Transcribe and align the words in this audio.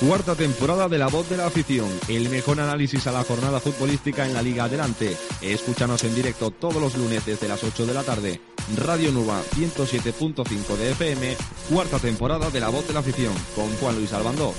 Cuarta 0.00 0.34
temporada 0.34 0.88
de 0.88 0.98
La 0.98 1.06
Voz 1.06 1.30
de 1.30 1.36
la 1.36 1.46
Afición, 1.46 1.88
el 2.08 2.28
mejor 2.28 2.60
análisis 2.60 3.06
a 3.06 3.12
la 3.12 3.22
jornada 3.22 3.60
futbolística 3.60 4.26
en 4.26 4.34
la 4.34 4.42
Liga 4.42 4.64
Adelante. 4.64 5.16
Escúchanos 5.40 6.02
en 6.04 6.14
directo 6.14 6.50
todos 6.50 6.76
los 6.76 6.96
lunes 6.96 7.24
desde 7.24 7.48
las 7.48 7.62
8 7.62 7.86
de 7.86 7.94
la 7.94 8.02
tarde. 8.02 8.40
Radio 8.76 9.12
Nuba 9.12 9.40
107.5 9.56 10.76
de 10.76 10.90
FM, 10.92 11.36
cuarta 11.70 11.98
temporada 11.98 12.50
de 12.50 12.60
La 12.60 12.68
Voz 12.68 12.86
de 12.86 12.94
la 12.94 13.00
Afición, 13.00 13.32
con 13.54 13.70
Juan 13.76 13.96
Luis 13.96 14.12
Albandó. 14.12 14.52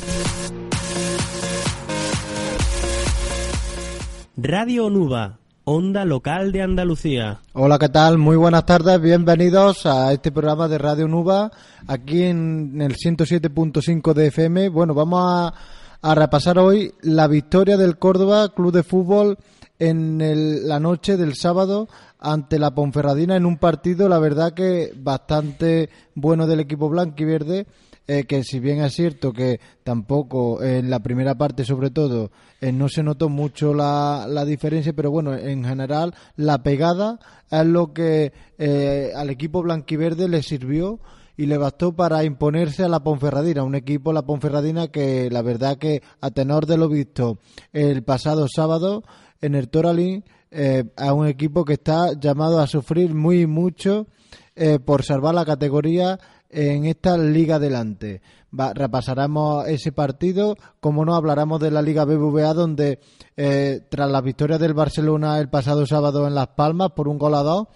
Radio 4.38 4.90
Nuba, 4.90 5.40
onda 5.66 6.06
local 6.06 6.52
de 6.52 6.62
Andalucía. 6.62 7.40
Hola, 7.54 7.80
¿qué 7.80 7.90
tal? 7.90 8.20
Muy 8.20 8.38
buenas 8.38 8.66
tardes, 8.66 9.02
bienvenidos 9.02 9.86
a 9.88 10.14
este 10.14 10.32
programa 10.32 10.68
de 10.68 10.78
Radio 10.78 11.08
Nuba, 11.08 11.52
aquí 11.88 12.24
en 12.24 12.80
el 12.82 12.96
107.5 12.96 14.14
de 14.14 14.28
FM. 14.28 14.70
Bueno, 14.70 14.94
vamos 14.94 15.22
a, 15.24 15.54
a, 16.02 16.16
repasar 16.16 16.60
hoy 16.60 16.94
la 17.02 17.28
victoria 17.28 17.78
del 17.78 17.98
Córdoba 17.98 18.50
Club 18.54 18.72
de 18.74 18.84
Fútbol 18.84 19.38
en 19.80 20.22
el, 20.22 20.68
la 20.68 20.80
noche 20.80 21.18
del 21.18 21.34
sábado 21.34 21.90
ante 22.20 22.60
la 22.60 22.76
Ponferradina 22.76 23.36
en 23.36 23.48
un 23.48 23.58
partido, 23.58 24.08
la 24.08 24.20
verdad 24.20 24.54
que 24.54 24.94
bastante 24.96 25.90
bueno 26.14 26.46
del 26.46 26.60
equipo 26.60 26.90
blanco 26.90 27.16
y 27.18 27.26
verde 27.26 27.66
eh, 28.08 28.26
que 28.26 28.44
si 28.44 28.60
bien 28.60 28.82
es 28.82 28.94
cierto 28.94 29.34
que 29.34 29.60
tampoco 29.84 30.64
en 30.64 30.90
la 30.90 31.00
primera 31.00 31.36
parte 31.36 31.66
sobre 31.66 31.90
todo 31.90 32.32
eh, 32.62 32.72
no 32.72 32.90
se 32.90 33.04
notó 33.04 33.30
mucho 33.30 33.74
la, 33.74 34.26
la, 34.30 34.46
diferencia, 34.46 34.94
pero 34.94 35.12
bueno, 35.12 35.36
en 35.36 35.64
general 35.64 36.14
la 36.36 36.64
pegada 36.64 37.20
es 37.50 37.66
lo 37.66 37.94
que 37.94 38.34
eh, 38.58 39.12
al 39.16 39.30
equipo 39.30 39.62
blanquiverde 39.62 40.28
le 40.28 40.44
sirvió 40.44 41.00
y 41.38 41.48
le 41.48 41.58
bastó 41.58 41.94
para 41.94 42.24
imponerse 42.24 42.84
a 42.84 42.88
la 42.88 43.02
Ponferradina, 43.02 43.64
un 43.64 43.76
equipo, 43.76 44.14
la 44.14 44.26
Ponferradina, 44.26 44.88
que 44.88 45.30
la 45.30 45.42
verdad 45.42 45.78
que 45.78 46.02
a 46.22 46.32
tenor 46.32 46.66
de 46.66 46.78
lo 46.78 46.88
visto 46.88 47.40
el 47.74 48.04
pasado 48.04 48.48
sábado 48.48 49.04
en 49.42 49.56
el 49.56 49.70
Toralín, 49.70 50.24
eh, 50.52 50.86
a 50.96 51.14
un 51.14 51.28
equipo 51.28 51.66
que 51.66 51.74
está 51.74 52.14
llamado 52.18 52.62
a 52.62 52.68
sufrir 52.68 53.14
muy 53.14 53.46
mucho 53.46 54.08
eh, 54.56 54.80
por 54.80 55.04
salvar 55.04 55.36
la 55.36 55.44
categoría 55.44 56.18
en 56.50 56.86
esta 56.86 57.18
liga 57.18 57.56
adelante. 57.56 58.22
Va, 58.58 58.74
repasaremos 58.74 59.68
ese 59.68 59.92
partido, 59.92 60.56
como 60.80 61.04
no 61.04 61.16
hablaremos 61.16 61.60
de 61.60 61.72
la 61.72 61.82
Liga 61.82 62.06
BBVA, 62.06 62.54
donde 62.54 63.00
eh, 63.36 63.82
tras 63.90 64.10
la 64.10 64.22
victoria 64.22 64.58
del 64.58 64.74
Barcelona 64.74 65.40
el 65.40 65.50
pasado 65.50 65.86
sábado 65.86 66.26
en 66.28 66.36
Las 66.36 66.48
Palmas 66.50 66.92
por 66.96 67.08
un 67.08 67.18
gol 67.18 67.36
a 67.36 67.44
dos 67.44 67.68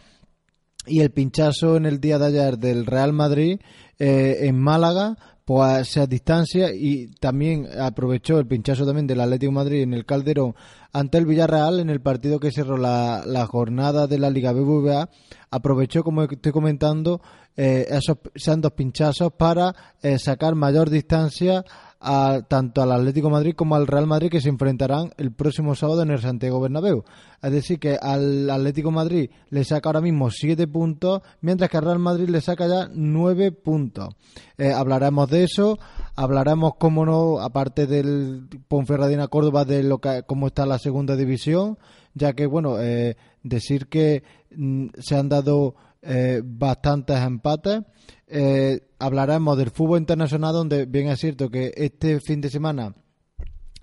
y 0.86 1.02
el 1.02 1.12
pinchazo 1.12 1.76
en 1.76 1.86
el 1.86 2.00
día 2.00 2.18
de 2.18 2.28
ayer 2.28 2.58
del 2.58 2.86
Real 2.86 3.14
Madrid 3.14 3.60
eh, 3.98 4.38
en 4.42 4.60
Málaga, 4.60 5.18
pues 5.44 5.90
se 5.90 6.06
distancia 6.08 6.70
y 6.74 7.08
también 7.20 7.68
aprovechó 7.80 8.40
el 8.40 8.48
pinchazo 8.48 8.86
también 8.86 9.08
del 9.08 9.20
Atlético 9.20 9.52
Madrid 9.52 9.82
en 9.82 9.94
el 9.94 10.06
Calderón 10.06 10.56
ante 10.94 11.18
el 11.18 11.26
Villarreal 11.26 11.80
en 11.80 11.90
el 11.90 12.02
partido 12.02 12.40
que 12.40 12.52
cerró 12.52 12.78
la, 12.78 13.24
la 13.26 13.46
jornada 13.46 14.08
de 14.08 14.20
la 14.20 14.30
Liga 14.30 14.52
BBVA. 14.52 15.10
Aprovechó, 15.52 16.04
como 16.04 16.24
estoy 16.24 16.52
comentando, 16.52 17.22
eh, 17.56 17.88
esos 17.90 18.18
dos 18.58 18.72
pinchazos 18.72 19.34
para 19.34 19.76
eh, 20.02 20.18
sacar 20.18 20.56
mayor 20.56 20.90
distancia 20.90 21.66
a, 22.00 22.42
tanto 22.48 22.82
al 22.82 22.92
Atlético 22.92 23.30
Madrid 23.30 23.54
como 23.56 23.76
al 23.76 23.88
Real 23.88 24.08
Madrid 24.08 24.30
que 24.30 24.40
se 24.40 24.50
enfrentarán 24.50 25.12
el 25.18 25.34
próximo 25.34 25.76
sábado 25.76 26.02
en 26.02 26.12
el 26.12 26.20
Santiago 26.20 26.62
Bernabéu. 26.62 27.04
Es 27.42 27.52
decir, 27.52 27.80
que 27.80 27.98
al 28.02 28.50
Atlético 28.50 28.92
Madrid 28.92 29.30
le 29.50 29.64
saca 29.66 29.90
ahora 29.90 30.02
mismo 30.02 30.32
7 30.32 30.68
puntos, 30.68 31.22
mientras 31.42 31.70
que 31.70 31.78
al 31.78 31.86
Real 31.86 32.00
Madrid 32.00 32.30
le 32.30 32.42
saca 32.42 32.68
ya 32.68 32.90
9 32.94 33.52
puntos. 33.52 34.16
Eh, 34.58 34.72
hablaremos 34.72 35.30
de 35.30 35.44
eso, 35.44 35.78
hablaremos, 36.16 36.76
como 36.76 37.06
no, 37.06 37.40
aparte 37.40 37.88
del 37.88 38.48
Ponferradina 38.68 39.28
Córdoba, 39.28 39.66
de 39.66 39.84
lo 39.84 40.00
que, 40.00 40.24
cómo 40.26 40.48
está 40.48 40.66
la 40.66 40.80
segunda 40.80 41.16
división, 41.16 41.78
ya 42.14 42.34
que, 42.34 42.46
bueno, 42.46 42.80
eh, 42.80 43.18
decir 43.44 43.88
que 43.88 44.24
mm, 44.56 44.88
se 44.98 45.16
han 45.16 45.30
dado 45.30 45.76
eh, 46.02 46.42
bastantes 46.44 47.18
empates. 47.18 47.82
Eh, 48.28 48.80
hablaremos 49.00 49.58
del 49.58 49.72
fútbol 49.72 50.00
internacional, 50.00 50.54
donde 50.54 50.86
bien 50.86 51.08
es 51.08 51.20
cierto 51.20 51.50
que 51.50 51.72
este 51.76 52.20
fin 52.20 52.42
de 52.42 52.50
semana 52.50 52.94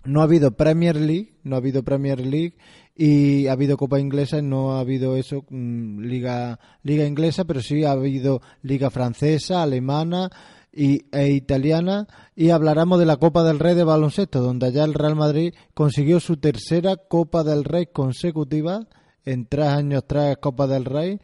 no 0.05 0.21
ha 0.21 0.25
habido 0.25 0.53
Premier 0.53 0.97
League, 0.97 1.39
no 1.43 1.57
ha 1.57 1.59
habido 1.59 1.83
Premier 1.83 2.21
League 2.21 2.57
y 2.95 3.49
ha 3.49 3.53
habido 3.53 3.77
Copa 3.77 4.01
Inglesa, 4.01 4.41
no 4.41 4.73
ha 4.73 4.81
habido 4.81 5.17
eso, 5.17 5.45
mm, 5.51 6.01
Liga, 6.01 6.61
Liga 6.83 7.05
Inglesa, 7.05 7.45
pero 7.45 7.61
sí 7.61 7.85
ha 7.85 7.93
habido 7.93 8.41
Liga 8.63 8.91
Francesa, 8.91 9.63
Alemana 9.63 10.31
y, 10.73 11.07
e 11.13 11.31
Italiana 11.31 12.07
y 12.35 12.51
hablaremos 12.51 12.99
de 12.99 13.07
la 13.07 13.17
Copa 13.17 13.43
del 13.43 13.59
Rey 13.59 13.75
de 13.75 13.85
baloncesto, 13.85 14.41
donde 14.41 14.73
ya 14.73 14.85
el 14.85 14.95
Real 14.95 15.17
Madrid 15.17 15.55
consiguió 15.75 16.21
su 16.21 16.37
tercera 16.37 16.97
Copa 16.97 17.43
del 17.43 17.65
Rey 17.65 17.87
consecutiva 17.87 18.87
en 19.25 19.47
tres 19.47 19.67
años, 19.67 20.05
tres 20.07 20.37
Copas 20.39 20.71
del 20.71 20.85
Rey 20.85 21.19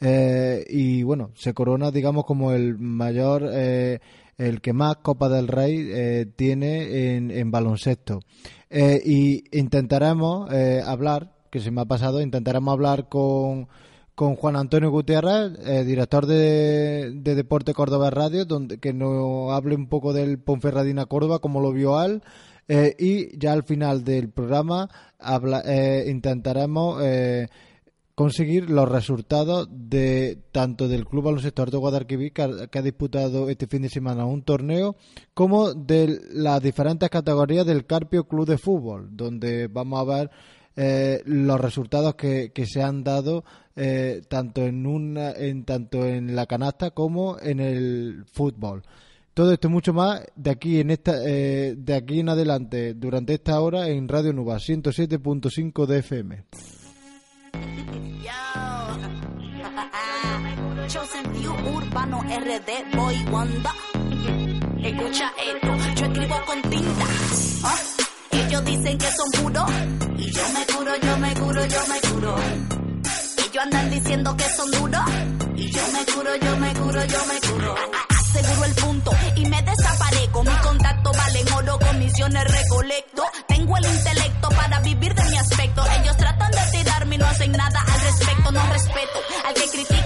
eh, 0.00 0.64
y 0.68 1.02
bueno, 1.02 1.30
se 1.34 1.54
corona, 1.54 1.90
digamos, 1.90 2.24
como 2.24 2.52
el 2.52 2.78
mayor, 2.78 3.48
eh, 3.52 3.98
el 4.38 4.60
que 4.60 4.72
más 4.72 4.96
Copa 4.98 5.28
del 5.28 5.48
Rey 5.48 5.88
eh, 5.90 6.26
tiene 6.36 7.16
en, 7.16 7.50
baloncesto. 7.50 8.20
Eh, 8.70 9.00
y 9.04 9.44
intentaremos 9.58 10.52
eh, 10.52 10.80
hablar, 10.84 11.32
que 11.50 11.60
se 11.60 11.72
me 11.72 11.80
ha 11.80 11.86
pasado, 11.86 12.20
intentaremos 12.20 12.72
hablar 12.72 13.08
con, 13.08 13.68
con 14.14 14.36
Juan 14.36 14.54
Antonio 14.54 14.90
Gutiérrez, 14.90 15.84
director 15.84 16.26
de, 16.26 17.10
de, 17.14 17.34
Deporte 17.34 17.74
Córdoba 17.74 18.10
Radio, 18.10 18.44
donde 18.44 18.78
que 18.78 18.92
nos 18.92 19.52
hable 19.52 19.74
un 19.74 19.88
poco 19.88 20.12
del 20.12 20.38
Ponferradina 20.38 21.06
Córdoba, 21.06 21.40
como 21.40 21.60
lo 21.60 21.72
vio 21.72 22.02
él. 22.02 22.22
Y 22.98 23.38
ya 23.38 23.54
al 23.54 23.64
final 23.64 24.04
del 24.04 24.28
programa 24.28 24.90
intentaremos 26.06 27.02
conseguir 28.18 28.68
los 28.68 28.88
resultados 28.88 29.68
de 29.70 30.38
tanto 30.50 30.88
del 30.88 31.06
Club 31.06 31.26
Baloncesto 31.26 31.64
de 31.64 31.76
Guadalquivir 31.76 32.32
que 32.32 32.42
ha, 32.42 32.66
que 32.66 32.80
ha, 32.80 32.82
disputado 32.82 33.48
este 33.48 33.68
fin 33.68 33.82
de 33.82 33.88
semana 33.88 34.24
un 34.24 34.42
torneo 34.42 34.96
como 35.34 35.72
de 35.72 36.22
las 36.32 36.60
diferentes 36.60 37.08
categorías 37.10 37.64
del 37.64 37.86
Carpio 37.86 38.24
Club 38.24 38.48
de 38.48 38.58
Fútbol 38.58 39.10
donde 39.12 39.68
vamos 39.68 40.00
a 40.00 40.16
ver 40.16 40.30
eh, 40.74 41.22
los 41.26 41.60
resultados 41.60 42.16
que, 42.16 42.50
que, 42.52 42.66
se 42.66 42.82
han 42.82 43.04
dado 43.04 43.44
eh, 43.76 44.22
tanto 44.28 44.62
en 44.66 44.84
una 44.84 45.30
en 45.30 45.64
tanto 45.64 46.04
en 46.04 46.34
la 46.34 46.46
canasta 46.46 46.90
como 46.90 47.38
en 47.40 47.60
el 47.60 48.24
fútbol. 48.32 48.82
Todo 49.32 49.52
esto 49.52 49.68
y 49.68 49.70
mucho 49.70 49.92
más 49.94 50.22
de 50.34 50.50
aquí 50.50 50.80
en 50.80 50.90
esta 50.90 51.24
eh, 51.24 51.76
de 51.78 51.94
aquí 51.94 52.18
en 52.18 52.30
adelante 52.30 52.94
durante 52.94 53.34
esta 53.34 53.60
hora 53.60 53.88
en 53.88 54.08
Radio 54.08 54.32
Nuba 54.32 54.56
107.5 54.56 55.86
de 55.86 55.98
FM 56.00 56.44
Chosen 60.88 61.32
View 61.34 61.52
Urbano 61.76 62.18
RD 62.22 62.96
Boy 62.96 63.24
Wanda. 63.30 63.74
Escucha 64.82 65.32
esto, 65.36 65.76
yo 65.96 66.06
escribo 66.06 66.40
con 66.46 66.62
tinta. 66.62 67.06
¿Ah? 67.64 67.76
Ellos 68.30 68.64
dicen 68.64 68.96
que 68.96 69.10
son 69.12 69.30
puros. 69.42 69.70
Y 70.16 70.32
yo 70.32 70.42
me 70.54 70.64
curo, 70.72 70.96
yo 70.96 71.18
me 71.18 71.34
curo, 71.34 71.66
yo 71.66 71.80
me 71.88 72.00
curo. 72.08 72.36
Ellos 73.36 73.62
andan 73.64 73.90
diciendo 73.90 74.34
que 74.34 74.44
son 74.44 74.70
duros. 74.70 75.04
Y 75.56 75.70
yo 75.70 75.82
me 75.92 76.06
curo, 76.06 76.36
yo 76.36 76.56
me 76.56 76.72
curo, 76.72 77.04
yo 77.04 77.26
me 77.26 77.40
curo. 77.48 77.74
Aseguro 78.08 78.64
el 78.64 78.74
punto 78.76 79.10
y 79.36 79.44
me 79.44 79.60
desaparezco. 79.60 80.42
Mi 80.42 80.56
contacto 80.62 81.12
valen 81.12 81.52
oro, 81.52 81.78
comisiones 81.80 82.44
recolecto. 82.44 83.24
Tengo 83.46 83.76
el 83.76 83.84
intelecto 83.84 84.48
para 84.48 84.80
vivir 84.80 85.14
de 85.14 85.24
mi 85.24 85.36
aspecto. 85.36 85.84
Ellos 86.00 86.16
tratan 86.16 86.50
de 86.50 86.78
tirarme 86.78 87.14
y 87.14 87.18
no 87.18 87.26
hacen 87.26 87.52
nada 87.52 87.84
al 87.86 88.00
respecto. 88.00 88.52
No 88.52 88.66
respeto 88.72 89.18
al 89.46 89.54
que 89.54 89.68
critica 89.68 89.97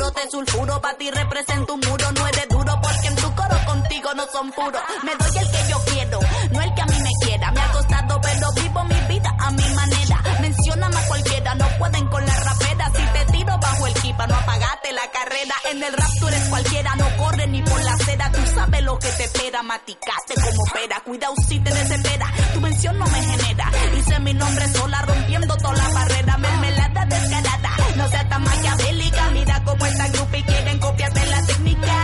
Curo, 0.00 0.12
te 0.12 0.30
sulfuro, 0.30 0.80
para 0.80 0.96
ti 0.96 1.10
represento 1.10 1.74
un 1.74 1.80
muro. 1.80 2.10
No 2.12 2.26
eres 2.26 2.48
duro 2.48 2.80
porque 2.80 3.06
en 3.08 3.16
tu 3.16 3.34
coro 3.34 3.56
contigo 3.66 4.14
no 4.14 4.26
son 4.32 4.50
puros. 4.52 4.80
Me 5.04 5.14
doy 5.14 5.36
el 5.36 5.50
que 5.50 5.68
yo 5.68 5.78
quiero, 5.92 6.20
no 6.52 6.62
el 6.62 6.74
que 6.74 6.80
a 6.80 6.86
mí 6.86 7.02
me 7.02 7.10
quiera. 7.26 7.50
Me 7.52 7.60
ha 7.60 7.70
costado, 7.72 8.18
pero 8.22 8.48
vivo 8.52 8.84
mi 8.84 9.14
vida 9.14 9.36
a 9.38 9.50
mi 9.50 9.74
manera. 9.74 10.22
Mencióname 10.40 10.96
a 10.96 11.06
cualquiera, 11.06 11.54
no 11.54 11.66
pueden 11.78 12.06
con 12.06 12.24
la 12.24 12.34
rapera. 12.34 12.90
Si 12.96 13.02
te 13.02 13.32
tiro 13.32 13.58
bajo 13.58 13.86
el 13.86 13.92
kipa, 13.92 14.26
no 14.26 14.36
apagate 14.36 14.92
la 14.92 15.10
carrera. 15.12 15.54
En 15.70 15.82
el 15.82 15.92
rap 15.92 16.10
tú 16.18 16.28
eres 16.28 16.48
cualquiera, 16.48 16.96
no 16.96 17.16
corre 17.18 17.46
ni 17.48 17.62
por 17.62 17.84
la 17.84 17.92
acera. 17.92 18.32
Tú 18.32 18.40
sabes 18.54 18.82
lo 18.82 18.98
que 18.98 19.08
te 19.08 19.24
espera, 19.24 19.62
maticate 19.62 20.34
como 20.34 20.64
pera. 20.72 21.00
Cuidado 21.04 21.34
si 21.46 21.60
te 21.60 21.74
desespera, 21.74 22.26
tu 22.54 22.60
mención 22.62 22.98
no 22.98 23.04
me 23.04 23.22
genera. 23.22 23.70
Hice 23.98 24.18
mi 24.20 24.32
nombre 24.32 24.66
sola, 24.68 25.02
rompiendo 25.02 25.54
toda 25.58 25.74
la 25.74 25.88
barrera. 25.90 26.38
Mermelada 26.38 27.04
descarada, 27.04 27.69
no 28.00 28.08
seas 28.08 28.28
tan 28.28 28.42
maquiavélica. 28.42 29.30
Mira 29.30 29.62
cómo 29.64 29.86
esta 29.86 30.08
grupo 30.08 30.36
y 30.36 30.42
quieren 30.42 30.78
copiarte 30.78 31.26
la 31.26 31.46
técnica. 31.46 31.96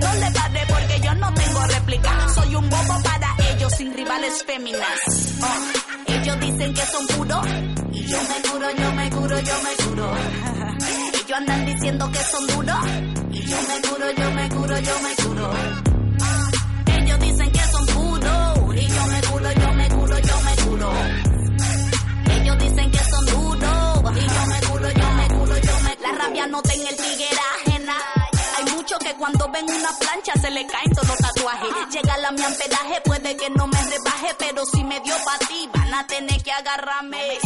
No 0.00 0.12
le 0.14 0.30
daré 0.30 0.62
porque 0.68 1.00
yo 1.00 1.14
no 1.14 1.34
tengo 1.34 1.60
réplica. 1.66 2.28
Soy 2.34 2.54
un 2.56 2.70
bobo 2.70 3.02
para 3.02 3.28
ellos 3.52 3.72
sin 3.76 3.94
rivales 3.94 4.44
féminas. 4.46 4.98
Oh, 5.42 6.12
ellos 6.12 6.40
dicen 6.40 6.74
que 6.74 6.84
son 6.86 7.06
puros. 7.08 7.46
Y 7.92 8.06
yo 8.06 8.18
me 8.30 8.48
curo, 8.48 8.68
yo 8.80 8.92
me 8.92 9.10
curo, 9.10 9.40
yo 9.40 9.54
me 9.66 9.84
curo. 9.84 10.06
ellos 11.20 11.38
andan 11.38 11.66
diciendo 11.66 12.10
que 12.10 12.18
son 12.18 12.46
duros. 12.46 12.84
Y 13.30 13.40
yo 13.46 13.56
me 13.68 13.88
curo, 13.88 14.10
yo 14.12 14.30
me 14.30 14.48
curo, 14.48 14.78
yo 14.78 14.94
me 15.00 15.81
manguera 26.60 27.42
ajena. 27.60 27.96
Hay 28.58 28.64
muchos 28.74 28.98
que 28.98 29.14
cuando 29.14 29.48
ven 29.50 29.64
una 29.64 29.90
plancha 29.98 30.32
se 30.40 30.50
le 30.50 30.66
caen 30.66 30.92
todos 30.92 31.08
los 31.08 31.18
tatuajes. 31.18 31.68
Llega 31.90 32.16
la 32.18 32.30
mi 32.32 32.42
ampedaje, 32.42 33.00
puede 33.04 33.36
que 33.36 33.50
no 33.50 33.66
me 33.66 33.78
rebaje, 33.78 34.34
pero 34.38 34.62
si 34.66 34.84
me 34.84 35.00
dio 35.00 35.14
pa' 35.24 35.38
ti, 35.46 35.68
van 35.72 35.94
a 35.94 36.06
tener 36.06 36.42
que 36.42 36.52
agarrarme. 36.52 37.38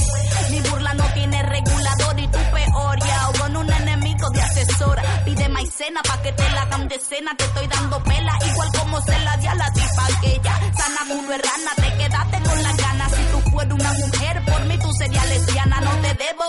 Mi 0.51 0.61
burla 0.61 0.95
no 0.95 1.05
tiene 1.15 1.43
regulador 1.43 2.19
y 2.19 2.29
tú 2.29 2.39
peor, 2.53 2.99
ya. 2.99 3.31
Con 3.39 3.57
un 3.57 3.73
enemigo 3.73 4.31
de 4.31 4.43
asesora. 4.43 5.03
Pide 5.25 5.49
maicena 5.49 6.03
pa' 6.03 6.21
que 6.23 6.33
te 6.33 6.51
la 6.51 6.63
hagan 6.63 6.89
de 6.89 6.99
cena. 6.99 7.37
Te 7.37 7.45
estoy 7.45 7.67
dando 7.69 8.03
pela, 8.03 8.39
igual 8.51 8.69
como 8.79 9.01
se 9.03 9.19
la 9.21 9.37
di 9.37 9.47
a 9.47 9.55
la 9.55 9.73
tipa 9.73 10.07
aquella. 10.17 10.61
Sana 10.77 11.01
culo 11.09 11.29
rana, 11.29 11.73
te 11.77 11.97
quedaste 11.97 12.49
con 12.49 12.63
las 12.63 12.77
ganas. 12.77 13.13
Si 13.13 13.23
tú 13.33 13.51
fueras 13.51 13.73
una 13.73 13.93
mujer, 13.93 14.45
por 14.45 14.65
mí 14.65 14.79
tú 14.79 14.93
serías 14.99 15.29
lesbiana. 15.29 15.81
No 15.81 15.91
te 16.03 16.15
debo, 16.15 16.45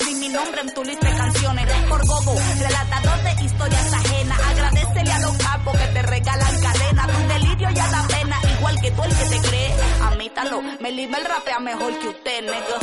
Sin 0.00 0.18
mi 0.18 0.28
nombre 0.28 0.60
en 0.62 0.74
tu 0.74 0.82
lista 0.82 1.08
de 1.08 1.16
canciones. 1.16 1.66
Por 1.88 2.04
gogo, 2.06 2.34
relatador 2.58 3.22
de 3.22 3.44
historias 3.44 3.92
ajenas. 3.92 4.40
Agradecele 4.50 5.12
a 5.12 5.18
los 5.20 5.36
capos 5.36 5.78
que 5.78 5.86
te 5.86 6.02
regalan 6.02 6.60
cadena. 6.60 7.06
Tu 7.06 7.28
delirio 7.28 7.70
ya 7.70 7.90
da 7.90 8.06
pena, 8.08 8.40
igual 8.58 8.80
que 8.80 8.90
tú 8.90 9.02
el 9.04 9.16
que 9.16 9.24
te 9.26 9.48
cree. 9.48 9.74
Amítalo, 10.02 10.62
me 10.80 10.90
libre 10.90 11.20
el 11.20 11.24
rapea 11.24 11.60
mejor 11.60 11.98
que 12.00 12.08
usted, 12.08 12.40
nigga. 12.42 12.76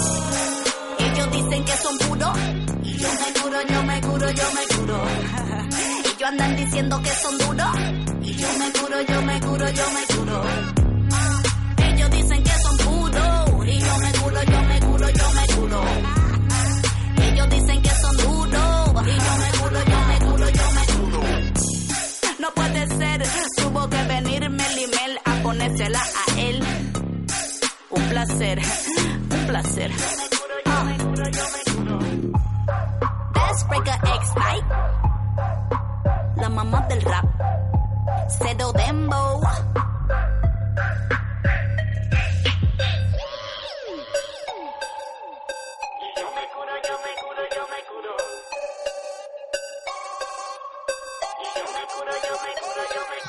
Ellos 1.00 1.32
dicen 1.32 1.66
que 1.66 1.78
son 1.78 1.98
puros. 1.98 2.38
Y 2.84 2.98
yo 2.98 3.10
me 3.10 3.42
curo, 3.42 3.62
yo 3.68 3.84
me 3.84 4.02
curo, 4.02 4.32
yo 4.32 4.52
me 4.54 4.76
curo. 4.76 5.04
Ellos 6.06 6.30
andan 6.30 6.56
diciendo 6.56 7.02
que 7.02 7.10
son 7.10 7.38
duros. 7.38 7.76
Y 8.22 8.34
yo 8.34 8.48
me 8.60 8.72
curo, 8.72 9.02
yo 9.02 9.22
me 9.24 9.40
curo, 9.42 9.70
yo 9.70 9.84
me 9.92 10.16
curo. 10.16 10.44
Ellos 11.86 12.12
dicen 12.12 12.44
que 12.44 12.52
son 12.62 12.78
puros. 12.78 13.68
Y 13.68 13.80
yo 13.80 13.98
me 13.98 14.12
curo, 14.14 14.44
yo 14.44 14.62
me 14.64 14.80
curo, 14.80 15.10
yo 15.10 15.32
me 15.32 15.48
curo. 15.56 16.21
Dicen 17.50 17.82
que 17.82 17.90
son 17.90 18.18
duros. 18.18 19.08
Y 19.08 19.18
yo 19.18 19.38
me 19.38 19.50
curo, 19.60 19.80
yo 19.86 20.00
me 20.08 20.20
curo, 20.20 20.50
yo 20.50 20.72
me 20.72 20.86
curo. 20.94 21.22
No 22.40 22.52
puede 22.54 22.88
ser, 22.88 23.24
tuvo 23.58 23.90
que 23.90 24.04
venir 24.04 24.50
Melimel 24.50 25.20
a 25.26 25.44
ponérsela 25.44 26.00
a 26.00 26.40
él. 26.40 26.64
Un 27.90 28.10
placer, 28.10 28.62
un 29.32 29.48
placer. 29.48 29.92
Best 33.34 33.68
Breaker 33.68 34.00
X 34.04 34.36
Night. 34.36 34.66
La 36.38 36.50
mamá 36.50 36.82
del 36.90 37.02
rap. 37.02 37.26
Cedo 38.30 38.72
Dembo. 38.74 39.42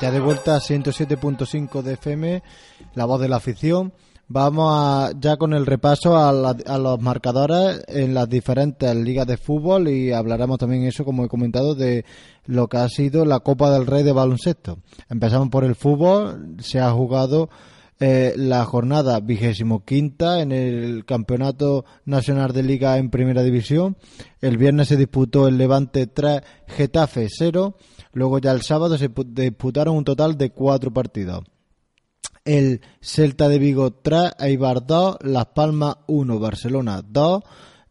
Ya 0.03 0.11
de 0.11 0.19
vuelta 0.19 0.57
a 0.57 0.59
107.5 0.59 1.81
de 1.81 1.93
FM, 1.93 2.43
la 2.93 3.05
voz 3.05 3.21
de 3.21 3.29
la 3.29 3.37
afición. 3.37 3.93
Vamos 4.27 4.69
a, 4.75 5.11
ya 5.17 5.37
con 5.37 5.53
el 5.53 5.65
repaso 5.65 6.17
a, 6.17 6.33
la- 6.33 6.57
a 6.65 6.77
los 6.77 6.99
marcadores 6.99 7.81
en 7.87 8.13
las 8.13 8.27
diferentes 8.27 8.93
ligas 8.97 9.25
de 9.27 9.37
fútbol 9.37 9.87
y 9.87 10.11
hablaremos 10.11 10.57
también 10.57 10.83
eso, 10.83 11.05
como 11.05 11.23
he 11.23 11.29
comentado, 11.29 11.73
de 11.73 12.03
lo 12.47 12.67
que 12.67 12.77
ha 12.79 12.89
sido 12.89 13.23
la 13.23 13.39
Copa 13.39 13.71
del 13.71 13.85
Rey 13.87 14.03
de 14.03 14.11
baloncesto. 14.11 14.79
Empezamos 15.09 15.47
por 15.47 15.63
el 15.63 15.75
fútbol, 15.75 16.57
se 16.59 16.81
ha 16.81 16.91
jugado 16.91 17.49
eh, 18.05 18.33
la 18.35 18.65
jornada 18.65 19.19
vigésimo 19.21 19.85
quinta 19.85 20.41
en 20.41 20.51
el 20.51 21.05
Campeonato 21.05 21.85
Nacional 22.03 22.51
de 22.51 22.63
Liga 22.63 22.97
en 22.97 23.09
Primera 23.09 23.43
División. 23.43 23.95
El 24.41 24.57
viernes 24.57 24.89
se 24.89 24.97
disputó 24.97 25.47
el 25.47 25.57
Levante 25.57 26.07
3, 26.07 26.41
Getafe 26.67 27.27
0. 27.29 27.77
Luego 28.11 28.39
ya 28.39 28.51
el 28.51 28.61
sábado 28.61 28.97
se 28.97 29.09
pu- 29.09 29.25
disputaron 29.25 29.95
un 29.95 30.03
total 30.03 30.37
de 30.37 30.49
cuatro 30.51 30.91
partidos. 30.91 31.43
El 32.43 32.81
Celta 32.99 33.47
de 33.47 33.57
Vigo 33.57 33.91
3, 33.91 34.33
Eibar 34.39 34.85
2, 34.85 35.19
Las 35.21 35.45
Palmas 35.47 35.95
1, 36.07 36.39
Barcelona 36.39 37.01
2, 37.07 37.41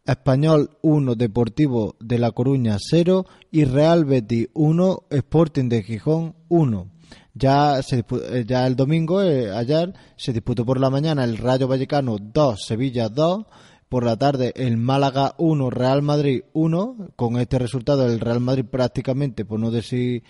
Español 0.05 0.77
1, 0.83 1.15
Deportivo 1.15 1.95
de 1.99 2.19
La 2.19 2.29
Coruña 2.31 2.77
0 2.79 3.25
y 3.51 3.63
Real 3.65 4.05
Betis 4.05 4.49
1, 4.53 5.05
Sporting 5.09 5.69
de 5.69 5.81
Gijón 5.81 6.35
1. 6.49 6.92
Eh, 7.35 8.45
ya 8.47 8.67
el 8.67 8.75
domingo, 8.75 9.23
eh, 9.23 9.51
ayer, 9.51 9.93
se 10.15 10.33
disputó 10.33 10.65
por 10.65 10.79
la 10.79 10.89
mañana 10.89 11.23
el 11.23 11.37
Rayo 11.37 11.67
Vallecano 11.67 12.17
2, 12.19 12.63
Sevilla 12.63 13.09
2, 13.09 13.45
por 13.89 14.05
la 14.05 14.17
tarde 14.17 14.53
el 14.55 14.77
Málaga 14.77 15.33
1, 15.37 15.69
Real 15.71 16.03
Madrid 16.03 16.43
1. 16.53 17.11
Con 17.15 17.39
este 17.39 17.57
resultado 17.59 18.05
el 18.05 18.19
Real 18.19 18.39
Madrid 18.39 18.65
prácticamente, 18.65 19.45
por 19.45 19.59
no 19.59 19.71
decir 19.71 20.23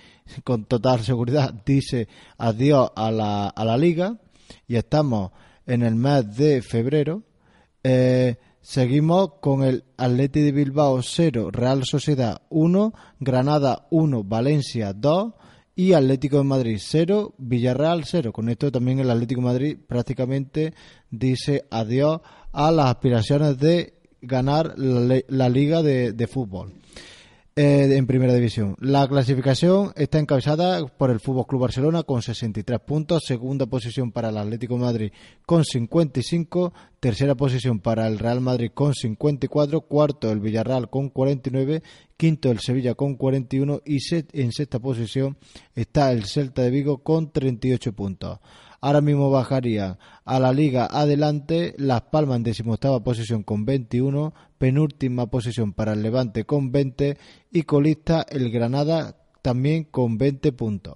con 0.44 0.66
total 0.66 1.02
seguridad, 1.02 1.54
dice 1.66 2.08
adiós 2.38 2.92
a 2.96 3.12
la, 3.12 3.48
a 3.48 3.66
la 3.66 3.78
liga. 3.78 4.18
Y 4.68 4.76
estamos 4.76 5.32
en 5.66 5.84
el 5.84 5.96
mes 5.96 6.36
de 6.38 6.62
febrero. 6.62 7.24
Eh, 7.84 8.38
seguimos 8.62 9.32
con 9.42 9.64
el 9.64 9.84
Atleti 9.98 10.40
de 10.40 10.54
Bilbao 10.54 11.02
0, 11.02 11.52
Real 11.52 11.84
Sociedad 11.84 12.42
1, 12.50 12.94
Granada 13.20 13.88
1, 13.92 14.24
Valencia 14.24 14.94
2 14.94 15.34
y 15.76 15.94
Atlético 15.94 16.38
de 16.38 16.44
Madrid 16.44 16.78
0, 16.80 17.34
Villarreal 17.38 18.04
0. 18.06 18.32
Con 18.32 18.50
esto 18.50 18.72
también 18.72 19.00
el 19.00 19.10
Atlético 19.10 19.42
de 19.42 19.48
Madrid 19.48 19.78
prácticamente 19.88 20.74
dice 21.10 21.66
adiós 21.72 22.22
a 22.52 22.72
las 22.72 22.88
aspiraciones 22.88 23.58
de 23.58 23.94
ganar 24.22 24.78
la, 24.78 25.22
la 25.28 25.50
liga 25.50 25.82
de 25.82 26.28
fútbol 26.28 26.74
eh, 27.56 27.88
en 27.96 28.08
primera 28.08 28.34
división. 28.34 28.76
La 28.80 29.08
clasificación 29.08 29.94
está 29.96 30.18
encabezada 30.18 30.84
por 30.88 31.12
el 31.12 31.20
Fútbol 31.20 31.46
Club 31.46 31.62
Barcelona 31.62 32.02
con 32.02 32.24
63 32.24 32.80
puntos, 32.80 33.22
segunda 33.28 33.68
posición 33.68 34.12
para 34.12 34.30
el 34.30 34.38
Atlético 34.38 34.78
Madrid 34.78 35.12
con 35.46 35.64
55, 35.64 36.74
tercera 37.00 37.36
posición 37.36 37.80
para 37.80 38.08
el 38.08 38.18
Real 38.18 38.42
Madrid 38.42 38.72
con 38.74 38.96
54, 38.96 39.82
cuarto 39.82 40.32
el 40.32 40.40
Villarreal 40.40 40.90
con 40.90 41.10
49, 41.10 41.84
quinto 42.18 42.50
el 42.50 42.60
Sevilla 42.60 42.96
con 42.96 43.16
41 43.16 43.82
y 43.86 44.00
en 44.34 44.52
sexta 44.52 44.80
posición 44.80 45.38
está 45.76 46.12
el 46.12 46.26
Celta 46.26 46.64
de 46.64 46.72
Vigo 46.72 47.04
con 47.04 47.32
38 47.32 47.94
puntos. 47.94 48.40
Ahora 48.84 49.00
mismo 49.00 49.32
bajaría 49.32 49.98
a 50.26 50.40
la 50.42 50.52
liga 50.52 50.86
adelante 50.92 51.74
Las 51.78 52.02
Palmas 52.02 52.36
en 52.36 52.44
decimoctava 52.44 53.02
posición 53.02 53.42
con 53.42 53.64
21, 53.64 54.34
penúltima 54.58 55.28
posición 55.28 55.72
para 55.72 55.94
el 55.94 56.04
Levante 56.04 56.44
con 56.44 56.74
20 56.74 57.18
y 57.50 57.64
colista 57.64 58.26
el 58.30 58.52
Granada 58.52 59.16
también 59.42 59.86
con 59.86 60.18
20 60.18 60.52
puntos. 60.52 60.96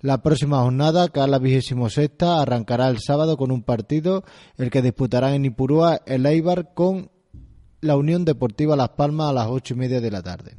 La 0.00 0.24
próxima 0.24 0.60
jornada, 0.62 1.06
que 1.06 1.20
es 1.20 1.28
la 1.28 1.38
vigésimo 1.38 1.88
sexta, 1.88 2.42
arrancará 2.42 2.88
el 2.88 2.98
sábado 2.98 3.36
con 3.36 3.52
un 3.52 3.62
partido, 3.62 4.24
el 4.56 4.70
que 4.70 4.82
disputarán 4.82 5.34
en 5.34 5.44
Ipurúa 5.44 6.00
el 6.06 6.26
Eibar 6.26 6.74
con 6.74 7.12
la 7.80 7.96
Unión 7.96 8.24
Deportiva 8.24 8.74
Las 8.74 8.88
Palmas 8.88 9.30
a 9.30 9.34
las 9.34 9.46
ocho 9.46 9.74
y 9.74 9.76
media 9.76 10.00
de 10.00 10.10
la 10.10 10.20
tarde. 10.20 10.56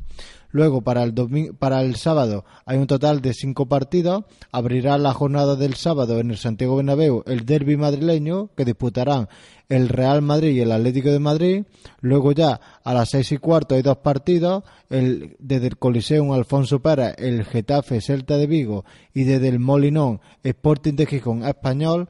Luego, 0.51 0.81
para 0.81 1.03
el, 1.03 1.13
para 1.57 1.81
el 1.81 1.95
sábado, 1.95 2.45
hay 2.65 2.77
un 2.77 2.87
total 2.87 3.21
de 3.21 3.33
cinco 3.33 3.67
partidos. 3.67 4.25
Abrirá 4.51 4.97
la 4.97 5.13
jornada 5.13 5.55
del 5.55 5.75
sábado 5.75 6.19
en 6.19 6.31
el 6.31 6.37
Santiago 6.37 6.75
Bernabéu 6.75 7.23
el 7.25 7.45
derby 7.45 7.77
madrileño, 7.77 8.49
que 8.55 8.65
disputarán 8.65 9.29
el 9.69 9.87
Real 9.87 10.21
Madrid 10.21 10.51
y 10.51 10.59
el 10.59 10.71
Atlético 10.71 11.09
de 11.09 11.19
Madrid. 11.19 11.63
Luego 12.01 12.33
ya, 12.33 12.59
a 12.83 12.93
las 12.93 13.09
seis 13.09 13.31
y 13.31 13.37
cuarto, 13.37 13.75
hay 13.75 13.81
dos 13.81 13.97
partidos. 13.97 14.63
El, 14.89 15.37
desde 15.39 15.67
el 15.67 15.77
Coliseum 15.77 16.33
Alfonso 16.33 16.81
Pérez, 16.81 17.15
el 17.17 17.45
Getafe 17.45 18.01
Celta 18.01 18.35
de 18.37 18.47
Vigo 18.47 18.83
y 19.13 19.23
desde 19.23 19.47
el 19.47 19.59
Molinón 19.59 20.19
Sporting 20.43 20.95
de 20.95 21.05
Gijón 21.05 21.43
Español. 21.45 22.09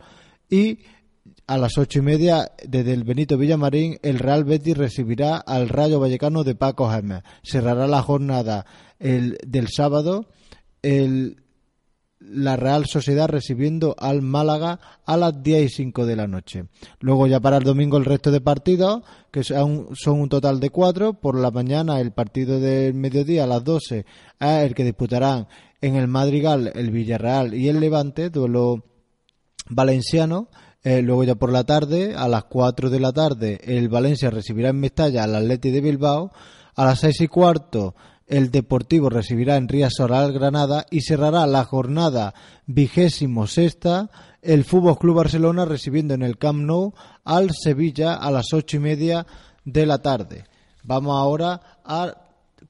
Y 0.50 0.80
a 1.52 1.58
las 1.58 1.78
ocho 1.78 2.00
y 2.00 2.02
media, 2.02 2.50
desde 2.66 2.94
el 2.94 3.04
Benito 3.04 3.38
Villamarín, 3.38 4.00
el 4.04 4.20
Real 4.20 4.46
Betis 4.46 4.78
recibirá 4.78 5.36
al 5.36 5.68
Rayo 5.68 6.00
Vallecano 6.00 6.46
de 6.46 6.56
Paco 6.56 6.90
Gémez. 6.90 7.24
Cerrará 7.44 7.88
la 7.88 8.02
jornada 8.02 8.66
el, 9.00 9.38
del 9.46 9.68
sábado 9.68 10.28
el, 10.82 11.44
la 12.22 12.56
Real 12.56 12.86
Sociedad 12.86 13.28
recibiendo 13.28 13.98
al 14.00 14.22
Málaga 14.22 14.80
a 15.06 15.18
las 15.18 15.44
10 15.44 15.66
y 15.66 15.70
5 15.76 16.06
de 16.06 16.16
la 16.16 16.26
noche. 16.26 16.68
Luego 17.02 17.28
ya 17.28 17.42
para 17.42 17.58
el 17.58 17.64
domingo 17.66 17.98
el 17.98 18.06
resto 18.06 18.32
de 18.32 18.40
partidos, 18.40 19.04
que 19.30 19.44
son, 19.44 19.90
un 20.06 20.30
total 20.30 20.62
de 20.62 20.70
cuatro. 20.70 21.16
Por 21.16 21.38
la 21.38 21.52
mañana 21.52 22.00
el 22.00 22.14
partido 22.14 22.62
del 22.62 22.94
mediodía 22.94 23.44
a 23.44 23.48
las 23.48 23.62
12 23.66 24.06
es 24.40 24.64
el 24.64 24.74
que 24.74 24.86
disputarán 24.86 25.50
en 25.82 25.98
el 25.98 26.08
Madrigal 26.08 26.72
el 26.76 26.92
Villarreal 26.92 27.54
y 27.54 27.68
el 27.68 27.82
Levante, 27.82 28.30
duelo 28.30 28.86
valenciano. 29.68 30.48
Eh, 30.84 31.02
luego 31.02 31.24
ya 31.24 31.36
por 31.36 31.52
la 31.52 31.64
tarde, 31.64 32.16
a 32.16 32.28
las 32.28 32.46
4 32.46 32.90
de 32.90 33.00
la 33.00 33.12
tarde, 33.12 33.60
el 33.64 33.88
Valencia 33.88 34.32
recibirá 34.32 34.70
en 34.70 34.80
Mestalla 34.80 35.24
al 35.24 35.36
Atleti 35.36 35.70
de 35.70 35.82
Bilbao. 35.82 36.32
A 36.76 36.86
las 36.86 37.02
seis 37.02 37.22
y 37.22 37.28
cuarto, 37.28 37.96
el 38.28 38.50
Deportivo 38.50 39.10
recibirá 39.10 39.58
en 39.58 39.68
Rías 39.68 40.00
Oral 40.00 40.32
Granada 40.32 40.86
y 40.90 41.02
cerrará 41.02 41.46
la 41.46 41.66
jornada 41.66 42.34
vigésimo 42.66 43.46
sexta 43.46 44.10
el 44.42 44.64
Fútbol 44.64 44.98
Club 44.98 45.18
Barcelona 45.18 45.66
recibiendo 45.66 46.14
en 46.14 46.24
el 46.24 46.38
Camp 46.38 46.64
Nou 46.64 46.94
al 47.26 47.52
Sevilla 47.52 48.16
a 48.16 48.32
las 48.32 48.54
ocho 48.54 48.78
y 48.78 48.80
media 48.80 49.28
de 49.66 49.86
la 49.86 50.02
tarde. 50.02 50.46
Vamos 50.84 51.16
ahora 51.16 51.62
a 51.86 52.16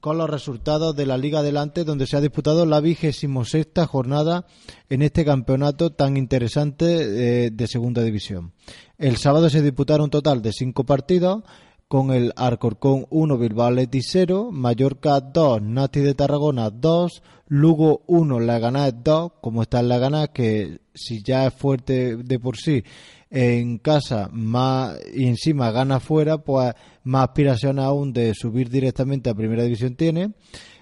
con 0.02 0.18
los 0.18 0.28
resultados 0.28 0.96
de 0.96 1.06
la 1.06 1.16
Liga 1.16 1.38
Adelante, 1.38 1.84
donde 1.84 2.08
se 2.08 2.16
ha 2.16 2.20
disputado 2.20 2.66
la 2.66 2.80
vigésimo 2.80 3.44
sexta 3.44 3.86
jornada 3.86 4.46
en 4.90 5.00
este 5.00 5.24
campeonato 5.24 5.92
tan 5.92 6.16
interesante 6.16 7.46
eh, 7.46 7.50
de 7.52 7.66
Segunda 7.68 8.02
División. 8.02 8.52
El 8.98 9.16
sábado 9.16 9.48
se 9.48 9.62
disputaron 9.62 10.06
un 10.06 10.10
total 10.10 10.42
de 10.42 10.50
cinco 10.52 10.82
partidos, 10.82 11.44
con 11.92 12.10
el 12.10 12.32
Arcorcón 12.36 13.04
1, 13.10 13.36
Bilbao 13.36 13.70
Leti 13.70 14.00
0, 14.00 14.48
Mallorca 14.50 15.20
2, 15.20 15.60
Nati 15.60 16.00
de 16.00 16.14
Tarragona 16.14 16.70
2, 16.70 17.22
Lugo 17.48 18.00
1, 18.06 18.40
Leganés 18.40 18.94
2, 19.04 19.32
como 19.42 19.60
está 19.60 19.80
el 19.80 19.90
Leganés, 19.90 20.30
que 20.30 20.80
si 20.94 21.22
ya 21.22 21.46
es 21.46 21.52
fuerte 21.52 22.16
de 22.16 22.38
por 22.38 22.56
sí 22.56 22.82
en 23.28 23.76
casa 23.76 24.30
más 24.32 24.96
y 25.14 25.26
encima 25.26 25.70
gana 25.70 26.00
fuera, 26.00 26.38
pues 26.38 26.72
más 27.04 27.24
aspiración 27.24 27.78
aún 27.78 28.14
de 28.14 28.32
subir 28.32 28.70
directamente 28.70 29.28
a 29.28 29.34
Primera 29.34 29.64
División 29.64 29.94
tiene. 29.94 30.32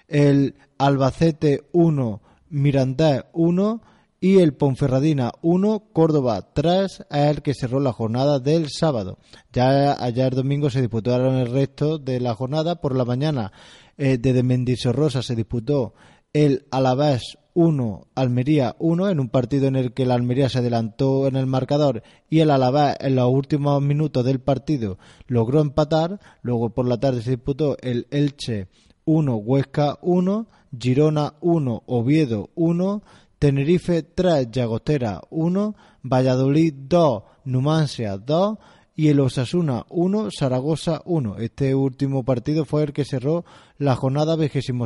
El 0.07 0.55
Albacete 0.77 1.65
1, 1.73 2.21
Mirandés 2.51 3.25
1 3.33 3.81
y 4.23 4.37
el 4.37 4.53
Ponferradina 4.53 5.31
1, 5.41 5.89
Córdoba 5.93 6.53
3 6.53 6.85
es 6.85 7.05
el 7.09 7.41
que 7.41 7.55
cerró 7.55 7.79
la 7.79 7.91
jornada 7.91 8.39
del 8.39 8.69
sábado. 8.69 9.17
Ya 9.51 9.93
ayer 9.99 10.35
domingo 10.35 10.69
se 10.69 10.79
disputaron 10.79 11.37
el 11.37 11.51
resto 11.51 11.97
de 11.97 12.19
la 12.19 12.35
jornada. 12.35 12.79
Por 12.79 12.95
la 12.95 13.03
mañana 13.03 13.51
eh, 13.97 14.19
desde 14.19 14.43
Mendizorrosa 14.43 15.23
se 15.23 15.35
disputó 15.35 15.95
el 16.33 16.67
Alavés 16.69 17.39
1, 17.55 18.09
Almería 18.13 18.75
1, 18.77 19.09
en 19.09 19.19
un 19.19 19.29
partido 19.29 19.67
en 19.67 19.75
el 19.75 19.91
que 19.91 20.05
la 20.05 20.13
Almería 20.13 20.49
se 20.49 20.59
adelantó 20.59 21.25
en 21.25 21.35
el 21.35 21.47
marcador 21.47 22.03
y 22.29 22.41
el 22.41 22.51
Alavés 22.51 22.97
en 22.99 23.15
los 23.15 23.27
últimos 23.27 23.81
minutos 23.81 24.23
del 24.23 24.39
partido 24.39 24.99
logró 25.25 25.61
empatar. 25.61 26.19
Luego 26.43 26.69
por 26.69 26.87
la 26.87 26.99
tarde 26.99 27.23
se 27.23 27.31
disputó 27.31 27.75
el 27.81 28.05
Elche 28.11 28.67
1, 29.05 29.35
Huesca 29.35 29.97
1, 30.03 30.47
Girona 30.79 31.33
1, 31.41 31.83
Oviedo 31.87 32.51
1, 32.53 33.01
Tenerife 33.41 34.03
3, 34.03 34.51
Llagostera 34.51 35.19
1, 35.31 35.75
Valladolid 36.03 36.75
2, 36.77 37.23
Numancia 37.45 38.15
2, 38.19 38.59
y 38.95 39.07
el 39.07 39.19
Osasuna 39.19 39.87
1, 39.89 40.29
Zaragoza 40.29 41.01
1. 41.05 41.37
Este 41.39 41.73
último 41.73 42.23
partido 42.23 42.65
fue 42.65 42.83
el 42.83 42.93
que 42.93 43.03
cerró 43.03 43.43
la 43.79 43.95
jornada 43.95 44.35
26 44.35 44.77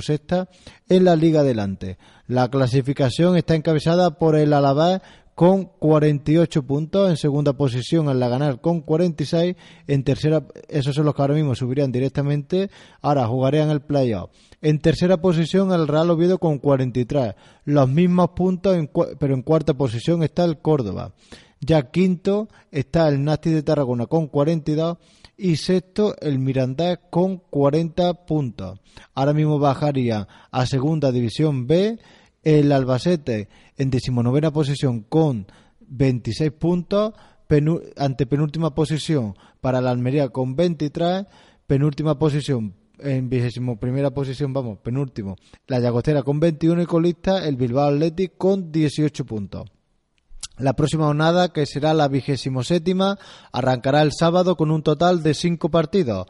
en 0.88 1.04
la 1.04 1.18
Liga 1.18 1.42
Adelante. 1.42 1.98
La 2.28 2.48
clasificación 2.48 3.36
está 3.36 3.56
encabezada 3.56 4.18
por 4.18 4.38
el 4.38 4.54
Alavés 4.54 5.02
con 5.36 5.66
48 5.66 6.64
puntos, 6.64 7.10
en 7.10 7.18
segunda 7.18 7.54
posición 7.54 8.08
el 8.10 8.22
Laganar 8.22 8.62
con 8.62 8.80
46, 8.80 9.56
en 9.86 10.04
tercera, 10.06 10.48
esos 10.70 10.96
son 10.96 11.06
los 11.06 11.14
que 11.14 11.22
ahora 11.22 11.34
mismo 11.34 11.54
subirían 11.56 11.92
directamente, 11.92 12.70
ahora 13.02 13.28
jugarían 13.28 13.70
el 13.70 13.82
playoff. 13.82 14.32
En 14.62 14.80
tercera 14.80 15.18
posición 15.18 15.74
el 15.74 15.90
Real 15.90 16.10
Oviedo 16.10 16.40
con 16.40 16.58
43, 16.60 17.36
los 17.66 17.90
mismos 17.90 18.30
puntos, 18.30 18.78
pero 19.20 19.34
en 19.34 19.42
cuarta 19.42 19.74
posición 19.74 20.24
está 20.24 20.46
el 20.46 20.60
Córdoba. 20.60 21.14
Ya 21.60 21.92
quinto 21.92 22.48
está 22.72 23.10
el 23.10 23.24
Nasti 23.24 23.50
de 23.50 23.64
Tarragona 23.64 24.06
con 24.06 24.28
42 24.28 24.98
y 25.38 25.58
sexto 25.58 26.16
el 26.22 26.40
Mirandés 26.40 27.00
con 27.10 27.38
40 27.38 28.26
puntos. 28.26 28.80
Ahora 29.14 29.34
mismo 29.34 29.60
bajaría 29.60 30.28
a 30.50 30.66
segunda 30.66 31.12
división 31.12 31.68
B 31.68 32.00
el 32.46 32.72
Albacete 32.72 33.50
en 33.76 33.90
decimonovena 33.90 34.52
posición 34.52 35.02
con 35.02 35.48
26 35.82 36.52
puntos, 36.52 37.14
ante 37.98 38.26
penúltima 38.26 38.74
posición 38.74 39.36
para 39.60 39.82
la 39.82 39.92
Almería 39.92 40.30
con 40.30 40.56
23, 40.56 41.26
penúltima 41.68 42.18
posición 42.18 42.76
en 43.00 43.30
vigésimo 43.30 43.78
primera 43.78 44.12
posición, 44.12 44.54
vamos, 44.54 44.78
penúltimo, 44.80 45.36
la 45.68 45.80
Llagostera 45.80 46.24
con 46.24 46.40
21 46.40 46.84
y 46.84 46.86
colista 46.86 47.46
el 47.46 47.58
Bilbao 47.58 47.90
Athletic 47.90 48.38
con 48.38 48.72
18 48.72 49.26
puntos. 49.26 49.70
La 50.58 50.74
próxima 50.74 51.06
jornada, 51.08 51.50
que 51.50 51.66
será 51.66 51.94
la 51.94 52.08
vigésimo 52.08 52.64
séptima, 52.64 53.18
arrancará 53.52 54.02
el 54.02 54.12
sábado 54.18 54.56
con 54.56 54.72
un 54.72 54.84
total 54.84 55.22
de 55.22 55.34
cinco 55.34 55.70
partidos, 55.70 56.28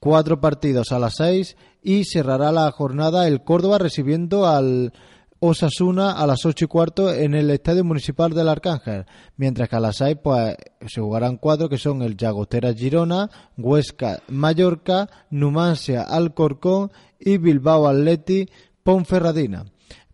cuatro 0.00 0.40
partidos 0.40 0.90
a 0.90 0.98
las 0.98 1.14
seis 1.16 1.56
y 1.82 2.04
cerrará 2.04 2.50
la 2.50 2.70
jornada 2.72 3.28
el 3.28 3.44
Córdoba 3.44 3.78
recibiendo 3.78 4.48
al 4.48 4.92
Osasuna 5.40 6.12
a 6.12 6.26
las 6.26 6.44
ocho 6.44 6.64
y 6.64 6.68
cuarto 6.68 7.12
en 7.12 7.34
el 7.34 7.50
Estadio 7.50 7.84
Municipal 7.84 8.32
del 8.32 8.48
Arcángel, 8.48 9.06
mientras 9.36 9.68
que 9.68 9.76
a 9.76 9.80
las 9.80 9.96
seis 9.96 10.16
pues, 10.22 10.56
se 10.86 11.00
jugarán 11.00 11.36
cuatro 11.36 11.68
que 11.68 11.78
son 11.78 12.02
el 12.02 12.16
Llagostera 12.16 12.74
Girona, 12.74 13.30
Huesca 13.56 14.20
Mallorca, 14.28 15.08
Numancia 15.30 16.02
Alcorcón 16.02 16.90
y 17.20 17.38
Bilbao 17.38 17.86
Atleti 17.86 18.48
Ponferradina. 18.82 19.66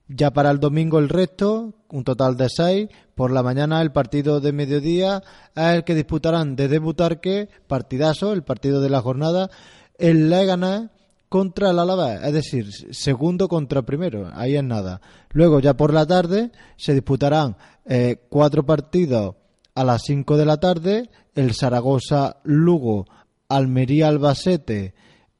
Ya 0.08 0.30
para 0.30 0.50
el 0.50 0.60
domingo 0.60 0.98
el 0.98 1.08
resto, 1.08 1.72
un 1.88 2.04
total 2.04 2.36
de 2.36 2.48
seis. 2.50 2.88
Por 3.14 3.30
la 3.30 3.42
mañana 3.42 3.80
el 3.80 3.92
partido 3.92 4.40
de 4.40 4.52
mediodía 4.52 5.22
es 5.54 5.74
el 5.76 5.84
que 5.84 5.94
disputarán 5.94 6.56
de 6.56 6.68
debutar 6.68 7.20
partidazo, 7.66 8.32
el 8.32 8.42
partido 8.42 8.80
de 8.82 8.90
la 8.90 9.00
jornada, 9.00 9.50
el 9.98 10.28
Leganés 10.28 10.90
contra 11.34 11.70
el 11.70 11.80
Alavés, 11.80 12.22
es 12.22 12.32
decir, 12.32 12.70
segundo 12.92 13.48
contra 13.48 13.82
primero, 13.82 14.30
ahí 14.34 14.54
es 14.54 14.62
nada. 14.62 15.00
Luego 15.30 15.58
ya 15.58 15.74
por 15.74 15.92
la 15.92 16.06
tarde 16.06 16.52
se 16.76 16.94
disputarán 16.94 17.56
eh, 17.86 18.20
cuatro 18.28 18.64
partidos 18.64 19.34
a 19.74 19.82
las 19.82 20.02
cinco 20.02 20.36
de 20.36 20.46
la 20.46 20.58
tarde, 20.58 21.10
el 21.34 21.52
Zaragoza 21.52 22.36
Lugo, 22.44 23.06
Almería 23.48 24.06
Albacete, 24.06 24.94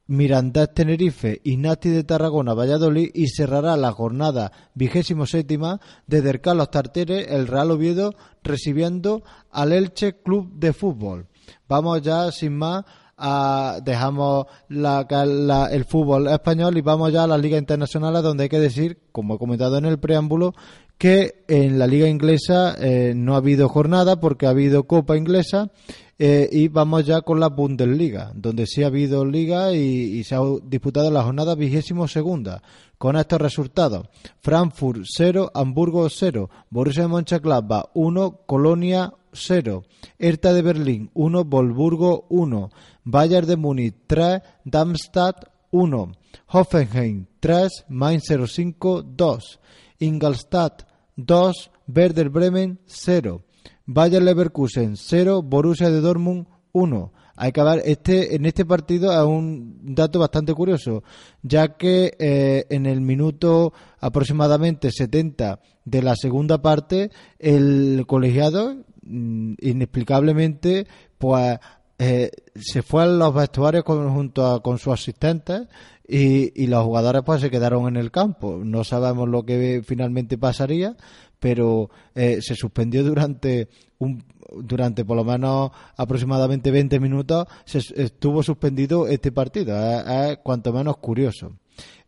Mirandés 0.09 0.75
Tenerife 0.75 1.41
y 1.45 1.59
Nati 1.59 1.91
de 1.91 2.03
Tarragona 2.03 2.55
Valladolid 2.55 3.13
y 3.15 3.29
cerrará 3.29 3.77
la 3.77 3.93
jornada 3.93 4.51
vigésimo 4.75 5.27
séptima 5.27 5.81
desde 6.09 6.31
el 6.31 6.41
Carlos 6.41 6.73
Tarteres 6.73 7.29
el 7.31 7.47
Real 7.47 7.71
Oviedo 7.71 8.15
recibiendo 8.43 9.23
al 9.53 9.73
Elche 9.73 10.21
Club 10.25 10.55
de 10.55 10.73
Fútbol. 10.73 11.29
Vamos 11.69 12.03
ya 12.03 12.33
sin 12.33 12.57
más 12.57 12.85
a, 13.17 13.81
dejamos 13.83 14.47
el 14.69 15.85
fútbol 15.85 16.29
español 16.29 16.77
y 16.77 16.81
vamos 16.81 17.13
ya 17.13 17.25
a 17.25 17.27
las 17.27 17.41
ligas 17.41 17.61
internacionales 17.61 18.23
donde 18.23 18.45
hay 18.45 18.49
que 18.49 18.59
decir, 18.59 18.99
como 19.13 19.35
he 19.35 19.39
comentado 19.39 19.79
en 19.79 19.87
el 19.87 19.99
preámbulo, 19.99 20.55
que 20.99 21.45
en 21.49 21.79
la 21.79 21.87
liga 21.87 22.09
inglesa 22.09 22.75
eh, 22.79 23.13
no 23.17 23.35
ha 23.35 23.39
habido 23.39 23.69
jornada 23.69 24.21
porque 24.21 24.47
ha 24.47 24.51
habido 24.51 24.85
Copa 24.85 25.17
Inglesa 25.17 25.71
eh, 26.19 26.49
y 26.53 26.69
vamos 26.69 27.05
ya 27.05 27.23
con 27.23 27.41
la 27.41 27.49
Bundesliga, 27.49 28.31
donde 28.35 28.67
sí 28.67 28.85
ha 28.85 28.87
habido 28.87 29.25
liga 29.25 29.73
y, 29.73 30.23
se 30.23 30.37
ha 30.37 30.41
disputado 30.63 31.11
la 31.11 31.25
jornada 31.25 31.55
vigésimo 31.55 32.07
segunda. 32.07 32.63
Con 32.97 33.17
estos 33.17 33.41
resultados, 33.41 34.07
Frankfurt 34.41 35.03
0, 35.05 35.51
Hamburgo 35.53 36.09
0, 36.09 36.49
Borussia 36.71 37.09
Mönchengladbach 37.09 37.87
1, 37.93 38.41
Colonia 38.47 39.13
0, 39.35 39.85
Hertha 40.19 40.53
de 40.53 40.63
Berlín 40.63 41.11
1, 41.15 41.45
Volburgo 41.45 42.27
1, 42.31 42.71
Bayern 43.05 43.47
de 43.47 43.57
Múnich 43.57 43.95
3, 44.07 44.41
Darmstadt 44.65 45.51
1, 45.71 46.13
Hoffenheim 46.49 47.27
3, 47.41 47.85
Mainz 47.89 48.25
05 48.29 49.03
2, 49.03 49.61
Ingolstadt 49.99 50.87
2, 51.17 51.71
Werder 51.87 52.29
Bremen 52.31 52.79
0. 52.87 53.43
Bayer 53.87 54.23
Leverkusen 54.23 54.97
0, 54.97 55.43
Borussia 55.43 55.91
de 55.91 56.01
Dortmund 56.01 56.47
1. 56.73 57.13
Hay 57.37 57.53
que 57.53 57.63
ver, 57.63 57.83
este, 57.85 58.37
en 58.37 58.47
este 58.47 58.65
partido 58.65 59.11
hay 59.11 59.27
un 59.27 59.95
dato 59.95 60.21
bastante 60.21 60.55
curioso, 60.55 61.03
ya 61.43 61.77
que 61.77 62.15
eh, 62.19 62.65
en 62.71 62.87
el 62.87 63.01
minuto 63.01 63.73
aproximadamente 63.99 64.91
70 64.91 65.61
de 65.85 66.03
la 66.03 66.15
segunda 66.17 66.63
parte, 66.63 67.11
el 67.39 68.05
colegiado, 68.07 68.85
inexplicablemente, 69.07 70.87
pues 71.19 71.59
eh, 71.99 72.31
se 72.57 72.83
fue 72.83 73.05
a 73.05 73.07
los 73.07 73.35
vestuarios 73.35 73.85
junto 73.85 74.63
con 74.63 74.79
sus 74.79 74.95
asistentes 74.95 75.69
y, 76.07 76.63
y, 76.63 76.67
los 76.67 76.85
jugadores 76.85 77.23
pues 77.25 77.41
se 77.41 77.51
quedaron 77.51 77.89
en 77.89 77.97
el 77.97 78.11
campo. 78.11 78.61
No 78.65 78.85
sabemos 78.85 79.29
lo 79.29 79.45
que 79.45 79.83
finalmente 79.85 80.37
pasaría, 80.37 80.97
pero 81.45 81.91
eh, 82.15 82.39
se 82.41 82.55
suspendió 82.55 83.05
durante 83.05 83.69
un 83.99 84.25
durante 84.57 85.05
por 85.05 85.17
lo 85.17 85.25
menos 85.25 85.73
aproximadamente 85.97 86.71
20 86.71 87.01
minutos 87.01 87.47
se 87.67 87.81
estuvo 88.03 88.43
suspendido 88.43 89.07
este 89.09 89.31
partido 89.31 89.77
es, 90.07 90.39
cuanto 90.39 90.73
menos 90.73 90.97
curioso 90.99 91.53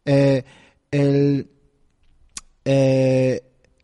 eh, 0.05 0.43
el 0.91 1.51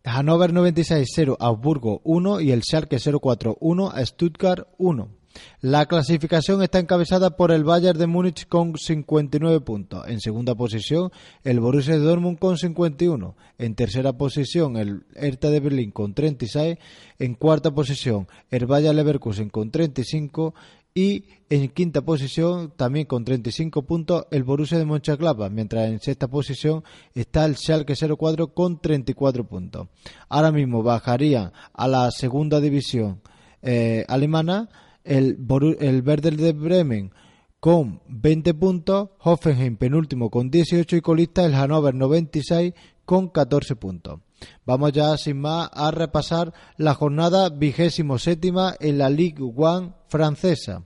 Hannover 0.04 0.52
96 0.52 1.09
0 1.14 1.37
Augsburgo 1.38 2.00
1 2.04 2.40
y 2.40 2.52
el 2.52 2.62
Schalke 2.62 2.99
04 2.99 3.56
1 3.61 3.92
Stuttgart 4.04 4.68
1 4.78 5.23
la 5.61 5.87
clasificación 5.87 6.62
está 6.62 6.78
encabezada 6.78 7.37
por 7.37 7.52
el 7.52 7.64
Bayern 7.64 7.99
de 7.99 8.06
Múnich 8.06 8.47
con 8.47 8.76
59 8.76 9.61
puntos. 9.61 10.06
En 10.09 10.21
segunda 10.21 10.54
posición, 10.54 11.11
el 11.44 11.61
Borussia 11.61 11.94
de 11.94 12.00
Dortmund 12.00 12.38
con 12.38 12.59
51. 12.59 13.37
En 13.59 13.75
tercera 13.75 14.12
posición, 14.12 14.76
el 14.76 15.04
Hertha 15.14 15.50
de 15.50 15.61
Berlín 15.61 15.90
con 15.90 16.14
36. 16.14 16.78
En 17.18 17.35
cuarta 17.35 17.71
posición, 17.71 18.26
el 18.50 18.66
Bayer 18.66 18.94
Leverkusen 18.94 19.50
con 19.50 19.71
35. 19.71 20.54
Y 20.94 21.25
en 21.49 21.68
quinta 21.68 22.02
posición 22.02 22.72
también 22.76 23.06
con 23.06 23.25
35 23.25 23.82
puntos 23.82 24.26
el 24.30 24.42
Borussia 24.42 24.78
de 24.78 24.84
Mönchengladbach, 24.84 25.50
mientras 25.50 25.88
en 25.88 26.00
sexta 26.00 26.28
posición 26.28 26.84
está 27.14 27.44
el 27.44 27.56
Schalke 27.56 27.94
04 27.94 28.49
con 28.54 28.80
34 28.80 29.44
puntos. 29.44 29.88
Ahora 30.28 30.52
mismo 30.52 30.82
bajaría 30.82 31.52
a 31.72 31.88
la 31.88 32.11
segunda 32.11 32.61
división 32.61 33.20
eh, 33.62 34.04
alemana 34.08 34.68
el, 35.04 35.38
el 35.80 36.02
Werder 36.02 36.37
de 36.37 36.52
Bremen 36.52 37.12
con 37.61 38.00
20 38.08 38.54
puntos, 38.54 39.11
Hoffenheim 39.20 39.76
penúltimo 39.76 40.30
con 40.30 40.50
18 40.50 40.96
y 40.96 41.00
colista 41.00 41.44
el 41.44 41.54
Hannover 41.54 41.94
96 41.94 42.75
con 43.04 43.28
14 43.28 43.76
puntos. 43.76 44.20
Vamos 44.66 44.92
ya 44.92 45.16
sin 45.16 45.40
más 45.40 45.68
a 45.72 45.90
repasar 45.90 46.52
la 46.76 46.94
jornada 46.94 47.49
vigésimo 47.49 48.18
séptima 48.18 48.75
en 48.80 48.99
la 48.99 49.11
Ligue 49.11 49.42
1 49.42 49.94
francesa. 50.08 50.84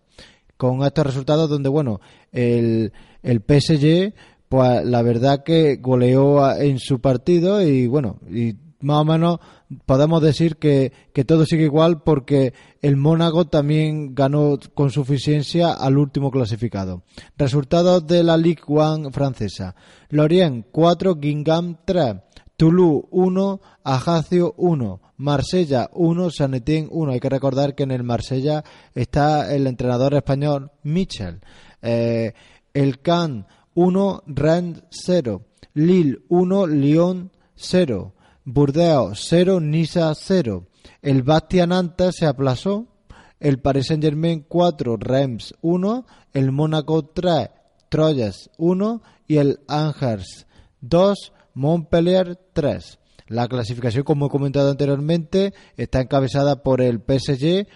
Con 0.56 0.82
estos 0.84 1.06
resultados 1.06 1.50
donde, 1.50 1.68
bueno, 1.68 2.00
el, 2.32 2.92
el 3.22 3.40
PSG, 3.40 4.14
pues 4.48 4.84
la 4.84 5.02
verdad 5.02 5.42
que 5.44 5.76
goleó 5.76 6.50
en 6.56 6.78
su 6.78 7.00
partido 7.00 7.60
y, 7.62 7.86
bueno, 7.86 8.18
y 8.30 8.54
más 8.80 8.98
o 8.98 9.04
menos 9.04 9.38
podemos 9.84 10.22
decir 10.22 10.56
que, 10.56 10.92
que, 11.12 11.24
todo 11.24 11.44
sigue 11.44 11.64
igual 11.64 12.02
porque 12.02 12.54
el 12.82 12.96
Mónaco 12.96 13.46
también 13.46 14.14
ganó 14.14 14.58
con 14.74 14.90
suficiencia 14.90 15.72
al 15.72 15.98
último 15.98 16.30
clasificado. 16.30 17.02
Resultados 17.36 18.06
de 18.06 18.22
la 18.22 18.36
Ligue 18.36 18.62
1 18.66 19.10
francesa. 19.10 19.74
Lorient 20.10 20.66
4, 20.70 21.16
Guingamp 21.16 21.80
3, 21.84 22.16
Toulouse 22.56 23.06
1, 23.10 23.60
Ajaccio 23.84 24.54
1, 24.56 25.00
Marsella 25.18 25.90
1, 25.92 26.30
San 26.30 26.54
Etienne 26.54 26.88
1. 26.90 27.12
Hay 27.12 27.20
que 27.20 27.28
recordar 27.28 27.74
que 27.74 27.82
en 27.82 27.90
el 27.90 28.02
Marsella 28.02 28.64
está 28.94 29.54
el 29.54 29.66
entrenador 29.66 30.14
español 30.14 30.70
Michel. 30.82 31.40
Eh, 31.82 32.32
el 32.72 33.00
Cannes 33.00 33.44
1, 33.74 34.22
Rennes 34.26 34.82
0, 34.90 35.42
Lille 35.74 36.18
1, 36.28 36.66
Lyon 36.66 37.30
0, 37.54 38.14
Burdeos 38.44 39.26
0, 39.28 39.60
Niza 39.60 40.14
0. 40.14 40.66
El 41.02 41.22
Bastiananta 41.22 42.10
se 42.12 42.26
aplazó. 42.26 42.86
El 43.38 43.60
Paris 43.60 43.88
Saint 43.88 44.02
Germain 44.02 44.46
4, 44.48 44.96
Reims 44.96 45.54
1. 45.60 46.06
El 46.32 46.52
Mónaco 46.52 47.04
3, 47.04 47.50
Troyes 47.90 48.50
1. 48.56 49.02
Y 49.28 49.36
el 49.36 49.60
Angers 49.68 50.46
2, 50.80 51.32
Montpellier 51.56 52.38
3. 52.52 52.98
La 53.28 53.48
clasificación, 53.48 54.04
como 54.04 54.26
he 54.26 54.28
comentado 54.28 54.70
anteriormente, 54.70 55.54
está 55.78 56.02
encabezada 56.02 56.62
por 56.62 56.82
el 56.82 57.00
PSG 57.00 57.66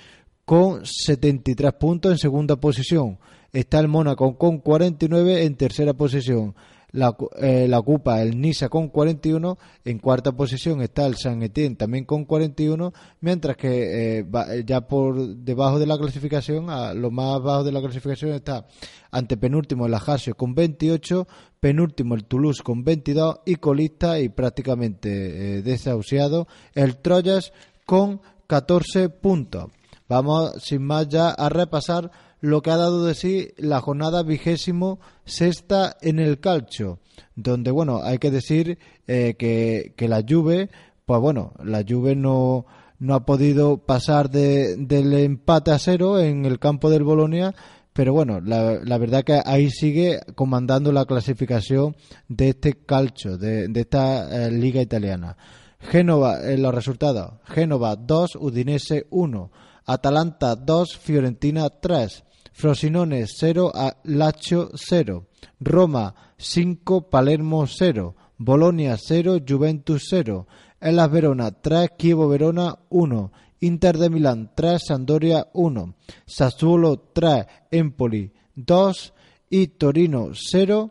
con 0.45 0.85
73 0.85 1.73
puntos 1.73 2.13
en 2.13 2.19
segunda 2.19 2.57
posición. 2.57 3.19
Está 3.53 3.81
el 3.81 3.89
Mónaco 3.89 4.37
con 4.37 4.59
49 4.59 5.45
en 5.45 5.57
tercera 5.57 5.95
posición. 5.95 6.55
La, 6.93 7.17
eh, 7.41 7.67
la, 7.69 7.79
ocupa 7.79 8.21
el 8.21 8.41
Nisa 8.41 8.69
con 8.69 8.89
41, 8.89 9.59
en 9.85 9.99
cuarta 9.99 10.33
posición 10.33 10.83
está 10.83 11.07
el 11.07 11.17
San 11.17 11.43
Etienne 11.43 11.77
también 11.77 12.05
con 12.05 12.25
41, 12.25 12.93
mientras 13.21 13.57
que 13.57 14.19
eh, 14.19 14.27
ya 14.65 14.81
por 14.83 15.37
debajo 15.37 15.79
de 15.79 15.87
la 15.87 15.99
clasificación, 15.99 16.71
a 16.71 16.95
lo 16.95 17.11
más 17.11 17.41
bajo 17.43 17.65
de 17.65 17.73
la 17.73 17.81
clasificación 17.81 18.33
está 18.33 18.67
ante 19.11 19.37
penúltimo 19.37 19.87
el 19.87 19.95
Ajaccio 19.95 20.35
con 20.35 20.55
28, 20.55 21.27
penúltimo 21.61 22.15
el 22.15 22.25
Toulouse 22.25 22.63
con 22.63 22.85
22 22.85 23.41
y 23.47 23.57
colista 23.57 24.19
y 24.19 24.29
prácticamente 24.29 25.59
eh, 25.59 25.63
desahuciado 25.63 26.49
el 26.75 26.97
Troyes 26.97 27.53
con 27.87 28.21
14 28.47 29.09
puntos. 29.11 29.67
Vamos 30.09 30.55
sin 30.63 30.83
más 30.83 31.09
ya 31.09 31.31
a 31.31 31.49
repasar 31.49 32.11
lo 32.41 32.63
que 32.63 32.71
ha 32.71 32.77
dado 32.77 33.05
de 33.05 33.15
sí 33.15 33.51
la 33.57 33.81
jornada 33.81 34.23
vigésimo 34.23 35.01
sexta 35.25 35.97
en 36.01 36.19
el 36.19 36.41
calcio, 36.41 36.99
donde, 37.35 37.71
bueno, 37.71 38.01
hay 38.03 38.19
que 38.19 38.31
decir 38.31 38.79
eh, 39.07 39.35
que, 39.39 39.95
que, 39.97 40.09
la 40.09 40.25
Juve, 40.27 40.71
pues 41.05 41.21
bueno, 41.21 41.53
la 41.63 41.85
Juve 41.87 42.17
no, 42.17 42.67
no 42.99 43.15
ha 43.15 43.25
podido 43.27 43.79
pasar 43.79 44.31
de, 44.31 44.77
del 44.77 45.13
empate 45.13 45.71
a 45.71 45.79
cero 45.79 46.19
en 46.19 46.45
el 46.47 46.59
campo 46.59 46.91
del 46.91 47.05
Bolonia, 47.05 47.55
pero 47.93 48.13
bueno, 48.13 48.41
la, 48.41 48.79
la, 48.83 48.99
verdad 48.99 49.25
que 49.25 49.41
ahí 49.45 49.69
sigue 49.71 50.21
comandando 50.35 50.93
la 50.93 51.05
clasificación 51.05 51.97
de 52.29 52.51
este 52.51 52.75
calcio, 52.75 53.37
de, 53.37 53.69
de 53.69 53.81
esta 53.81 54.47
eh, 54.47 54.51
liga 54.51 54.81
italiana. 54.81 55.37
Génova, 55.81 56.51
en 56.51 56.63
los 56.63 56.75
resultados, 56.75 57.41
Génova 57.45 57.97
2, 57.97 58.37
Udinese 58.37 59.07
1, 59.11 59.51
Atalanta 59.85 60.55
2, 60.55 60.99
Fiorentina 60.99 61.69
3, 61.69 62.25
Frosinone 62.53 63.27
0, 63.27 63.73
Lazio 64.05 64.71
0, 64.75 65.27
Roma 65.61 66.15
5, 66.37 67.09
Palermo 67.09 67.67
0, 67.67 68.15
Bolonia 68.37 68.97
0, 68.97 69.39
Juventus 69.47 70.07
0, 70.09 70.47
Elas 70.79 71.11
Verona 71.11 71.51
3, 71.51 71.91
Chievo 71.97 72.29
Verona 72.29 72.79
1, 72.89 73.33
Inter 73.61 73.99
de 73.99 74.11
Milán 74.11 74.53
3, 74.55 74.83
Sandoria 74.83 75.49
1, 75.53 75.95
Sassuolo 76.27 77.11
3, 77.13 77.47
Empoli 77.71 78.33
2 78.55 79.13
y 79.51 79.67
Torino 79.69 80.31
0, 80.35 80.91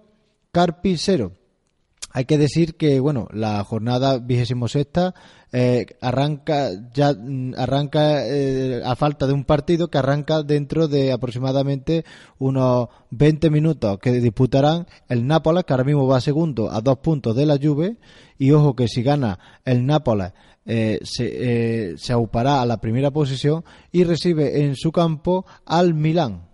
Carpi 0.52 0.97
0. 0.97 1.38
Hay 2.12 2.26
que 2.26 2.38
decir 2.38 2.76
que 2.76 3.00
bueno, 3.00 3.28
la 3.32 3.63
jornada 3.63 4.17
vigésimo 4.17 4.67
sexta 4.67 5.13
eh, 5.52 5.86
arranca 6.02 6.69
ya 6.93 7.13
mm, 7.13 7.54
arranca 7.56 8.26
eh, 8.26 8.82
a 8.84 8.95
falta 8.95 9.28
de 9.28 9.34
un 9.34 9.45
partido 9.45 9.89
que 9.89 9.98
arranca 10.00 10.41
dentro 10.41 10.88
de 10.88 11.12
aproximadamente 11.12 12.06
unos 12.39 12.88
20 13.12 13.50
minutos 13.50 14.00
que 14.00 14.12
disputarán 14.12 14.88
el 15.08 15.28
Nápoles 15.28 15.65
que 15.65 15.74
ahora 15.74 15.84
mismo 15.84 16.08
va 16.08 16.19
segundo 16.22 16.72
a 16.72 16.82
dos 16.82 16.98
puntos 16.98 17.36
de 17.36 17.45
la 17.45 17.58
Juve. 17.62 17.98
Y 18.38 18.52
ojo 18.52 18.76
que 18.76 18.88
si 18.88 19.04
gana 19.04 19.38
el 19.65 19.86
Nápoles 19.86 20.34
eh, 20.65 21.00
se, 21.04 21.95
se 21.98 22.13
aupará 22.13 22.62
a 22.62 22.65
la 22.65 22.80
primera 22.80 23.12
posición 23.12 23.63
y 23.91 24.04
recibe 24.04 24.63
en 24.63 24.76
su 24.76 24.91
campo 24.91 25.45
al 25.65 25.93
Milán 25.93 26.48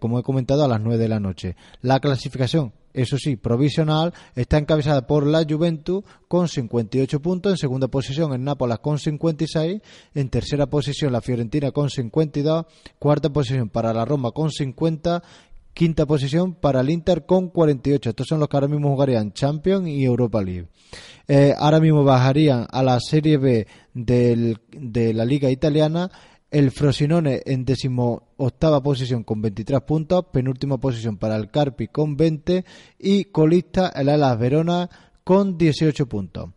como 0.00 0.18
he 0.18 0.24
comentado 0.24 0.64
a 0.64 0.68
las 0.68 0.80
9 0.80 0.98
de 0.98 1.08
la 1.08 1.20
noche. 1.20 1.54
La 1.80 2.00
clasificación 2.00 2.72
eso 2.94 3.18
sí, 3.18 3.36
provisional, 3.36 4.14
está 4.36 4.56
encabezada 4.56 5.06
por 5.06 5.26
la 5.26 5.44
Juventus 5.46 6.04
con 6.28 6.48
58 6.48 7.20
puntos, 7.20 7.52
en 7.52 7.58
segunda 7.58 7.88
posición 7.88 8.32
el 8.32 8.42
Nápoles 8.42 8.78
con 8.78 8.98
56, 8.98 9.82
en 10.14 10.28
tercera 10.30 10.66
posición 10.66 11.12
la 11.12 11.20
Fiorentina 11.20 11.72
con 11.72 11.90
52, 11.90 12.66
cuarta 12.98 13.30
posición 13.30 13.68
para 13.68 13.92
la 13.92 14.04
Roma 14.04 14.30
con 14.30 14.50
50, 14.50 15.22
quinta 15.74 16.06
posición 16.06 16.54
para 16.54 16.80
el 16.80 16.90
Inter 16.90 17.26
con 17.26 17.48
48. 17.48 18.10
Estos 18.10 18.28
son 18.28 18.38
los 18.38 18.48
que 18.48 18.56
ahora 18.56 18.68
mismo 18.68 18.90
jugarían 18.90 19.32
Champions 19.32 19.88
y 19.88 20.04
Europa 20.04 20.40
League. 20.40 20.68
Eh, 21.26 21.52
ahora 21.58 21.80
mismo 21.80 22.04
bajarían 22.04 22.66
a 22.70 22.82
la 22.82 23.00
Serie 23.00 23.38
B 23.38 23.66
de 23.92 25.14
la 25.14 25.24
Liga 25.24 25.50
Italiana 25.50 26.10
el 26.54 26.70
Frosinone 26.70 27.42
en 27.46 27.66
octava 28.36 28.80
posición 28.80 29.24
con 29.24 29.42
23 29.42 29.80
puntos, 29.80 30.26
penúltima 30.32 30.78
posición 30.78 31.16
para 31.16 31.34
el 31.34 31.50
Carpi 31.50 31.88
con 31.88 32.16
20 32.16 32.64
y 33.00 33.24
colista 33.24 33.88
el 33.88 34.08
Alas 34.08 34.38
Verona 34.38 34.88
con 35.24 35.58
18 35.58 36.06
puntos. 36.06 36.50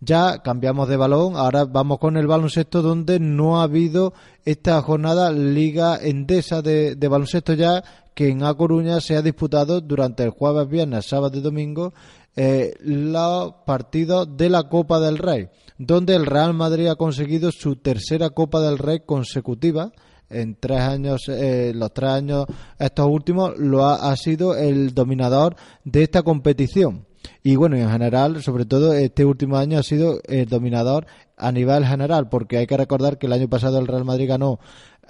Ya 0.00 0.42
cambiamos 0.42 0.88
de 0.88 0.96
balón, 0.96 1.36
ahora 1.36 1.66
vamos 1.66 1.98
con 1.98 2.16
el 2.16 2.26
baloncesto 2.26 2.80
donde 2.80 3.20
no 3.20 3.60
ha 3.60 3.64
habido 3.64 4.14
esta 4.46 4.80
jornada 4.80 5.30
Liga 5.30 5.98
Endesa 6.00 6.62
de, 6.62 6.96
de 6.96 7.08
baloncesto 7.08 7.52
ya 7.52 7.84
que 8.14 8.30
en 8.30 8.44
A 8.44 8.54
Coruña 8.54 9.02
se 9.02 9.16
ha 9.16 9.22
disputado 9.22 9.82
durante 9.82 10.22
el 10.22 10.30
jueves, 10.30 10.66
viernes, 10.66 11.04
sábado 11.04 11.36
y 11.36 11.42
domingo 11.42 11.92
eh, 12.34 12.74
los 12.80 13.52
partidos 13.66 14.36
de 14.38 14.48
la 14.48 14.62
Copa 14.70 14.98
del 15.00 15.18
Rey, 15.18 15.50
donde 15.86 16.14
el 16.14 16.26
Real 16.26 16.54
Madrid 16.54 16.86
ha 16.86 16.94
conseguido 16.94 17.50
su 17.50 17.74
tercera 17.74 18.30
Copa 18.30 18.60
del 18.60 18.78
Rey 18.78 19.00
consecutiva. 19.04 19.90
En 20.30 20.54
tres 20.54 20.80
años, 20.80 21.28
eh, 21.28 21.72
los 21.74 21.92
tres 21.92 22.10
años 22.10 22.46
estos 22.78 23.06
últimos, 23.06 23.58
lo 23.58 23.84
ha, 23.84 24.16
sido 24.16 24.56
el 24.56 24.94
dominador 24.94 25.56
de 25.84 26.04
esta 26.04 26.22
competición. 26.22 27.06
Y 27.42 27.56
bueno, 27.56 27.76
en 27.76 27.90
general, 27.90 28.42
sobre 28.42 28.64
todo 28.64 28.94
este 28.94 29.24
último 29.24 29.56
año 29.56 29.78
ha 29.78 29.82
sido 29.82 30.20
el 30.28 30.46
dominador 30.48 31.06
a 31.36 31.50
nivel 31.50 31.84
general, 31.84 32.28
porque 32.28 32.58
hay 32.58 32.66
que 32.66 32.76
recordar 32.76 33.18
que 33.18 33.26
el 33.26 33.32
año 33.32 33.48
pasado 33.48 33.78
el 33.78 33.88
Real 33.88 34.04
Madrid 34.04 34.28
ganó 34.28 34.60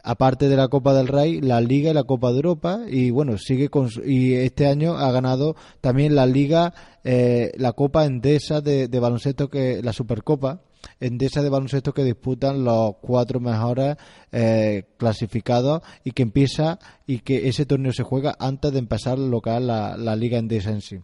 aparte 0.03 0.49
de 0.49 0.57
la 0.57 0.69
Copa 0.69 0.95
del 0.95 1.09
Rey, 1.09 1.41
la 1.41 1.61
Liga 1.61 1.91
y 1.91 1.95
la 1.95 2.05
Copa 2.05 2.31
de 2.31 2.37
Europa 2.37 2.81
y 2.88 3.11
bueno, 3.11 3.38
sigue 3.38 3.69
con 3.69 3.88
y 4.05 4.35
este 4.35 4.67
año 4.67 4.97
ha 4.97 5.11
ganado 5.12 5.57
también 5.81 6.15
la 6.15 6.27
Liga 6.27 6.75
eh, 7.05 7.53
la 7.57 7.73
Copa 7.73 8.05
Endesa 8.05 8.61
de, 8.61 8.88
baloncesto 8.88 9.49
que 9.49 9.81
la 9.83 9.93
Supercopa 9.93 10.62
Endesa 10.99 11.43
de 11.43 11.49
baloncesto 11.49 11.93
que 11.93 12.05
disputan 12.05 12.65
los 12.65 12.97
cuatro 13.01 13.38
mejores 13.38 13.97
eh, 14.33 14.85
clasificados 14.97 15.83
y 16.05 16.11
que 16.11 16.23
empieza 16.23 16.79
y 17.07 17.21
que 17.21 17.49
ese 17.49 17.67
torneo 17.67 17.93
se 17.93 18.03
juega 18.03 18.35
antes 18.38 18.73
de 18.73 18.81
empezar 18.81 19.19
lo 19.19 19.41
que 19.41 19.57
es 19.57 19.62
la, 19.62 19.97
la 19.97 20.17
Liga 20.17 20.38
Endesa 20.38 20.71
en 20.71 20.81
sí. 20.81 20.99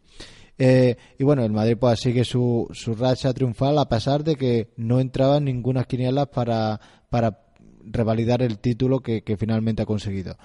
Eh, 0.60 0.96
y 1.16 1.22
bueno, 1.22 1.44
el 1.44 1.52
Madrid 1.52 1.76
pues 1.78 2.00
sigue 2.00 2.24
su, 2.24 2.68
su 2.72 2.96
racha 2.96 3.32
triunfal 3.32 3.78
a 3.78 3.88
pesar 3.88 4.24
de 4.24 4.34
que 4.34 4.72
no 4.76 4.98
entraba 4.98 5.36
en 5.36 5.44
ninguna 5.44 5.84
quiniela 5.84 6.26
para, 6.26 6.80
para 7.08 7.47
revalidar 7.90 8.42
el 8.42 8.58
título 8.58 9.00
que, 9.00 9.22
finalmente 9.38 9.82
ha 9.82 9.86
conseguido. 9.86 10.36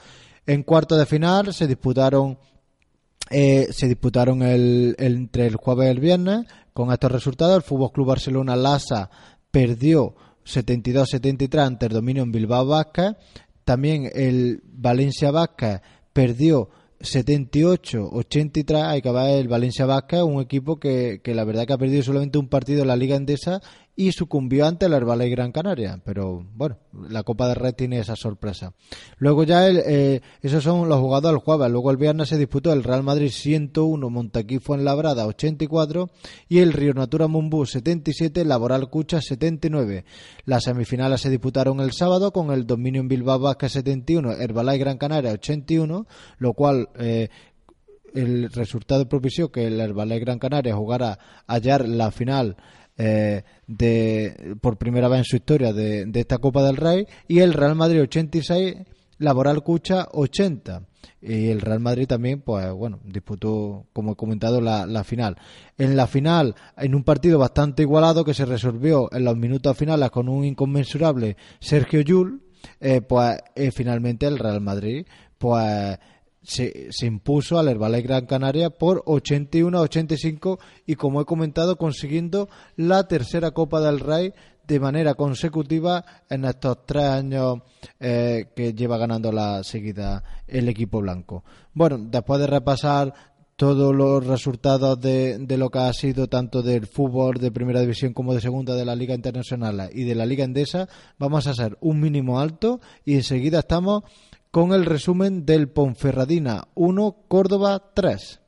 En 0.46 0.64
cuarto 0.64 0.98
de 0.98 1.06
final 1.06 1.54
se 1.54 1.68
disputaron 1.68 2.38
eh, 3.30 3.68
se 3.72 3.88
disputaron 3.88 4.44
el, 4.44 4.96
entre 5.00 5.48
el 5.48 5.56
jueves 5.56 5.88
y 5.88 5.92
el 5.92 6.00
viernes 6.00 6.46
con 6.74 6.92
estos 6.92 7.12
resultados. 7.12 7.56
El 7.56 7.62
Fútbol 7.64 7.92
Club 7.92 8.08
Barcelona 8.08 8.56
Lasa 8.56 9.10
perdió 9.50 10.16
72-73 10.46 11.60
ante 11.60 11.86
el 11.86 11.94
dominio 11.94 12.24
en 12.24 12.32
Bilbao 12.32 12.66
Vázquez. 12.66 13.16
También 13.64 14.10
el 14.14 14.62
Valencia 14.66 15.32
Vázquez 15.32 15.80
perdió 16.12 16.70
78-83 17.00 18.86
hay 18.86 19.02
que 19.02 19.12
ver 19.12 19.40
el 19.40 19.48
Valencia 19.48 19.86
Vázquez, 19.86 20.22
un 20.22 20.42
equipo 20.42 20.80
que, 20.80 21.22
que, 21.24 21.36
la 21.36 21.44
verdad 21.44 21.66
que 21.66 21.74
ha 21.74 21.78
perdido 21.78 22.02
solamente 22.02 22.38
un 22.38 22.48
partido 22.48 22.82
en 22.82 22.88
la 22.88 22.96
Liga 22.96 23.16
Endesa 23.16 23.62
y 23.96 24.12
sucumbió 24.12 24.66
ante 24.66 24.88
el 24.88 24.94
Herbalife 24.94 25.30
Gran 25.30 25.52
Canaria. 25.52 26.02
Pero 26.04 26.46
bueno, 26.56 26.78
la 27.10 27.24
Copa 27.24 27.48
de 27.48 27.56
Red 27.56 27.76
tiene 27.76 28.00
esa 28.00 28.16
sorpresa. 28.16 28.74
Luego 29.18 29.44
ya 29.44 29.68
el, 29.68 29.82
eh, 29.86 30.22
esos 30.42 30.64
son 30.64 30.90
los 30.90 31.00
jugadores 31.00 31.36
del 31.36 31.44
jueves. 31.44 31.72
Luego 31.72 31.92
el 31.92 31.98
viernes 31.98 32.30
se 32.30 32.38
disputó 32.38 32.74
el 32.74 32.84
Real 32.84 33.04
Madrid 33.04 33.30
101, 33.30 34.10
Montaquí 34.10 34.60
Labrada 34.80 35.28
84 35.28 36.10
y 36.50 36.60
el 36.60 36.74
Río 36.74 36.94
Natura 36.94 37.28
Mumbú 37.28 37.66
77, 37.66 38.46
Laboral 38.46 38.90
Cucha 38.90 39.22
79. 39.22 40.06
Las 40.46 40.64
semifinales 40.64 41.22
se 41.22 41.30
disputaron 41.30 41.80
el 41.80 41.92
sábado 41.92 42.32
con 42.32 42.52
el 42.52 42.66
dominio 42.66 43.02
en 43.02 43.08
Bilbao 43.08 43.40
Vázquez 43.40 43.74
71, 43.74 44.34
Herbalife 44.34 44.78
Gran 44.80 44.98
Canaria 44.98 45.32
81, 45.32 46.08
lo 46.40 46.54
cual 46.54 46.90
eh, 46.98 47.30
el 48.14 48.52
resultado 48.52 49.08
propició 49.08 49.52
que 49.52 49.68
el 49.68 49.80
Herbalife 49.80 50.20
Gran 50.20 50.40
Canaria 50.40 50.76
jugara 50.76 51.20
ayer 51.48 51.88
la 51.88 52.12
final 52.12 52.58
eh, 52.98 53.44
de, 53.68 54.56
por 54.62 54.78
primera 54.78 55.08
vez 55.08 55.20
en 55.20 55.26
su 55.26 55.36
historia 55.38 55.74
de, 55.74 56.10
esta 56.14 56.38
Copa 56.38 56.64
del 56.64 56.78
Rey 56.78 57.06
y 57.28 57.40
el 57.40 57.54
Real 57.54 57.76
Madrid 57.76 58.02
86, 58.02 58.76
Laboral 59.20 59.64
Cucha 59.64 60.08
80. 60.12 60.84
Y 61.22 61.50
el 61.50 61.62
Real 61.62 61.80
Madrid 61.80 62.06
también, 62.06 62.42
pues 62.42 62.70
bueno, 62.74 63.00
disputó, 63.04 63.88
como 63.94 64.14
he 64.14 64.16
comentado, 64.16 64.60
la, 64.60 65.04
final. 65.04 65.38
En 65.78 65.96
la 65.96 66.06
final, 66.06 66.56
en 66.78 66.96
un 66.96 67.04
partido 67.04 67.40
bastante 67.40 67.84
igualado 67.84 68.26
que 68.26 68.34
se 68.34 68.46
resolvió 68.46 69.10
en 69.12 69.24
los 69.24 69.38
minutos 69.38 69.78
finales 69.78 70.12
con 70.12 70.28
un 70.28 70.44
inconmensurable 70.44 71.38
Sergio 71.60 72.02
Yul, 72.02 72.42
eh, 72.80 73.02
pues 73.02 73.38
eh, 73.56 73.72
finalmente 73.72 74.26
el 74.26 74.38
Real 74.38 74.60
Madrid, 74.62 75.06
pues 75.38 75.98
se, 76.44 76.92
se, 76.92 77.06
impuso 77.06 77.58
al 77.58 77.70
Herbalife 77.70 78.08
Gran 78.08 78.26
Canaria 78.26 78.70
por 78.70 79.04
81 79.06 79.78
a 79.78 79.82
85 79.82 80.60
y 80.86 80.96
como 80.96 81.22
he 81.22 81.26
comentado 81.26 81.78
consiguiendo 81.78 82.50
la 82.76 83.08
tercera 83.08 83.52
Copa 83.52 83.82
del 83.82 84.00
Rey 84.00 84.34
de 84.68 84.80
manera 84.80 85.14
consecutiva 85.16 86.06
en 86.30 86.46
estos 86.46 86.86
tres 86.86 87.04
años 87.04 87.60
eh, 88.00 88.48
que 88.56 88.74
lleva 88.74 88.98
ganando 88.98 89.32
la 89.32 89.64
seguida 89.64 90.24
el 90.48 90.70
equipo 90.70 91.02
blanco. 91.02 91.44
Bueno, 91.74 91.98
después 92.00 92.40
de 92.40 92.48
repasar 92.48 93.14
todos 93.56 93.94
los 93.94 94.26
resultados 94.26 95.00
de, 95.00 95.38
de, 95.38 95.58
lo 95.58 95.70
que 95.70 95.80
ha 95.80 95.94
sido 95.94 96.28
tanto 96.28 96.62
del 96.64 96.88
fútbol 96.88 97.36
de 97.36 97.52
primera 97.52 97.82
división 97.82 98.14
como 98.14 98.34
de 98.34 98.42
segunda 98.42 98.74
de 98.74 98.86
la 98.86 98.96
Liga 98.96 99.14
Internacional 99.14 99.90
y 99.94 100.06
de 100.06 100.16
la 100.16 100.26
Liga 100.26 100.44
Endesa, 100.44 100.88
vamos 101.20 101.46
a 101.46 101.52
hacer 101.52 101.78
un 101.80 102.00
mínimo 102.00 102.40
alto 102.40 102.80
y 103.06 103.16
enseguida 103.16 103.60
estamos 103.60 104.04
con 104.54 104.72
el 104.72 104.86
resumen 104.86 105.48
del 105.48 105.68
Ponferradina 105.68 106.68
1, 106.76 107.16
Córdoba 107.28 107.92
3. 107.96 108.40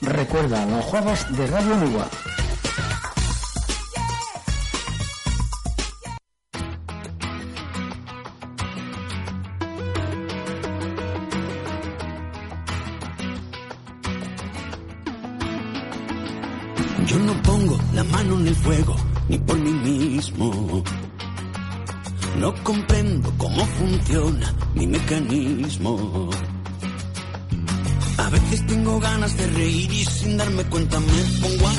Recuerda 0.01 0.65
los 0.65 0.85
juegos 0.85 1.37
de 1.37 1.45
Radio 1.47 1.75
Nuba. 1.75 2.07
Mano 18.11 18.39
en 18.39 18.47
el 18.47 18.55
fuego, 18.55 18.95
ni 19.29 19.37
por 19.39 19.57
mí 19.57 19.71
mismo. 19.71 20.83
No 22.39 22.53
comprendo 22.63 23.33
cómo 23.37 23.65
funciona 23.65 24.53
mi 24.73 24.87
mecanismo. 24.87 26.29
A 28.17 28.29
veces 28.29 28.65
tengo 28.67 28.99
ganas 28.99 29.35
de 29.37 29.47
reír 29.47 29.91
y 29.91 30.05
sin 30.05 30.37
darme 30.37 30.63
cuenta 30.65 30.99
me 30.99 31.47
pongo 31.47 31.67
a 31.67 31.73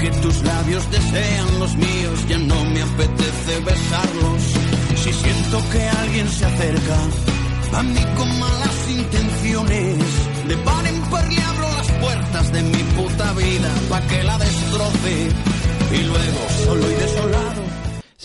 que 0.00 0.10
tus 0.22 0.42
labios 0.42 0.90
desean 0.90 1.58
los 1.58 1.74
míos, 1.76 2.28
ya 2.28 2.38
no 2.38 2.64
me 2.64 2.82
apetece 2.82 3.60
besarlos. 3.60 4.42
Si 4.96 5.12
siento 5.12 5.62
que 5.72 5.82
alguien 5.88 6.28
se 6.28 6.44
acerca 6.44 6.98
a 7.72 7.82
mí 7.82 8.04
con 8.16 8.40
malas 8.40 8.90
intenciones, 8.90 9.96
de 10.48 10.56
par 10.58 10.86
en 10.86 11.00
par 11.10 11.28
le 11.28 11.42
abro 11.42 11.68
las 11.76 11.90
puertas 11.92 12.52
de 12.52 12.62
mi 12.62 12.82
puta 12.96 13.32
vida 13.32 13.70
pa' 13.88 14.00
que 14.02 14.22
la 14.22 14.38
destroce. 14.38 15.28
Y 15.92 16.02
luego, 16.02 16.40
solo 16.64 16.90
y 16.90 16.94
desolado 16.94 17.65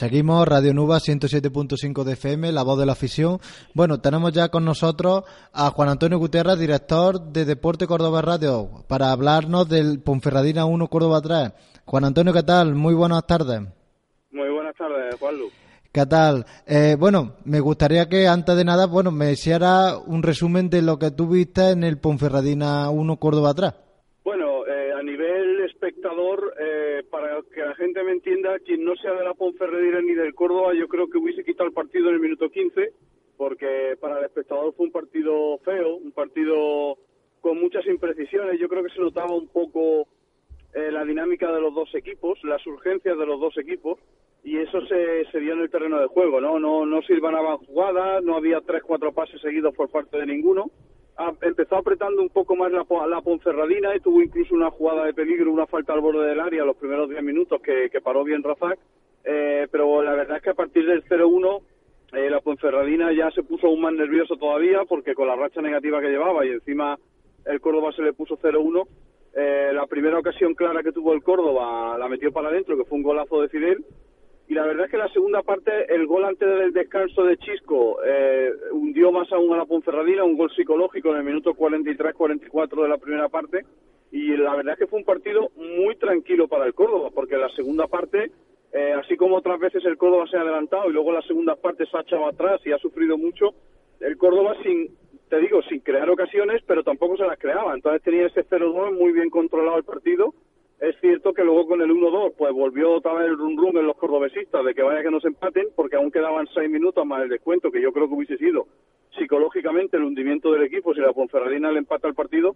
Seguimos, 0.01 0.47
Radio 0.47 0.73
Nuba 0.73 0.97
107.5 0.97 2.03
de 2.03 2.13
FM, 2.13 2.51
la 2.51 2.63
voz 2.63 2.79
de 2.79 2.87
la 2.87 2.93
afición. 2.93 3.37
Bueno, 3.75 4.01
tenemos 4.01 4.31
ya 4.33 4.49
con 4.49 4.65
nosotros 4.65 5.25
a 5.53 5.69
Juan 5.69 5.89
Antonio 5.89 6.17
Gutiérrez, 6.17 6.57
director 6.57 7.21
de 7.21 7.45
Deporte 7.45 7.85
Córdoba 7.85 8.23
Radio, 8.23 8.83
para 8.87 9.11
hablarnos 9.11 9.69
del 9.69 10.01
Ponferradina 10.01 10.65
1 10.65 10.87
Córdoba 10.87 11.21
3. 11.21 11.83
Juan 11.85 12.05
Antonio, 12.05 12.33
¿qué 12.33 12.41
tal? 12.41 12.73
Muy 12.73 12.95
buenas 12.95 13.27
tardes. 13.27 13.61
Muy 14.31 14.49
buenas 14.49 14.75
tardes, 14.75 15.19
Juanlu. 15.19 15.51
¿Qué 15.91 16.07
tal? 16.07 16.47
Eh, 16.65 16.95
bueno, 16.97 17.33
me 17.45 17.59
gustaría 17.59 18.09
que 18.09 18.27
antes 18.27 18.57
de 18.57 18.65
nada, 18.65 18.87
bueno, 18.87 19.11
me 19.11 19.31
hiciera 19.31 19.99
un 19.99 20.23
resumen 20.23 20.71
de 20.71 20.81
lo 20.81 20.97
que 20.97 21.11
tú 21.11 21.27
viste 21.27 21.69
en 21.69 21.83
el 21.83 21.99
Ponferradina 21.99 22.89
1 22.89 23.17
Córdoba 23.17 23.53
3. 23.53 23.71
Bueno, 24.23 24.65
eh, 24.65 24.93
a 24.99 25.03
nivel 25.03 25.63
espectador, 25.69 26.40
eh, 27.01 27.03
para 27.09 27.41
que 27.53 27.61
la 27.61 27.75
gente 27.75 28.03
me 28.03 28.11
entienda, 28.11 28.59
quien 28.59 28.83
no 28.83 28.95
sea 28.95 29.13
de 29.13 29.23
la 29.23 29.33
Ponferradina 29.33 30.01
ni 30.01 30.13
del 30.13 30.33
Córdoba, 30.33 30.73
yo 30.73 30.87
creo 30.87 31.09
que 31.09 31.17
hubiese 31.17 31.43
quitado 31.43 31.67
el 31.67 31.73
partido 31.73 32.09
en 32.09 32.15
el 32.15 32.21
minuto 32.21 32.49
15, 32.49 32.93
porque 33.37 33.97
para 33.99 34.19
el 34.19 34.25
espectador 34.25 34.73
fue 34.73 34.85
un 34.85 34.91
partido 34.91 35.57
feo, 35.59 35.95
un 35.95 36.11
partido 36.11 36.97
con 37.41 37.59
muchas 37.59 37.85
imprecisiones. 37.87 38.59
Yo 38.59 38.69
creo 38.69 38.83
que 38.83 38.93
se 38.93 38.99
notaba 38.99 39.33
un 39.33 39.47
poco 39.47 40.07
eh, 40.73 40.91
la 40.91 41.03
dinámica 41.03 41.51
de 41.51 41.61
los 41.61 41.73
dos 41.73 41.93
equipos, 41.95 42.39
las 42.43 42.65
urgencias 42.67 43.17
de 43.17 43.25
los 43.25 43.39
dos 43.39 43.57
equipos, 43.57 43.99
y 44.43 44.57
eso 44.57 44.81
se, 44.87 45.25
se 45.31 45.39
dio 45.39 45.53
en 45.53 45.61
el 45.61 45.69
terreno 45.69 45.99
de 45.99 46.07
juego, 46.07 46.41
¿no? 46.41 46.59
No, 46.59 46.85
no 46.85 47.01
silvanaban 47.03 47.57
jugadas, 47.57 48.23
no 48.23 48.35
había 48.35 48.61
tres, 48.61 48.83
cuatro 48.83 49.11
pases 49.11 49.41
seguidos 49.41 49.75
por 49.75 49.89
parte 49.89 50.17
de 50.17 50.25
ninguno 50.25 50.71
empezó 51.41 51.77
apretando 51.77 52.21
un 52.21 52.29
poco 52.29 52.55
más 52.55 52.71
la, 52.71 52.85
la 53.07 53.21
Ponferradina 53.21 53.95
y 53.95 53.99
tuvo 53.99 54.21
incluso 54.21 54.55
una 54.55 54.71
jugada 54.71 55.05
de 55.05 55.13
peligro, 55.13 55.51
una 55.51 55.67
falta 55.67 55.93
al 55.93 56.01
borde 56.01 56.27
del 56.27 56.39
área 56.39 56.65
los 56.65 56.77
primeros 56.77 57.09
10 57.09 57.23
minutos 57.23 57.61
que, 57.61 57.89
paró 58.01 58.23
bien 58.23 58.43
Razak. 58.43 58.79
Eh, 59.23 59.67
pero 59.71 60.01
la 60.01 60.15
verdad 60.15 60.37
es 60.37 60.43
que 60.43 60.49
a 60.49 60.55
partir 60.55 60.85
del 60.85 61.03
0-1 61.03 61.61
eh, 62.13 62.29
la 62.29 62.41
Ponferradina 62.41 63.13
ya 63.13 63.29
se 63.31 63.43
puso 63.43 63.67
aún 63.67 63.81
más 63.81 63.93
nervioso 63.93 64.35
todavía 64.35 64.79
porque 64.89 65.13
con 65.13 65.27
la 65.27 65.35
racha 65.35 65.61
negativa 65.61 66.01
que 66.01 66.09
llevaba 66.09 66.45
y 66.45 66.49
encima 66.49 66.97
el 67.45 67.61
Córdoba 67.61 67.91
se 67.95 68.01
le 68.01 68.13
puso 68.13 68.37
0-1. 68.37 68.87
Eh, 69.33 69.71
la 69.73 69.85
primera 69.87 70.19
ocasión 70.19 70.55
clara 70.55 70.83
que 70.83 70.91
tuvo 70.91 71.13
el 71.13 71.23
Córdoba 71.23 71.97
la 71.97 72.09
metió 72.09 72.31
para 72.31 72.49
adentro, 72.49 72.77
que 72.77 72.83
fue 72.83 72.97
un 72.97 73.03
golazo 73.03 73.41
de 73.41 73.49
Fidel 73.49 73.85
y 74.51 74.53
la 74.53 74.65
verdad 74.65 74.83
es 74.83 74.91
que 74.91 74.97
la 74.97 75.07
segunda 75.13 75.41
parte, 75.43 75.71
el 75.95 76.05
gol 76.07 76.25
antes 76.25 76.45
del 76.45 76.73
descanso 76.73 77.23
de 77.23 77.37
Chisco 77.37 78.03
eh, 78.03 78.51
hundió 78.73 79.09
más 79.09 79.31
aún 79.31 79.53
a 79.53 79.57
la 79.59 79.65
Ponferradina, 79.65 80.25
un 80.25 80.35
gol 80.35 80.51
psicológico 80.53 81.11
en 81.11 81.19
el 81.19 81.23
minuto 81.23 81.53
43-44 81.53 82.83
de 82.83 82.89
la 82.89 82.97
primera 82.97 83.29
parte. 83.29 83.63
Y 84.11 84.35
la 84.35 84.53
verdad 84.53 84.73
es 84.73 84.79
que 84.79 84.87
fue 84.87 84.99
un 84.99 85.05
partido 85.05 85.51
muy 85.55 85.95
tranquilo 85.95 86.49
para 86.49 86.65
el 86.65 86.73
Córdoba, 86.73 87.11
porque 87.15 87.37
la 87.37 87.47
segunda 87.51 87.87
parte 87.87 88.29
eh, 88.73 88.91
así 88.91 89.15
como 89.15 89.37
otras 89.37 89.57
veces 89.57 89.85
el 89.85 89.95
Córdoba 89.95 90.25
se 90.29 90.35
ha 90.35 90.41
adelantado 90.41 90.89
y 90.89 90.91
luego 90.91 91.11
en 91.11 91.15
las 91.15 91.27
segundas 91.27 91.57
partes 91.57 91.87
se 91.89 91.95
ha 91.95 92.01
echado 92.01 92.27
atrás 92.27 92.59
y 92.65 92.73
ha 92.73 92.77
sufrido 92.77 93.17
mucho, 93.17 93.53
el 94.01 94.17
Córdoba 94.17 94.57
sin, 94.63 94.89
te 95.29 95.39
digo, 95.39 95.61
sin 95.69 95.79
crear 95.79 96.09
ocasiones, 96.09 96.61
pero 96.67 96.83
tampoco 96.83 97.15
se 97.15 97.23
las 97.23 97.39
creaba. 97.39 97.73
Entonces 97.73 98.01
tenía 98.01 98.27
ese 98.27 98.43
0-2 98.43 98.99
muy 98.99 99.13
bien 99.13 99.29
controlado 99.29 99.77
el 99.77 99.85
partido. 99.85 100.33
Es 100.81 100.95
cierto 100.99 101.31
que 101.31 101.43
luego 101.43 101.67
con 101.67 101.81
el 101.81 101.91
1-2 101.91 102.33
pues 102.35 102.51
volvió 102.53 102.93
otra 102.93 103.13
vez 103.13 103.27
el 103.27 103.37
rum 103.37 103.77
en 103.77 103.85
los 103.85 103.95
cordobesistas 103.97 104.65
de 104.65 104.73
que 104.73 104.81
vaya 104.81 105.03
que 105.03 105.11
no 105.11 105.19
se 105.19 105.27
empaten 105.27 105.67
porque 105.75 105.95
aún 105.95 106.11
quedaban 106.11 106.47
seis 106.55 106.71
minutos 106.71 107.05
más 107.05 107.21
el 107.21 107.29
descuento 107.29 107.69
que 107.69 107.81
yo 107.81 107.93
creo 107.93 108.07
que 108.07 108.15
hubiese 108.15 108.37
sido 108.37 108.65
psicológicamente 109.15 109.97
el 109.97 110.03
hundimiento 110.03 110.51
del 110.51 110.63
equipo 110.63 110.95
si 110.95 111.01
la 111.01 111.13
Ponferradina 111.13 111.71
le 111.71 111.77
empata 111.77 112.07
el 112.07 112.15
partido 112.15 112.55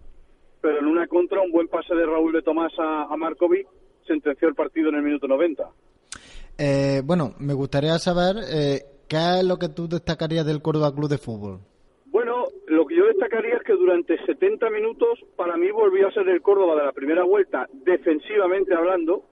pero 0.60 0.80
en 0.80 0.88
una 0.88 1.06
contra 1.06 1.40
un 1.42 1.52
buen 1.52 1.68
pase 1.68 1.94
de 1.94 2.04
Raúl 2.04 2.34
de 2.34 2.42
Tomás 2.42 2.74
a, 2.80 3.04
a 3.04 3.16
Markovic 3.16 3.68
sentenció 4.08 4.48
el 4.48 4.56
partido 4.56 4.90
en 4.90 4.96
el 4.96 5.04
minuto 5.04 5.28
90. 5.28 5.64
Eh, 6.58 7.02
bueno, 7.06 7.34
me 7.40 7.54
gustaría 7.54 8.00
saber 8.00 8.38
eh, 8.52 8.82
qué 9.08 9.40
es 9.40 9.44
lo 9.44 9.58
que 9.58 9.70
tú 9.70 9.88
destacarías 9.88 10.46
del 10.46 10.64
Córdoba 10.64 10.94
Club 10.94 11.10
de 11.10 11.18
Fútbol. 11.18 11.60
Bueno, 12.06 12.46
lo 12.68 12.86
que 12.86 12.96
yo 12.96 13.06
destacaría 13.36 13.58
es 13.58 13.64
que 13.64 13.74
durante 13.74 14.18
70 14.26 14.70
minutos 14.70 15.20
para 15.36 15.58
mí 15.58 15.70
volvió 15.72 16.08
a 16.08 16.12
ser 16.12 16.28
el 16.30 16.42
Córdoba 16.42 16.76
de 16.76 16.86
la 16.86 16.92
primera 16.94 17.24
vuelta, 17.24 17.68
defensivamente 17.74 18.74
hablando, 18.74 19.24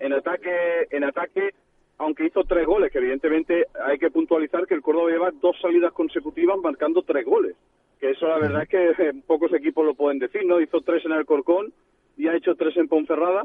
en 0.00 0.12
ataque, 0.12 0.88
en 0.90 1.04
ataque, 1.04 1.50
aunque 1.98 2.26
hizo 2.26 2.42
tres 2.44 2.66
goles, 2.66 2.90
que 2.90 2.98
evidentemente 2.98 3.66
hay 3.84 3.98
que 3.98 4.10
puntualizar 4.10 4.66
que 4.66 4.74
el 4.74 4.82
Córdoba 4.82 5.10
lleva 5.10 5.30
dos 5.30 5.56
salidas 5.60 5.92
consecutivas 5.92 6.58
marcando 6.58 7.02
tres 7.02 7.24
goles, 7.24 7.54
que 8.00 8.10
eso 8.10 8.26
la 8.26 8.38
verdad 8.38 8.62
es 8.62 8.68
que 8.68 8.90
eh, 8.90 9.12
pocos 9.26 9.52
equipos 9.52 9.84
lo 9.84 9.94
pueden 9.94 10.18
decir, 10.18 10.44
¿no? 10.46 10.60
Hizo 10.60 10.80
tres 10.80 11.04
en 11.04 11.12
Alcorcón 11.12 11.72
y 12.16 12.28
ha 12.28 12.36
hecho 12.36 12.54
tres 12.54 12.76
en 12.78 12.88
Ponferrada 12.88 13.44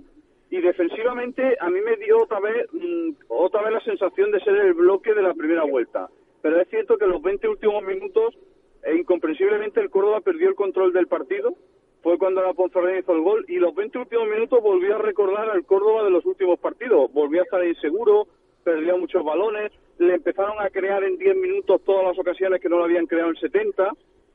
y 0.50 0.62
defensivamente 0.62 1.58
a 1.60 1.70
mí 1.70 1.80
me 1.82 1.98
dio 1.98 2.24
otra 2.24 2.40
vez 2.40 2.68
mm, 2.72 3.10
otra 3.28 3.62
vez 3.64 3.74
la 3.74 3.82
sensación 3.82 4.32
de 4.32 4.40
ser 4.40 4.56
el 4.56 4.74
bloque 4.74 5.14
de 5.14 5.22
la 5.22 5.34
primera 5.34 5.64
vuelta. 5.64 6.08
Pero 6.42 6.62
es 6.62 6.70
cierto 6.70 6.98
que 6.98 7.08
los 7.08 7.22
20 7.22 7.48
últimos 7.50 7.84
minutos 7.84 8.36
e 8.86 8.96
incomprensiblemente 8.96 9.82
el 9.82 9.90
Córdoba 9.90 10.22
perdió 10.22 10.48
el 10.48 10.56
control 10.56 10.94
del 10.94 11.08
partido. 11.08 11.56
Fue 12.04 12.20
cuando 12.20 12.44
la 12.44 12.54
Ponferrada 12.54 13.00
hizo 13.00 13.14
el 13.14 13.22
gol 13.22 13.46
y 13.48 13.56
los 13.56 13.74
20 13.74 13.98
últimos 13.98 14.28
minutos 14.28 14.62
volvió 14.62 14.96
a 14.96 15.00
recordar 15.00 15.50
al 15.50 15.66
Córdoba 15.66 16.04
de 16.04 16.12
los 16.12 16.24
últimos 16.26 16.60
partidos. 16.60 17.12
Volvió 17.12 17.42
a 17.42 17.44
estar 17.46 17.66
inseguro, 17.66 18.28
perdió 18.64 18.96
muchos 18.98 19.24
balones, 19.24 19.72
le 19.98 20.14
empezaron 20.14 20.60
a 20.60 20.70
crear 20.70 21.04
en 21.04 21.18
10 21.18 21.36
minutos 21.36 21.84
todas 21.84 22.06
las 22.06 22.20
ocasiones 22.20 22.62
que 22.62 22.70
no 22.70 22.78
lo 22.78 22.84
habían 22.84 23.08
creado 23.08 23.32
en 23.32 23.38
70. 23.38 23.92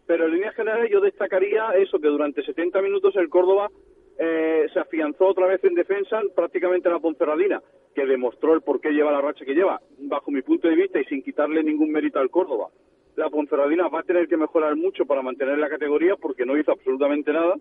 Pero 0.07 0.25
en 0.25 0.33
líneas 0.33 0.57
generales 0.57 0.91
yo 0.91 1.01
destacaría 1.01 1.71
eso, 1.77 2.01
que 2.01 2.09
durante 2.09 2.43
70 2.43 2.83
minutos 2.83 3.15
el 3.15 3.29
Córdoba 3.29 3.71
eh, 4.19 4.67
se 4.73 4.81
afianzó 4.81 5.29
otra 5.29 5.47
vez 5.47 5.63
en 5.63 5.75
defensa 5.75 6.21
prácticamente 6.35 6.91
la 6.91 6.99
Ponferradina, 6.99 7.63
que 7.95 8.05
demostró 8.05 8.55
el 8.55 8.63
por 8.63 8.81
qué 8.81 8.91
lleva 8.91 9.13
la 9.13 9.21
racha 9.21 9.45
que 9.45 9.55
lleva, 9.55 9.81
bajo 9.99 10.33
mi 10.33 10.43
punto 10.43 10.67
de 10.67 10.75
vista 10.75 11.01
y 11.01 11.05
sin 11.05 11.23
quitarle 11.23 11.63
ningún 11.63 11.93
mérito 11.93 12.19
al 12.19 12.31
Córdoba. 12.31 12.69
La 13.17 13.29
Ponferradina 13.29 13.89
va 13.89 14.01
a 14.01 14.05
tener 14.05 14.29
que 14.29 14.37
mejorar 14.37 14.77
mucho 14.77 15.05
para 15.05 15.23
mantener 15.23 15.59
la 15.59 15.69
categoría 15.69 16.17
porque 16.17 16.47
no 16.47 16.57
hizo 16.57 16.73
absolutamente 16.73 17.33
nada, 17.33 17.55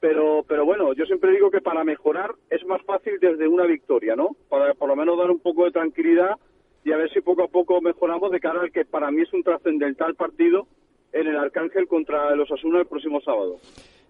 pero, 0.00 0.44
pero 0.46 0.64
bueno, 0.64 0.92
yo 0.94 1.04
siempre 1.06 1.32
digo 1.32 1.50
que 1.50 1.60
para 1.60 1.84
mejorar 1.84 2.32
es 2.50 2.64
más 2.66 2.82
fácil 2.82 3.14
desde 3.20 3.48
una 3.48 3.64
victoria, 3.64 4.16
¿no? 4.16 4.36
Para 4.48 4.74
por 4.74 4.88
lo 4.88 4.96
menos 4.96 5.18
dar 5.18 5.30
un 5.30 5.40
poco 5.40 5.64
de 5.64 5.70
tranquilidad 5.70 6.36
y 6.84 6.92
a 6.92 6.96
ver 6.96 7.10
si 7.12 7.20
poco 7.20 7.44
a 7.44 7.48
poco 7.48 7.80
mejoramos 7.80 8.30
de 8.30 8.40
cara 8.40 8.60
al 8.60 8.72
que 8.72 8.84
para 8.84 9.10
mí 9.10 9.22
es 9.22 9.32
un 9.32 9.42
trascendental 9.42 10.14
partido 10.14 10.66
en 11.12 11.26
el 11.28 11.36
Arcángel 11.36 11.86
contra 11.86 12.34
los 12.34 12.50
Asuna 12.50 12.80
el 12.80 12.86
próximo 12.86 13.20
sábado. 13.20 13.56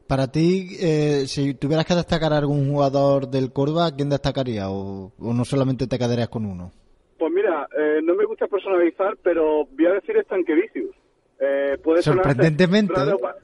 Para 0.07 0.31
ti, 0.31 0.77
eh, 0.81 1.25
si 1.27 1.55
tuvieras 1.55 1.87
que 1.87 1.95
destacar 1.95 2.33
a 2.33 2.39
algún 2.39 2.69
jugador 2.69 3.29
del 3.29 3.53
Córdoba, 3.53 3.93
¿quién 3.97 4.11
destacaría? 4.11 4.71
¿O, 4.71 5.13
o 5.19 5.33
no 5.33 5.45
solamente 5.45 5.87
te 5.87 5.99
quedarías 5.99 6.29
con 6.29 6.45
uno? 6.45 6.73
Pues 7.19 7.33
mira, 7.33 7.69
eh, 7.77 8.01
no 8.03 8.15
me 8.15 8.25
gusta 8.25 8.47
personalizar, 8.49 9.17
pero 9.23 9.67
voy 9.67 9.87
a 9.87 9.95
decir 9.95 10.17
Estanquevicius. 10.17 10.95
Eh, 11.41 11.79
puede 11.83 12.03
sonar 12.03 12.25
Sorprendentemente. 12.25 12.93
raro 12.95 13.19
pa- 13.19 13.37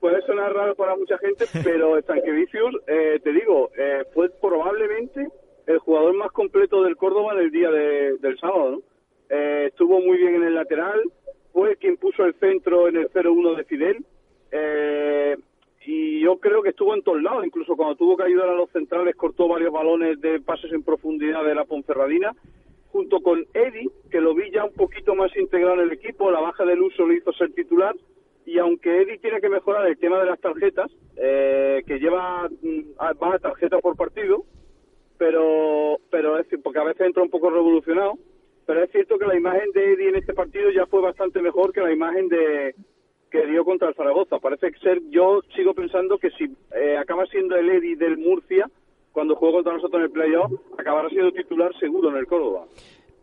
puede 0.00 0.20
sonar 0.22 0.52
raro 0.54 0.74
para 0.74 0.96
mucha 0.96 1.18
gente, 1.18 1.44
pero 1.64 1.98
Estanquevicius, 1.98 2.76
eh, 2.86 3.20
te 3.22 3.32
digo, 3.32 3.70
eh, 3.76 4.04
fue 4.14 4.30
probablemente 4.40 5.26
el 5.66 5.78
jugador 5.78 6.14
más 6.14 6.32
completo 6.32 6.82
del 6.82 6.96
Córdoba 6.96 7.34
en 7.34 7.40
el 7.40 7.50
día 7.50 7.70
de- 7.70 8.16
del 8.18 8.38
sábado, 8.38 8.70
¿no? 8.70 8.82
Eh, 9.30 9.66
estuvo 9.68 10.00
muy 10.00 10.16
bien 10.16 10.36
en 10.36 10.44
el 10.44 10.54
lateral, 10.54 11.02
fue 11.52 11.76
quien 11.76 11.96
puso 11.98 12.24
el 12.24 12.34
centro 12.34 12.88
en 12.88 12.96
el 12.96 13.08
0-1 13.10 13.54
de 13.56 13.64
Fidel, 13.64 14.04
eh, 14.52 15.36
y 15.84 16.20
yo 16.20 16.38
creo 16.38 16.62
que 16.62 16.70
estuvo 16.70 16.94
en 16.94 17.02
todos 17.02 17.22
lados, 17.22 17.44
incluso 17.44 17.76
cuando 17.76 17.96
tuvo 17.96 18.16
que 18.16 18.22
ayudar 18.24 18.48
a 18.48 18.54
los 18.54 18.70
centrales 18.70 19.14
cortó 19.16 19.48
varios 19.48 19.72
balones 19.72 20.20
de 20.20 20.40
pases 20.40 20.72
en 20.72 20.82
profundidad 20.82 21.44
de 21.44 21.54
la 21.54 21.64
Ponferradina, 21.64 22.32
junto 22.90 23.20
con 23.20 23.46
Eddie, 23.54 23.90
que 24.10 24.20
lo 24.20 24.34
vi 24.34 24.50
ya 24.50 24.64
un 24.64 24.72
poquito 24.72 25.14
más 25.14 25.34
integrado 25.36 25.74
en 25.74 25.80
el 25.80 25.92
equipo, 25.92 26.30
la 26.30 26.40
baja 26.40 26.64
del 26.64 26.82
uso 26.82 27.06
lo 27.06 27.14
hizo 27.14 27.32
ser 27.32 27.52
titular, 27.52 27.94
y 28.46 28.58
aunque 28.58 29.02
Eddie 29.02 29.18
tiene 29.18 29.40
que 29.40 29.50
mejorar 29.50 29.86
el 29.86 29.98
tema 29.98 30.18
de 30.18 30.26
las 30.26 30.40
tarjetas, 30.40 30.90
eh, 31.16 31.82
que 31.86 31.98
lleva 31.98 32.48
mm, 32.48 32.80
va 32.98 33.34
a 33.34 33.38
tarjeta 33.38 33.78
por 33.78 33.96
partido, 33.96 34.44
pero 35.18 35.98
pero 36.10 36.38
es 36.38 36.46
porque 36.62 36.78
a 36.78 36.84
veces 36.84 37.06
entra 37.06 37.22
un 37.22 37.30
poco 37.30 37.50
revolucionado, 37.50 38.14
pero 38.66 38.82
es 38.82 38.90
cierto 38.90 39.18
que 39.18 39.26
la 39.26 39.36
imagen 39.36 39.70
de 39.72 39.92
Eddie 39.92 40.08
en 40.08 40.16
este 40.16 40.32
partido 40.32 40.70
ya 40.70 40.86
fue 40.86 41.02
bastante 41.02 41.42
mejor 41.42 41.72
que 41.72 41.80
la 41.80 41.92
imagen 41.92 42.28
de 42.28 42.74
que 43.30 43.46
dio 43.46 43.64
contra 43.64 43.88
el 43.88 43.94
Zaragoza. 43.94 44.38
Parece 44.38 44.70
ser, 44.82 45.00
yo 45.10 45.42
sigo 45.54 45.74
pensando 45.74 46.18
que 46.18 46.30
si 46.30 46.44
eh, 46.74 46.96
acaba 46.96 47.26
siendo 47.26 47.56
el 47.56 47.68
Eddie 47.68 47.96
del 47.96 48.16
Murcia, 48.16 48.70
cuando 49.12 49.34
juego 49.36 49.56
contra 49.56 49.72
nosotros 49.74 50.00
en 50.00 50.04
el 50.06 50.10
playoff, 50.12 50.52
acabará 50.78 51.08
siendo 51.08 51.32
titular 51.32 51.70
seguro 51.78 52.10
en 52.10 52.16
el 52.16 52.26
Córdoba. 52.26 52.66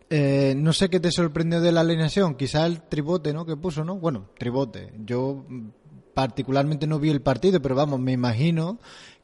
Eh, 0.10 0.54
no 0.56 0.72
sé 0.74 0.90
qué 0.90 1.00
te 1.00 1.10
sorprendió 1.12 1.62
de 1.62 1.72
la 1.72 1.82
alineación, 1.82 2.36
quizá 2.36 2.66
el 2.68 2.88
tribote, 2.88 3.34
¿no? 3.34 3.46
Que 3.46 3.56
puso, 3.58 3.84
¿no? 3.84 3.96
Bueno, 3.96 4.30
tribote. 4.38 4.92
Yo 5.04 5.44
mm, 5.48 5.70
particularmente 6.14 6.86
no 6.88 7.00
vi 7.00 7.10
el 7.10 7.22
partido, 7.22 7.60
pero 7.62 7.76
vamos, 7.76 8.00
me 8.00 8.12
imagino 8.12 8.78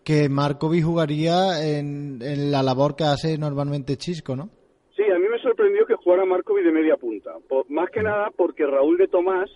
que 0.04 0.28
Markovic 0.30 0.84
jugaría 0.84 1.64
en, 1.64 2.20
en 2.22 2.52
la 2.52 2.64
labor 2.64 2.96
que 2.96 3.04
hace 3.04 3.38
normalmente 3.38 3.98
Chisco, 3.98 4.36
¿no? 4.36 4.50
Sí, 4.96 5.04
a 5.04 5.20
mí 5.20 5.26
me 5.30 5.40
sorprendió 5.40 5.86
que 5.86 5.96
jugara 5.96 6.26
Markovic 6.26 6.66
de 6.66 6.72
media 6.72 6.98
punta. 6.98 7.32
Por- 7.48 7.70
más 7.70 7.90
que 7.92 8.02
nada 8.02 8.30
porque 8.36 8.66
Raúl 8.66 8.98
de 8.98 9.08
Tomás 9.08 9.50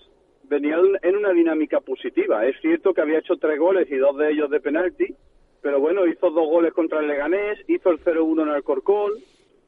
venía 0.44 0.76
en- 0.76 1.10
en 1.10 1.16
una 1.18 1.32
dinámica 1.32 1.80
positiva. 1.82 2.46
Es 2.46 2.56
cierto 2.62 2.94
que 2.94 3.02
había 3.02 3.18
hecho 3.20 3.34
tres 3.42 3.60
goles 3.60 3.88
y 3.90 3.96
dos 3.98 4.16
de 4.18 4.32
ellos 4.32 4.50
de 4.52 4.60
penalti, 4.60 5.16
pero 5.66 5.80
bueno, 5.80 6.06
hizo 6.06 6.30
dos 6.30 6.48
goles 6.48 6.74
contra 6.74 7.00
el 7.00 7.08
Leganés, 7.08 7.58
hizo 7.68 7.90
el 7.90 7.98
0-1 8.04 8.44
en 8.44 8.50
Alcorcón. 8.50 9.14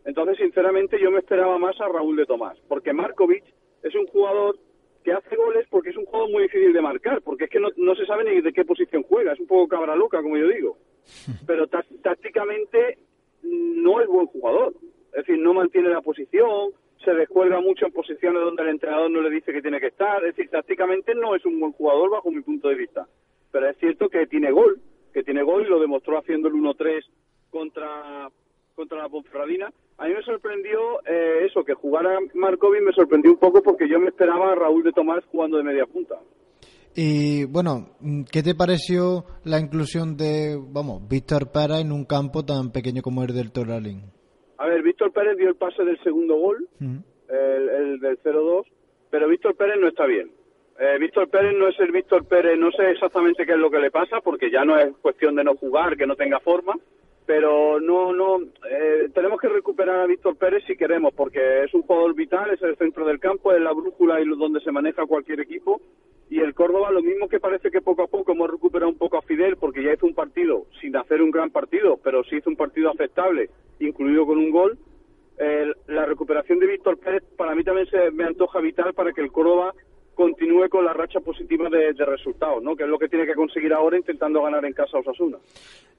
Entonces, 0.05 0.37
sinceramente, 0.37 0.99
yo 1.01 1.09
me 1.09 1.17
esperaba 1.17 1.57
más 1.57 1.75
a 1.81 1.87
Raúl 1.87 2.15
de 2.15 2.27
Tomás, 2.27 2.55
porque 2.67 2.93
Markovic 2.93 3.43
es 3.81 3.95
un 3.95 4.05
jugador 4.05 4.59
que 5.03 5.11
hace 5.11 5.35
goles 5.35 5.65
porque 5.71 5.89
es 5.89 5.97
un 5.97 6.05
jugador 6.05 6.29
muy 6.29 6.43
difícil 6.43 6.71
de 6.71 6.81
marcar, 6.83 7.23
porque 7.23 7.45
es 7.45 7.49
que 7.49 7.59
no, 7.59 7.69
no 7.77 7.95
se 7.95 8.05
sabe 8.05 8.25
ni 8.25 8.41
de 8.41 8.53
qué 8.53 8.63
posición 8.63 9.01
juega, 9.09 9.33
es 9.33 9.39
un 9.39 9.47
poco 9.47 9.67
cabra 9.69 9.95
loca, 9.95 10.21
como 10.21 10.37
yo 10.37 10.47
digo. 10.47 10.77
Pero 11.47 11.65
tá- 11.65 11.83
tácticamente 12.03 12.99
no 13.41 13.99
es 13.99 14.07
buen 14.07 14.27
jugador. 14.27 14.73
Es 15.13 15.25
decir, 15.25 15.39
no 15.39 15.55
mantiene 15.55 15.89
la 15.89 16.01
posición, 16.01 16.73
se 17.03 17.11
descuelga 17.15 17.59
mucho 17.59 17.87
en 17.87 17.91
posiciones 17.91 18.39
donde 18.43 18.61
el 18.61 18.69
entrenador 18.69 19.09
no 19.09 19.21
le 19.21 19.31
dice 19.31 19.51
que 19.51 19.63
tiene 19.63 19.79
que 19.79 19.87
estar. 19.87 20.23
Es 20.23 20.35
decir, 20.35 20.51
tácticamente 20.51 21.15
no 21.15 21.33
es 21.35 21.43
un 21.43 21.59
buen 21.59 21.71
jugador 21.71 22.11
bajo 22.11 22.29
mi 22.29 22.41
punto 22.41 22.67
de 22.69 22.75
vista. 22.75 23.07
Pero 23.51 23.67
es 23.67 23.77
cierto 23.77 24.09
que 24.09 24.27
tiene 24.27 24.51
gol, 24.51 24.79
que 25.13 25.23
tiene 25.23 25.43
gol 25.43 25.65
y 25.65 25.69
lo 25.69 25.79
demostró 25.79 26.17
haciendo 26.17 26.47
el 26.47 26.55
1-3 26.55 27.03
contra, 27.49 28.29
contra 28.75 28.97
la 28.97 29.09
Ponferradina. 29.09 29.71
A 29.97 30.05
mí 30.05 30.13
me 30.13 30.21
sorprendió 30.21 31.01
eh, 31.05 31.45
eso, 31.45 31.63
que 31.63 31.73
jugara 31.73 32.19
Markovic 32.35 32.83
me 32.83 32.93
sorprendió 32.93 33.31
un 33.31 33.39
poco 33.39 33.61
porque 33.63 33.89
yo 33.89 33.99
me 33.99 34.09
esperaba 34.09 34.51
a 34.51 34.55
Raúl 34.55 34.83
de 34.83 34.91
Tomás 34.91 35.23
jugando 35.31 35.57
de 35.57 35.63
media 35.63 35.85
punta. 35.85 36.15
Y 36.95 37.45
bueno, 37.45 37.95
¿qué 38.31 38.41
te 38.41 38.55
pareció 38.55 39.25
la 39.43 39.59
inclusión 39.59 40.17
de, 40.17 40.57
vamos, 40.59 41.07
Víctor 41.07 41.51
Pérez 41.51 41.81
en 41.81 41.91
un 41.91 42.05
campo 42.05 42.43
tan 42.43 42.71
pequeño 42.71 43.01
como 43.01 43.23
el 43.23 43.35
del 43.35 43.51
Toralín? 43.51 44.01
A 44.57 44.65
ver, 44.65 44.81
Víctor 44.81 45.11
Pérez 45.13 45.37
dio 45.37 45.49
el 45.49 45.55
pase 45.55 45.83
del 45.83 46.01
segundo 46.03 46.35
gol, 46.35 46.67
el, 46.79 47.69
el 47.69 47.99
del 47.99 48.17
0-2, 48.23 48.63
pero 49.11 49.27
Víctor 49.27 49.55
Pérez 49.55 49.75
no 49.79 49.87
está 49.87 50.07
bien. 50.07 50.31
Eh, 50.79 50.97
Víctor 50.99 51.27
Pérez 51.29 51.57
no 51.57 51.67
es 51.67 51.79
el 51.79 51.91
Víctor 51.91 52.25
Pérez, 52.25 52.57
no 52.59 52.71
sé 52.71 52.91
exactamente 52.91 53.47
qué 53.47 53.53
es 53.53 53.57
lo 53.57 53.71
que 53.71 53.79
le 53.79 53.89
pasa, 53.89 54.21
porque 54.21 54.51
ya 54.51 54.63
no 54.63 54.77
es 54.77 54.95
cuestión 54.97 55.35
de 55.35 55.43
no 55.43 55.55
jugar, 55.55 55.97
que 55.97 56.05
no 56.05 56.15
tenga 56.15 56.39
forma, 56.39 56.75
pero 57.25 57.79
no, 57.79 58.13
no, 58.13 58.37
eh, 58.69 59.09
tenemos 59.11 59.41
que 59.41 59.49
recuperar 59.49 60.01
a 60.01 60.05
Víctor 60.05 60.37
Pérez 60.37 60.63
si 60.67 60.77
queremos, 60.77 61.15
porque 61.15 61.63
es 61.63 61.73
un 61.73 61.81
jugador 61.81 62.13
vital, 62.13 62.51
es 62.51 62.61
el 62.61 62.77
centro 62.77 63.05
del 63.05 63.19
campo, 63.19 63.51
es 63.53 63.61
la 63.61 63.73
brújula 63.73 64.21
y 64.21 64.25
donde 64.25 64.59
se 64.59 64.71
maneja 64.71 65.07
cualquier 65.07 65.39
equipo, 65.39 65.81
y 66.29 66.41
el 66.41 66.53
Córdoba 66.53 66.91
lo 66.91 67.01
mismo 67.01 67.27
que 67.27 67.39
parece 67.39 67.71
que 67.71 67.81
poco 67.81 68.03
a 68.03 68.07
poco 68.07 68.33
hemos 68.33 68.51
recuperado 68.51 68.91
un 68.91 68.99
poco 68.99 69.17
a 69.17 69.23
Fidel, 69.23 69.57
porque 69.57 69.83
ya 69.83 69.93
hizo 69.93 70.05
un 70.05 70.13
partido, 70.13 70.67
sin 70.79 70.95
hacer 70.95 71.23
un 71.23 71.31
gran 71.31 71.49
partido, 71.49 71.99
pero 72.03 72.23
sí 72.23 72.35
hizo 72.35 72.51
un 72.51 72.55
partido 72.55 72.91
aceptable, 72.91 73.49
incluido 73.79 74.27
con 74.27 74.37
un 74.37 74.51
gol, 74.51 74.77
eh, 75.39 75.73
la 75.87 76.05
recuperación 76.05 76.59
de 76.59 76.67
Víctor 76.67 76.99
Pérez 76.99 77.23
para 77.35 77.55
mí 77.55 77.63
también 77.63 77.87
se 77.87 78.11
me 78.11 78.25
antoja 78.25 78.59
vital 78.59 78.93
para 78.93 79.11
que 79.11 79.21
el 79.21 79.31
Córdoba 79.31 79.73
continúe 80.17 80.67
con 80.67 80.83
la 80.83 80.93
racha 80.93 81.19
positiva 81.19 81.69
de, 81.69 81.93
de 81.93 82.05
resultados, 82.05 82.61
¿no? 82.63 82.75
Que 82.75 82.83
es 82.83 82.89
lo 82.89 82.97
que 82.97 83.07
tiene 83.07 83.27
que 83.27 83.35
conseguir 83.35 83.71
ahora 83.71 83.97
intentando 83.97 84.41
ganar 84.41 84.65
en 84.65 84.73
casa 84.73 84.97
a 84.97 85.01
Osasuna. 85.01 85.37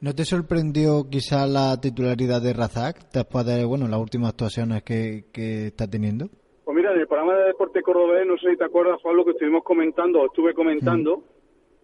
¿No 0.00 0.12
te 0.12 0.24
sorprendió 0.24 1.08
quizá 1.08 1.46
la 1.46 1.80
titularidad 1.80 2.42
de 2.42 2.52
Razak 2.52 3.10
después 3.12 3.46
de 3.46 3.64
bueno 3.64 3.86
las 3.86 4.00
últimas 4.00 4.30
actuaciones 4.30 4.82
que, 4.82 5.26
que 5.32 5.68
está 5.68 5.86
teniendo? 5.88 6.26
Pues 6.64 6.76
mira, 6.76 6.92
en 6.92 7.00
el 7.00 7.06
programa 7.06 7.34
de 7.36 7.46
Deporte 7.46 7.80
Cordobés, 7.80 8.26
no 8.26 8.36
sé 8.36 8.50
si 8.50 8.56
te 8.56 8.64
acuerdas, 8.64 9.00
Juan, 9.00 9.16
lo 9.16 9.24
que 9.24 9.30
estuvimos 9.30 9.62
comentando, 9.62 10.20
o 10.20 10.26
estuve 10.26 10.52
comentando, 10.52 11.22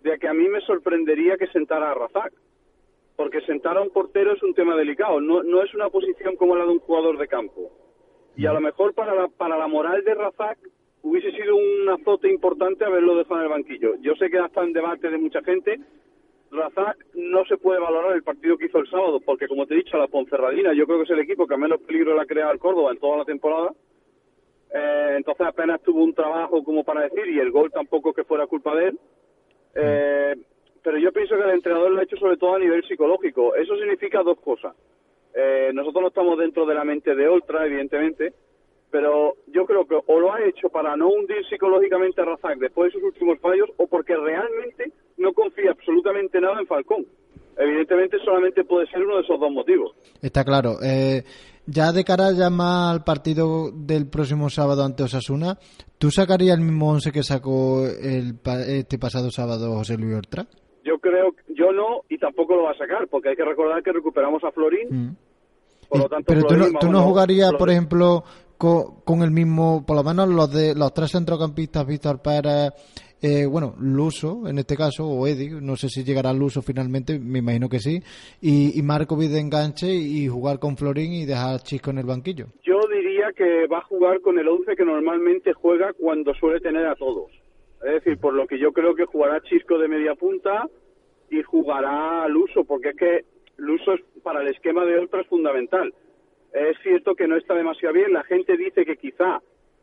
de 0.03 0.19
que 0.19 0.29
a 0.29 0.35
mí 0.35 0.49
me 0.49 0.61
sorprendería 0.61 1.37
que 1.39 1.47
sentara 1.47 1.93
a 1.93 1.95
Razak. 1.95 2.33
Porque 3.17 3.41
sentar 3.43 3.79
a 3.79 3.81
un 3.81 3.91
portero 3.91 4.33
es 4.33 4.43
un 4.43 4.55
tema 4.55 4.75
delicado, 4.75 5.21
no, 5.21 5.45
no 5.45 5.63
es 5.63 5.73
una 5.73 5.89
posición 5.89 6.35
como 6.35 6.57
la 6.57 6.65
de 6.65 6.73
un 6.73 6.81
jugador 6.81 7.17
de 7.17 7.29
campo. 7.29 7.71
Y 8.37 8.45
a 8.47 8.53
lo 8.53 8.61
mejor 8.61 8.93
para 8.93 9.15
la, 9.15 9.29
para 9.29 9.57
la 9.57 9.69
moral 9.69 10.03
de 10.03 10.15
Razak 10.15 10.59
hubiese 11.05 11.31
sido 11.33 11.55
un 11.55 11.89
azote 11.91 12.29
importante 12.29 12.85
haberlo 12.85 13.17
dejado 13.17 13.41
en 13.41 13.45
el 13.45 13.51
banquillo. 13.51 13.95
Yo 14.01 14.15
sé 14.17 14.31
que 14.31 14.39
hasta 14.39 14.63
en 14.65 14.73
debate 14.73 15.11
de 15.11 15.19
mucha 15.19 15.43
gente, 15.43 15.79
Razak 16.51 16.97
no 17.15 17.45
se 17.45 17.59
puede 17.59 17.79
valorar 17.79 18.17
el 18.17 18.23
partido 18.23 18.57
que 18.57 18.67
hizo 18.67 18.79
el 18.79 18.89
sábado, 18.89 19.21
porque 19.21 19.47
como 19.47 19.67
te 19.67 19.75
he 19.75 19.79
dicho, 19.79 19.99
la 19.99 20.09
Ponferradina 20.09 20.73
yo 20.73 20.87
creo 20.87 20.99
que 20.99 21.05
es 21.05 21.11
el 21.11 21.21
equipo 21.21 21.47
que 21.47 21.59
menos 21.59 21.81
peligro 21.83 22.15
le 22.15 22.23
ha 22.23 22.27
creado 22.27 22.51
al 22.51 22.59
Córdoba 22.59 22.91
en 22.91 22.99
toda 22.99 23.19
la 23.19 23.25
temporada. 23.25 23.71
Eh, 24.75 25.15
entonces 25.17 25.47
apenas 25.47 25.83
tuvo 25.83 26.03
un 26.03 26.15
trabajo 26.15 26.65
como 26.65 26.83
para 26.83 27.03
decir, 27.03 27.29
y 27.29 27.39
el 27.39 27.51
gol 27.51 27.71
tampoco 27.71 28.15
que 28.15 28.25
fuera 28.25 28.47
culpa 28.47 28.75
de 28.75 28.89
él. 28.89 28.99
Eh, 29.75 30.35
pero 30.83 30.97
yo 30.99 31.13
pienso 31.13 31.37
que 31.37 31.43
el 31.43 31.51
entrenador 31.51 31.91
lo 31.91 32.01
ha 32.01 32.05
hecho 32.05 32.17
sobre 32.17 32.39
todo 32.39 32.55
a 32.55 32.59
nivel 32.59 32.83
psicológico. 32.85 33.55
Eso 33.55 33.77
significa 33.77 34.23
dos 34.23 34.41
cosas. 34.41 34.75
Eh, 35.35 35.71
nosotros 35.75 36.01
no 36.01 36.09
estamos 36.09 36.39
dentro 36.39 36.65
de 36.65 36.75
la 36.75 36.85
mente 36.85 37.15
de 37.15 37.29
Oltra, 37.29 37.67
evidentemente, 37.67 38.33
pero 38.95 39.35
yo 39.49 39.67
creo 39.67 39.85
que 39.89 39.97
o 40.07 40.21
lo 40.21 40.33
ha 40.33 40.41
hecho 40.45 40.69
para 40.69 40.97
no 40.97 41.09
hundir 41.09 41.45
psicológicamente 41.51 42.21
a 42.21 42.27
Razak 42.27 42.59
después 42.61 42.93
de 42.93 43.01
sus 43.01 43.09
últimos 43.09 43.41
fallos, 43.41 43.69
o 43.77 43.89
porque 43.89 44.15
realmente 44.15 44.93
no 45.19 45.33
confía 45.33 45.73
absolutamente 45.73 46.41
nada 46.41 46.61
en 46.61 46.67
Falcón. 46.69 47.05
Evidentemente 47.59 48.19
solamente 48.25 48.63
puede 48.63 48.87
ser 48.87 49.03
uno 49.03 49.17
de 49.17 49.23
esos 49.23 49.41
dos 49.41 49.51
motivos. 49.51 49.97
Está 50.23 50.45
claro. 50.45 50.77
Eh, 50.81 51.25
ya 51.67 51.91
de 51.91 52.05
cara 52.05 52.31
ya 52.39 52.51
más 52.51 52.95
al 52.95 53.03
partido 53.03 53.73
del 53.75 54.09
próximo 54.09 54.49
sábado 54.49 54.85
ante 54.85 55.03
Osasuna, 55.03 55.59
¿tú 55.99 56.13
sacarías 56.13 56.57
el 56.57 56.63
mismo 56.65 56.93
once 56.93 57.11
que 57.11 57.25
sacó 57.25 57.85
el, 57.87 58.39
este 58.69 58.97
pasado 59.01 59.29
sábado 59.33 59.73
José 59.75 59.97
Luis 59.99 60.15
Ortra? 60.19 60.47
Yo 60.85 60.99
creo, 61.01 61.35
yo 61.49 61.73
no, 61.73 62.03
y 62.09 62.17
tampoco 62.19 62.55
lo 62.55 62.63
va 62.63 62.71
a 62.71 62.79
sacar, 62.79 63.09
porque 63.09 63.31
hay 63.31 63.35
que 63.37 63.45
recordar 63.45 63.83
que 63.83 63.91
recuperamos 63.91 64.45
a 64.45 64.53
Florín, 64.53 64.87
Mm. 64.91 65.17
por 65.89 65.99
lo 65.99 66.07
Y- 66.07 66.09
tanto... 66.11 66.25
pero 66.29 66.43
tú 66.47 66.57
no, 66.57 66.79
tú 66.79 66.93
jugarías, 67.03 67.53
por 67.55 67.71
ejemplo, 67.71 68.25
co- 68.65 69.03
con, 69.05 69.23
el 69.23 69.31
mismo, 69.31 69.85
por 69.87 69.97
lo 69.97 70.03
menos 70.03 70.29
los 70.29 70.51
de 70.53 70.75
los 70.75 70.93
tres 70.95 71.11
centrocampistas, 71.13 71.87
Víctor 71.87 72.21
Pérez, 72.23 72.73
eh, 73.21 73.47
bueno, 73.47 73.75
Luso 73.79 74.47
en 74.49 74.59
este 74.59 74.77
caso, 74.77 75.07
o 75.07 75.27
Eddie, 75.27 75.61
no 75.61 75.77
sé 75.77 75.89
si 75.89 76.03
llegará 76.05 76.33
Luso 76.33 76.63
finalmente, 76.63 77.19
me 77.19 77.39
imagino 77.41 77.69
que 77.69 77.79
sí, 77.79 78.01
y, 78.41 78.79
y 78.79 78.83
Markovic 78.83 79.31
de 79.31 79.41
enganche 79.41 79.93
y 79.95 80.27
jugar 80.29 80.59
con 80.59 80.77
Florín 80.77 81.13
y 81.13 81.25
dejar 81.27 81.61
Chisco 81.63 81.91
en 81.91 81.99
el 81.99 82.07
banquillo. 82.07 82.47
Yo 82.65 82.79
diría 82.93 83.33
que 83.37 83.67
va 83.67 83.79
a 83.79 83.85
jugar 83.85 84.21
con 84.21 84.39
el 84.39 84.49
11 84.49 84.77
que 84.77 84.85
normalmente 84.85 85.53
juega 85.53 85.93
cuando 85.93 86.35
suele 86.35 86.61
tener 86.61 86.87
a 86.87 86.97
todos. 86.97 87.31
Es 87.87 87.93
decir, 87.95 88.19
por 88.19 88.33
lo 88.35 88.47
que 88.47 88.59
yo 88.59 88.73
creo 88.73 88.95
que 88.95 89.05
jugará 89.05 89.41
Chisco 89.43 89.79
de 89.79 89.89
media 89.89 90.15
punta 90.15 90.69
y 91.31 91.43
jugará 91.43 92.27
Luso, 92.29 92.65
porque 92.65 92.91
es 92.91 92.97
que 92.97 93.25
Luso 93.57 93.93
es, 93.95 94.01
para 94.23 94.43
el 94.43 94.49
esquema 94.49 94.85
de 94.85 94.99
Ultra 94.99 95.21
es 95.23 95.27
fundamental. 95.29 95.95
Es 96.55 96.79
cierto 96.85 97.17
que 97.17 97.27
no 97.27 97.37
está 97.37 97.55
demasiado 97.55 97.95
bien. 97.95 98.13
La 98.13 98.23
gente 98.23 98.57
dice 98.57 98.85
que 98.85 98.97
quizá 98.97 99.43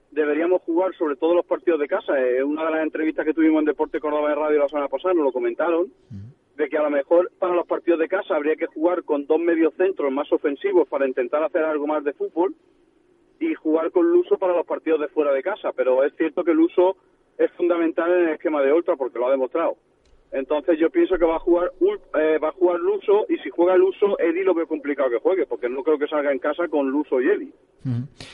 deberíamos 0.09 0.61
jugar 0.61 0.95
sobre 0.95 1.17
todo 1.17 1.35
los 1.35 1.45
partidos 1.45 1.81
de 1.81 1.87
casa. 1.87 2.17
Eh, 2.17 2.41
una 2.43 2.63
de 2.63 2.71
las 2.71 2.83
entrevistas 2.83 3.25
que 3.25 3.33
tuvimos 3.33 3.59
en 3.59 3.65
Deporte 3.65 3.99
Córdoba 3.99 4.29
de 4.29 4.35
Radio 4.35 4.59
la 4.59 4.69
semana 4.69 4.87
pasada 4.87 5.13
nos 5.13 5.25
lo 5.25 5.31
comentaron, 5.33 5.91
de 6.55 6.69
que 6.69 6.77
a 6.77 6.83
lo 6.83 6.89
mejor 6.89 7.29
para 7.39 7.55
los 7.55 7.67
partidos 7.67 7.99
de 7.99 8.07
casa 8.07 8.35
habría 8.35 8.55
que 8.55 8.67
jugar 8.67 9.03
con 9.03 9.25
dos 9.25 9.39
mediocentros 9.39 10.11
más 10.13 10.31
ofensivos 10.31 10.87
para 10.87 11.05
intentar 11.05 11.43
hacer 11.43 11.63
algo 11.65 11.87
más 11.87 12.05
de 12.05 12.13
fútbol 12.13 12.55
y 13.41 13.53
jugar 13.53 13.91
con 13.91 14.09
Luso 14.09 14.37
para 14.37 14.55
los 14.55 14.65
partidos 14.65 15.01
de 15.01 15.09
fuera 15.09 15.33
de 15.33 15.43
casa. 15.43 15.73
Pero 15.75 16.05
es 16.05 16.15
cierto 16.15 16.45
que 16.45 16.51
el 16.51 16.59
uso 16.61 16.95
es 17.37 17.51
fundamental 17.51 18.13
en 18.13 18.27
el 18.29 18.33
esquema 18.35 18.61
de 18.61 18.71
Ultra 18.71 18.95
porque 18.95 19.19
lo 19.19 19.27
ha 19.27 19.31
demostrado. 19.31 19.75
Entonces 20.31 20.79
yo 20.79 20.89
pienso 20.89 21.17
que 21.17 21.25
va 21.25 21.35
a 21.35 21.39
jugar 21.39 21.71
eh, 21.81 22.37
va 22.37 22.49
a 22.49 22.53
jugar 22.53 22.79
Luso 22.79 23.25
y 23.27 23.37
si 23.39 23.49
juega 23.49 23.75
Luso, 23.75 24.17
Eddie 24.19 24.43
lo 24.43 24.53
veo 24.53 24.67
complicado 24.67 25.09
que 25.09 25.19
juegue 25.19 25.45
porque 25.45 25.69
no 25.69 25.83
creo 25.83 25.97
que 25.97 26.07
salga 26.07 26.31
en 26.31 26.39
casa 26.39 26.67
con 26.69 26.89
Luso 26.89 27.19
y 27.19 27.29
Eddie. 27.29 27.53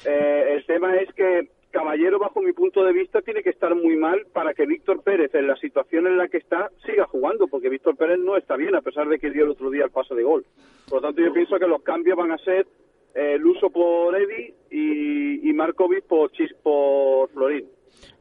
Eh, 0.05 0.53
el 0.55 0.65
tema 0.65 0.95
es 0.97 1.11
que 1.13 1.49
Caballero, 1.71 2.17
bajo 2.17 2.41
mi 2.41 2.53
punto 2.53 2.83
de 2.83 2.93
vista, 2.93 3.21
tiene 3.21 3.43
que 3.43 3.49
estar 3.49 3.75
muy 3.75 3.97
mal 3.97 4.25
para 4.31 4.53
que 4.53 4.65
Víctor 4.65 5.03
Pérez, 5.03 5.33
en 5.35 5.47
la 5.47 5.55
situación 5.57 6.07
en 6.07 6.17
la 6.17 6.27
que 6.27 6.37
está, 6.37 6.71
siga 6.85 7.05
jugando, 7.05 7.47
porque 7.47 7.69
Víctor 7.69 7.95
Pérez 7.97 8.19
no 8.19 8.37
está 8.37 8.55
bien, 8.55 8.75
a 8.75 8.81
pesar 8.81 9.07
de 9.09 9.19
que 9.19 9.29
dio 9.29 9.43
el 9.43 9.51
otro 9.51 9.69
día 9.69 9.83
el 9.83 9.91
pase 9.91 10.15
de 10.15 10.23
gol. 10.23 10.45
Por 10.89 11.01
lo 11.01 11.07
tanto, 11.07 11.21
yo 11.21 11.33
pienso 11.33 11.59
que 11.59 11.67
los 11.67 11.83
cambios 11.83 12.17
van 12.17 12.31
a 12.31 12.37
ser 12.37 12.65
eh, 13.13 13.37
Luso 13.37 13.69
por 13.69 14.15
Eddie 14.15 14.53
y, 14.71 15.49
y 15.49 15.53
Markovic 15.53 16.05
por, 16.05 16.31
Chis, 16.31 16.53
por 16.63 17.29
Florín. 17.29 17.67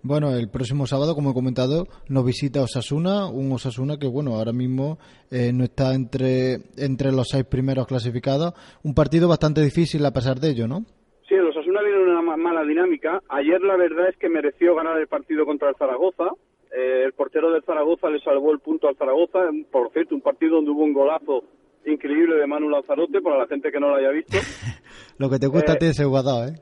Bueno, 0.03 0.35
el 0.37 0.49
próximo 0.49 0.87
sábado, 0.87 1.15
como 1.15 1.31
he 1.31 1.35
comentado, 1.35 1.87
nos 2.09 2.25
visita 2.25 2.63
Osasuna, 2.63 3.27
un 3.27 3.51
Osasuna 3.53 3.97
que, 3.99 4.07
bueno, 4.07 4.37
ahora 4.37 4.53
mismo 4.53 4.99
eh, 5.31 5.51
no 5.53 5.65
está 5.65 5.95
entre, 5.95 6.59
entre 6.77 7.11
los 7.13 7.29
seis 7.29 7.45
primeros 7.45 7.87
clasificados. 7.87 8.55
Un 8.85 8.95
partido 8.95 9.27
bastante 9.29 9.63
difícil 9.63 10.05
a 10.07 10.13
pesar 10.13 10.39
de 10.39 10.51
ello, 10.51 10.69
¿no? 10.69 10.85
Sí, 11.29 11.35
el 11.35 11.49
Osasuna 11.49 11.83
viene 11.83 12.03
en 12.03 12.09
una 12.11 12.23
ma- 12.23 12.37
mala 12.37 12.63
dinámica. 12.65 13.21
Ayer 13.29 13.61
la 13.63 13.77
verdad 13.77 14.09
es 14.11 14.17
que 14.17 14.29
mereció 14.29 14.77
ganar 14.77 14.97
el 15.01 15.09
partido 15.09 15.45
contra 15.45 15.71
el 15.71 15.75
Zaragoza. 15.77 16.31
Eh, 16.77 17.03
el 17.05 17.13
portero 17.15 17.51
del 17.51 17.65
Zaragoza 17.65 18.09
le 18.09 18.21
salvó 18.21 18.53
el 18.53 18.61
punto 18.61 18.87
al 18.87 18.97
Zaragoza. 18.97 19.41
Por 19.73 19.91
cierto, 19.93 20.15
un 20.15 20.21
partido 20.21 20.57
donde 20.57 20.71
hubo 20.71 20.85
un 20.85 20.93
golazo 20.93 21.43
increíble 21.85 22.37
de 22.37 22.47
Manu 22.47 22.69
Lanzarote, 22.69 23.21
para 23.21 23.39
la 23.39 23.47
gente 23.49 23.71
que 23.73 23.81
no 23.81 23.89
lo 23.89 23.97
haya 23.97 24.11
visto. 24.11 24.37
Lo 25.19 25.31
que 25.31 25.39
te 25.39 25.47
gusta 25.47 25.73
Eh, 25.73 25.75
a 25.75 25.79
ti 25.79 25.87
ese 25.87 26.05
jugador, 26.05 26.49
¿eh? 26.51 26.53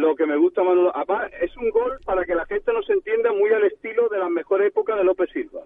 Lo 0.00 0.16
que 0.16 0.26
me 0.26 0.36
gusta, 0.36 0.62
Manu, 0.62 0.88
aparte, 0.94 1.36
es 1.44 1.54
un 1.56 1.70
gol 1.70 1.98
para 2.04 2.24
que 2.24 2.34
la 2.34 2.46
gente 2.46 2.72
nos 2.72 2.88
entienda 2.88 3.32
muy 3.32 3.50
al 3.50 3.64
estilo 3.64 4.08
de 4.08 4.18
la 4.18 4.28
mejor 4.28 4.62
época 4.62 4.96
de 4.96 5.04
López 5.04 5.28
Silva. 5.32 5.60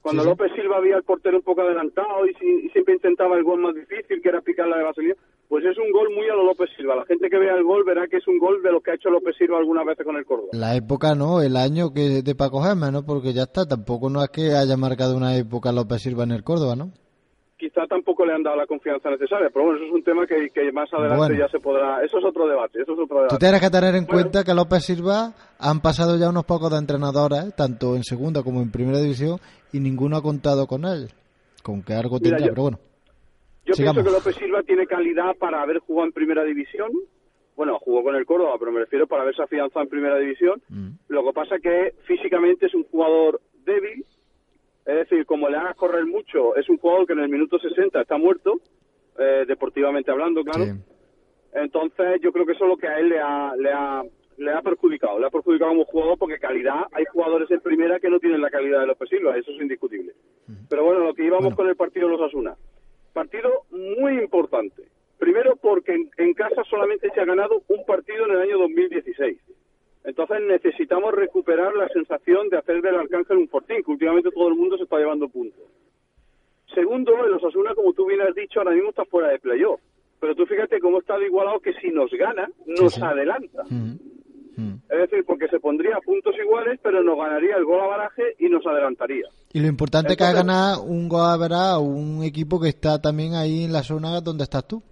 Cuando 0.00 0.22
Sí, 0.22 0.28
sí. 0.28 0.30
López 0.30 0.52
Silva 0.56 0.76
había 0.78 0.96
al 0.96 1.04
portero 1.04 1.36
un 1.36 1.42
poco 1.44 1.60
adelantado 1.62 2.26
y, 2.26 2.34
si- 2.34 2.66
y 2.66 2.68
siempre 2.70 2.94
intentaba 2.94 3.36
el 3.36 3.44
gol 3.44 3.60
más 3.60 3.74
difícil, 3.74 4.20
que 4.20 4.28
era 4.28 4.40
picar 4.40 4.66
la 4.66 4.76
de 4.78 4.82
vaselina, 4.84 5.14
pues 5.48 5.64
es 5.64 5.78
un 5.78 5.92
gol 5.92 6.08
muy 6.14 6.28
a 6.28 6.34
lo 6.34 6.44
López 6.44 6.70
Silva. 6.76 6.96
La 6.96 7.04
gente 7.06 7.28
que 7.30 7.38
vea 7.38 7.54
el 7.54 7.62
gol 7.62 7.84
verá 7.84 8.08
que 8.08 8.16
es 8.16 8.26
un 8.26 8.38
gol 8.38 8.60
de 8.62 8.72
lo 8.72 8.80
que 8.80 8.90
ha 8.90 8.94
hecho 8.94 9.10
López 9.10 9.36
Silva 9.36 9.58
algunas 9.58 9.86
veces 9.86 10.04
con 10.04 10.16
el 10.16 10.24
Córdoba. 10.24 10.48
La 10.52 10.74
época, 10.74 11.14
¿no? 11.14 11.40
El 11.40 11.56
año 11.56 11.92
que 11.92 12.22
de 12.22 12.34
Paco 12.34 12.62
Gémez, 12.62 12.90
¿no? 12.90 13.04
Porque 13.04 13.32
ya 13.32 13.42
está, 13.42 13.64
tampoco 13.64 14.10
no 14.10 14.22
es 14.24 14.30
que 14.30 14.54
haya 14.56 14.76
marcado 14.76 15.16
una 15.16 15.36
época 15.36 15.70
López 15.70 16.02
Silva 16.02 16.24
en 16.24 16.32
el 16.32 16.42
Córdoba, 16.42 16.74
¿no? 16.74 16.90
Quizá 17.62 17.86
tampoco 17.86 18.26
le 18.26 18.32
han 18.32 18.42
dado 18.42 18.56
la 18.56 18.66
confianza 18.66 19.08
necesaria, 19.08 19.48
pero 19.52 19.66
bueno, 19.66 19.78
eso 19.78 19.86
es 19.86 19.92
un 19.94 20.02
tema 20.02 20.26
que, 20.26 20.48
que 20.50 20.72
más 20.72 20.92
adelante 20.92 21.16
Bueno. 21.16 21.38
ya 21.38 21.48
se 21.48 21.60
podrá... 21.60 22.02
Eso 22.04 22.18
es 22.18 22.24
otro 22.24 22.48
debate, 22.48 22.82
eso 22.82 22.92
es 22.94 22.98
otro 22.98 23.06
Tú 23.06 23.14
debate. 23.14 23.36
tienes 23.38 23.60
que 23.60 23.70
tener 23.70 23.94
en 23.94 24.04
Bueno. 24.06 24.20
cuenta 24.20 24.42
que 24.42 24.52
López 24.52 24.84
Silva 24.84 25.32
han 25.60 25.80
pasado 25.80 26.18
ya 26.18 26.28
unos 26.30 26.44
pocos 26.44 26.72
de 26.72 26.78
entrenadores, 26.78 27.54
tanto 27.54 27.94
en 27.94 28.02
segunda 28.02 28.42
como 28.42 28.62
en 28.62 28.72
primera 28.72 28.98
división, 28.98 29.38
y 29.72 29.78
ninguno 29.78 30.16
ha 30.16 30.22
contado 30.22 30.66
con 30.66 30.84
él. 30.84 31.06
Con 31.62 31.84
que 31.84 31.92
algo 31.94 32.18
Mira, 32.18 32.36
tendrá, 32.36 32.46
yo- 32.48 32.52
pero 32.52 32.62
bueno. 32.62 32.78
Yo 33.64 33.74
Sigamos. 33.74 34.02
pienso 34.02 34.10
que 34.10 34.18
López 34.30 34.42
Silva 34.42 34.62
tiene 34.64 34.86
calidad 34.88 35.36
para 35.38 35.62
haber 35.62 35.78
jugado 35.78 36.06
en 36.08 36.12
primera 36.12 36.42
división. 36.42 36.90
Bueno, 37.54 37.78
jugó 37.78 38.02
con 38.02 38.16
el 38.16 38.26
Córdoba, 38.26 38.56
pero 38.58 38.72
me 38.72 38.80
refiero 38.80 39.06
para 39.06 39.22
haberse 39.22 39.40
afianzado 39.44 39.84
en 39.84 39.88
primera 39.88 40.18
división. 40.18 40.60
Mm. 40.68 40.88
Lo 41.06 41.22
que 41.22 41.32
pasa 41.32 41.60
que 41.62 41.94
físicamente 42.08 42.66
es 42.66 42.74
un 42.74 42.82
jugador 42.90 43.40
débil. 43.64 44.04
Es 44.84 44.96
decir, 44.96 45.24
como 45.26 45.48
le 45.48 45.56
hagas 45.56 45.76
correr 45.76 46.04
mucho, 46.06 46.56
es 46.56 46.68
un 46.68 46.78
jugador 46.78 47.06
que 47.06 47.12
en 47.12 47.20
el 47.20 47.28
minuto 47.28 47.58
60 47.58 48.00
está 48.00 48.18
muerto, 48.18 48.60
eh, 49.18 49.44
deportivamente 49.46 50.10
hablando, 50.10 50.42
claro. 50.42 50.64
Sí. 50.64 50.72
Entonces, 51.54 52.20
yo 52.20 52.32
creo 52.32 52.46
que 52.46 52.52
eso 52.52 52.64
es 52.64 52.70
lo 52.70 52.76
que 52.76 52.88
a 52.88 52.98
él 52.98 53.10
le 53.10 53.20
ha, 53.20 53.54
le 53.56 53.70
ha, 53.70 54.02
le 54.38 54.50
ha 54.52 54.62
perjudicado. 54.62 55.18
Le 55.18 55.26
ha 55.26 55.30
perjudicado 55.30 55.70
como 55.70 55.84
jugador 55.84 56.18
porque 56.18 56.38
calidad, 56.38 56.86
hay 56.92 57.04
jugadores 57.12 57.50
en 57.50 57.60
primera 57.60 58.00
que 58.00 58.08
no 58.08 58.18
tienen 58.18 58.40
la 58.40 58.50
calidad 58.50 58.80
de 58.80 58.86
López 58.86 59.08
Silva, 59.10 59.36
eso 59.36 59.50
es 59.52 59.60
indiscutible. 59.60 60.14
Pero 60.68 60.84
bueno, 60.84 61.00
lo 61.00 61.14
que 61.14 61.24
íbamos 61.24 61.44
Bueno. 61.44 61.56
con 61.56 61.68
el 61.68 61.76
partido 61.76 62.08
de 62.08 62.16
los 62.16 62.22
Asuna. 62.28 62.54
Partido 63.12 63.50
muy 63.70 64.18
importante. 64.18 64.82
Primero 65.18 65.54
porque 65.56 65.92
en, 65.92 66.10
en 66.16 66.32
casa 66.34 66.64
solamente 66.68 67.08
se 67.14 67.20
ha 67.20 67.24
ganado 67.26 67.62
un 67.68 67.84
partido 67.84 68.24
en 68.24 68.32
el 68.32 68.40
año 68.40 68.58
2016. 68.58 69.38
Entonces 70.04 70.38
necesitamos 70.46 71.14
recuperar 71.14 71.74
la 71.74 71.88
sensación 71.88 72.48
de 72.48 72.58
hacer 72.58 72.82
del 72.82 72.96
Arcángel 72.96 73.38
un 73.38 73.48
fortín, 73.48 73.82
que 73.84 73.92
últimamente 73.92 74.30
todo 74.30 74.48
el 74.48 74.56
mundo 74.56 74.76
se 74.76 74.84
está 74.84 74.98
llevando 74.98 75.28
puntos. 75.28 75.64
Segundo, 76.74 77.24
el 77.24 77.34
Osasuna, 77.34 77.74
como 77.74 77.92
tú 77.92 78.06
bien 78.06 78.20
has 78.22 78.34
dicho, 78.34 78.60
ahora 78.60 78.72
mismo 78.72 78.90
está 78.90 79.04
fuera 79.04 79.28
de 79.28 79.38
playoff. 79.38 79.80
Pero 80.20 80.34
tú 80.34 80.46
fíjate 80.46 80.80
cómo 80.80 81.00
está 81.00 81.18
de 81.18 81.26
igualado 81.26 81.60
que 81.60 81.72
si 81.74 81.90
nos 81.90 82.10
gana, 82.12 82.48
nos 82.66 82.94
sí. 82.94 83.00
adelanta. 83.02 83.64
Mm. 83.68 83.96
Mm. 84.56 84.82
Es 84.88 84.98
decir, 84.98 85.24
porque 85.26 85.48
se 85.48 85.58
pondría 85.58 85.96
a 85.96 86.00
puntos 86.00 86.34
iguales, 86.42 86.78
pero 86.82 87.02
nos 87.02 87.16
ganaría 87.16 87.56
el 87.56 87.64
gol 87.64 87.80
a 87.80 87.86
baraje 87.86 88.34
y 88.38 88.48
nos 88.48 88.64
adelantaría. 88.66 89.26
Y 89.52 89.60
lo 89.60 89.66
importante 89.66 90.12
es 90.12 90.16
que 90.16 90.24
ha 90.24 90.32
ganado 90.32 90.82
un 90.82 91.08
Goabra, 91.08 91.78
un 91.78 92.22
equipo 92.22 92.60
que 92.60 92.68
está 92.68 93.00
también 93.00 93.34
ahí 93.34 93.64
en 93.64 93.72
la 93.72 93.82
zona 93.82 94.20
donde 94.20 94.44
estás 94.44 94.66
tú. 94.66 94.82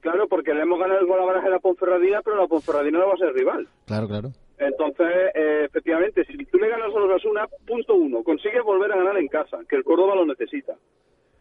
Claro, 0.00 0.28
porque 0.28 0.54
le 0.54 0.62
hemos 0.62 0.78
ganado 0.78 1.00
el 1.00 1.06
gol 1.06 1.20
a 1.20 1.24
baraje 1.24 1.48
a 1.48 1.50
la 1.50 1.58
Ponferradina, 1.58 2.22
pero 2.22 2.36
la 2.36 2.46
Ponferradina 2.46 2.98
no 2.98 3.08
va 3.08 3.14
a 3.14 3.18
ser 3.18 3.34
rival. 3.34 3.68
Claro, 3.86 4.08
claro. 4.08 4.30
Entonces, 4.58 5.06
eh, 5.34 5.62
efectivamente, 5.64 6.24
si 6.26 6.36
tú 6.46 6.58
le 6.58 6.68
ganas 6.68 6.94
a 6.94 6.98
los 6.98 7.10
Asuna, 7.10 7.48
punto 7.66 7.94
uno, 7.94 8.22
consigues 8.22 8.62
volver 8.62 8.92
a 8.92 8.96
ganar 8.96 9.16
en 9.16 9.28
casa, 9.28 9.58
que 9.68 9.76
el 9.76 9.84
Córdoba 9.84 10.14
lo 10.14 10.26
necesita. 10.26 10.74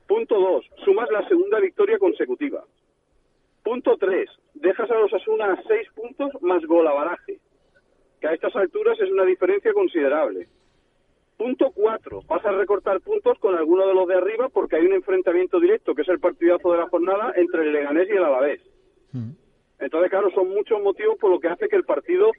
Punto 0.07 0.39
dos, 0.39 0.65
sumas 0.85 1.09
la 1.11 1.27
segunda 1.27 1.59
victoria 1.59 1.99
consecutiva. 1.99 2.63
Punto 3.63 3.97
tres, 3.97 4.29
dejas 4.53 4.89
a 4.89 4.95
los 4.95 5.13
Asuna 5.13 5.53
a 5.53 5.63
seis 5.67 5.87
puntos 5.93 6.31
más 6.41 6.65
gol 6.65 6.87
a 6.87 6.93
baraje, 6.93 7.39
que 8.21 8.27
a 8.27 8.33
estas 8.33 8.55
alturas 8.55 8.99
es 8.99 9.11
una 9.11 9.25
diferencia 9.25 9.73
considerable. 9.73 10.47
Punto 11.39 11.71
cuatro, 11.73 12.21
vas 12.27 12.45
a 12.45 12.51
recortar 12.51 12.99
puntos 12.99 13.39
con 13.39 13.55
alguno 13.55 13.87
de 13.87 13.93
los 13.93 14.05
de 14.09 14.15
arriba 14.15 14.49
porque 14.49 14.75
hay 14.75 14.85
un 14.85 14.91
enfrentamiento 14.91 15.57
directo, 15.57 15.95
que 15.95 16.01
es 16.01 16.09
el 16.09 16.19
partidazo 16.19 16.73
de 16.73 16.79
la 16.79 16.89
jornada 16.89 17.31
entre 17.37 17.61
el 17.61 17.71
Leganés 17.71 18.09
y 18.09 18.11
el 18.11 18.25
Alavés. 18.25 18.59
Entonces, 19.79 20.09
claro, 20.09 20.29
son 20.31 20.49
muchos 20.49 20.83
motivos 20.83 21.17
por 21.17 21.31
lo 21.31 21.39
que 21.39 21.47
hace 21.47 21.69
que 21.69 21.77
el 21.77 21.85
partido 21.85 22.29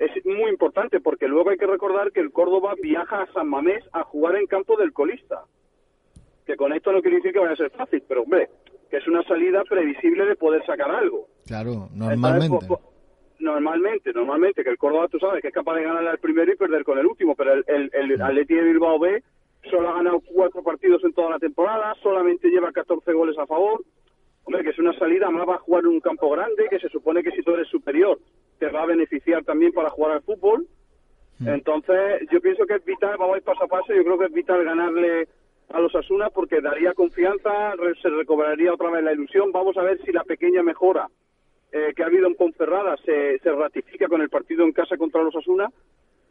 es 0.00 0.10
muy 0.26 0.50
importante, 0.50 0.98
porque 0.98 1.28
luego 1.28 1.50
hay 1.50 1.56
que 1.56 1.68
recordar 1.68 2.10
que 2.10 2.18
el 2.18 2.32
Córdoba 2.32 2.74
viaja 2.82 3.22
a 3.22 3.32
San 3.32 3.48
Mamés 3.48 3.84
a 3.92 4.02
jugar 4.02 4.34
en 4.34 4.46
campo 4.46 4.76
del 4.76 4.92
colista. 4.92 5.44
Que 6.44 6.56
con 6.56 6.72
esto 6.72 6.90
no 6.90 7.00
quiere 7.00 7.18
decir 7.18 7.32
que 7.32 7.38
vaya 7.38 7.52
a 7.52 7.56
ser 7.56 7.70
fácil, 7.70 8.02
pero 8.08 8.22
hombre, 8.22 8.48
que 8.90 8.96
es 8.96 9.06
una 9.06 9.22
salida 9.22 9.62
previsible 9.68 10.26
de 10.26 10.34
poder 10.34 10.66
sacar 10.66 10.90
algo. 10.90 11.28
Claro, 11.46 11.70
Entonces, 11.92 11.96
normalmente. 12.18 12.48
pues, 12.48 12.66
pues, 12.66 12.80
normalmente, 13.40 14.12
normalmente, 14.12 14.64
que 14.64 14.70
el 14.70 14.78
Córdoba, 14.78 15.08
tú 15.08 15.18
sabes, 15.18 15.42
que 15.42 15.48
es 15.48 15.54
capaz 15.54 15.74
de 15.76 15.84
ganarle 15.84 16.10
al 16.10 16.18
primero 16.18 16.52
y 16.52 16.56
perder 16.56 16.84
con 16.84 16.98
el 16.98 17.06
último, 17.06 17.34
pero 17.34 17.54
el, 17.54 17.64
el, 17.66 17.90
el 17.92 18.22
Atleti 18.22 18.54
de 18.54 18.62
Bilbao 18.62 18.98
B 18.98 19.22
solo 19.70 19.88
ha 19.88 19.94
ganado 19.94 20.20
cuatro 20.20 20.62
partidos 20.62 21.02
en 21.04 21.12
toda 21.12 21.30
la 21.30 21.38
temporada, 21.38 21.94
solamente 22.02 22.48
lleva 22.48 22.72
14 22.72 23.12
goles 23.12 23.38
a 23.38 23.46
favor. 23.46 23.82
Hombre, 24.44 24.62
que 24.62 24.70
es 24.70 24.78
una 24.78 24.98
salida, 24.98 25.28
más 25.30 25.46
va 25.46 25.56
a 25.56 25.58
jugar 25.58 25.84
en 25.84 25.90
un 25.90 26.00
campo 26.00 26.30
grande, 26.30 26.68
que 26.70 26.78
se 26.78 26.88
supone 26.88 27.22
que 27.22 27.32
si 27.32 27.42
tú 27.42 27.52
eres 27.52 27.68
superior 27.68 28.18
te 28.58 28.68
va 28.68 28.82
a 28.82 28.86
beneficiar 28.86 29.44
también 29.44 29.72
para 29.72 29.90
jugar 29.90 30.12
al 30.12 30.22
fútbol. 30.22 30.66
Entonces, 31.44 32.22
yo 32.32 32.40
pienso 32.40 32.66
que 32.66 32.74
es 32.74 32.84
vital, 32.84 33.16
vamos 33.16 33.34
a 33.34 33.38
ir 33.38 33.44
paso 33.44 33.62
a 33.62 33.68
paso, 33.68 33.94
yo 33.94 34.02
creo 34.02 34.18
que 34.18 34.24
es 34.24 34.32
vital 34.32 34.64
ganarle 34.64 35.28
a 35.68 35.78
los 35.80 35.94
Asuna 35.94 36.30
porque 36.30 36.60
daría 36.60 36.94
confianza, 36.94 37.74
se 38.02 38.08
recobraría 38.08 38.72
otra 38.72 38.90
vez 38.90 39.04
la 39.04 39.12
ilusión. 39.12 39.52
Vamos 39.52 39.76
a 39.76 39.82
ver 39.82 40.00
si 40.02 40.10
la 40.10 40.24
pequeña 40.24 40.62
mejora 40.62 41.08
eh, 41.72 41.92
que 41.94 42.02
ha 42.02 42.06
habido 42.06 42.26
en 42.26 42.34
Ponferrada 42.34 42.96
se, 43.04 43.38
se 43.40 43.52
ratifica 43.52 44.08
con 44.08 44.22
el 44.22 44.30
partido 44.30 44.64
en 44.64 44.72
casa 44.72 44.96
contra 44.96 45.22
los 45.22 45.36
Asuna 45.36 45.70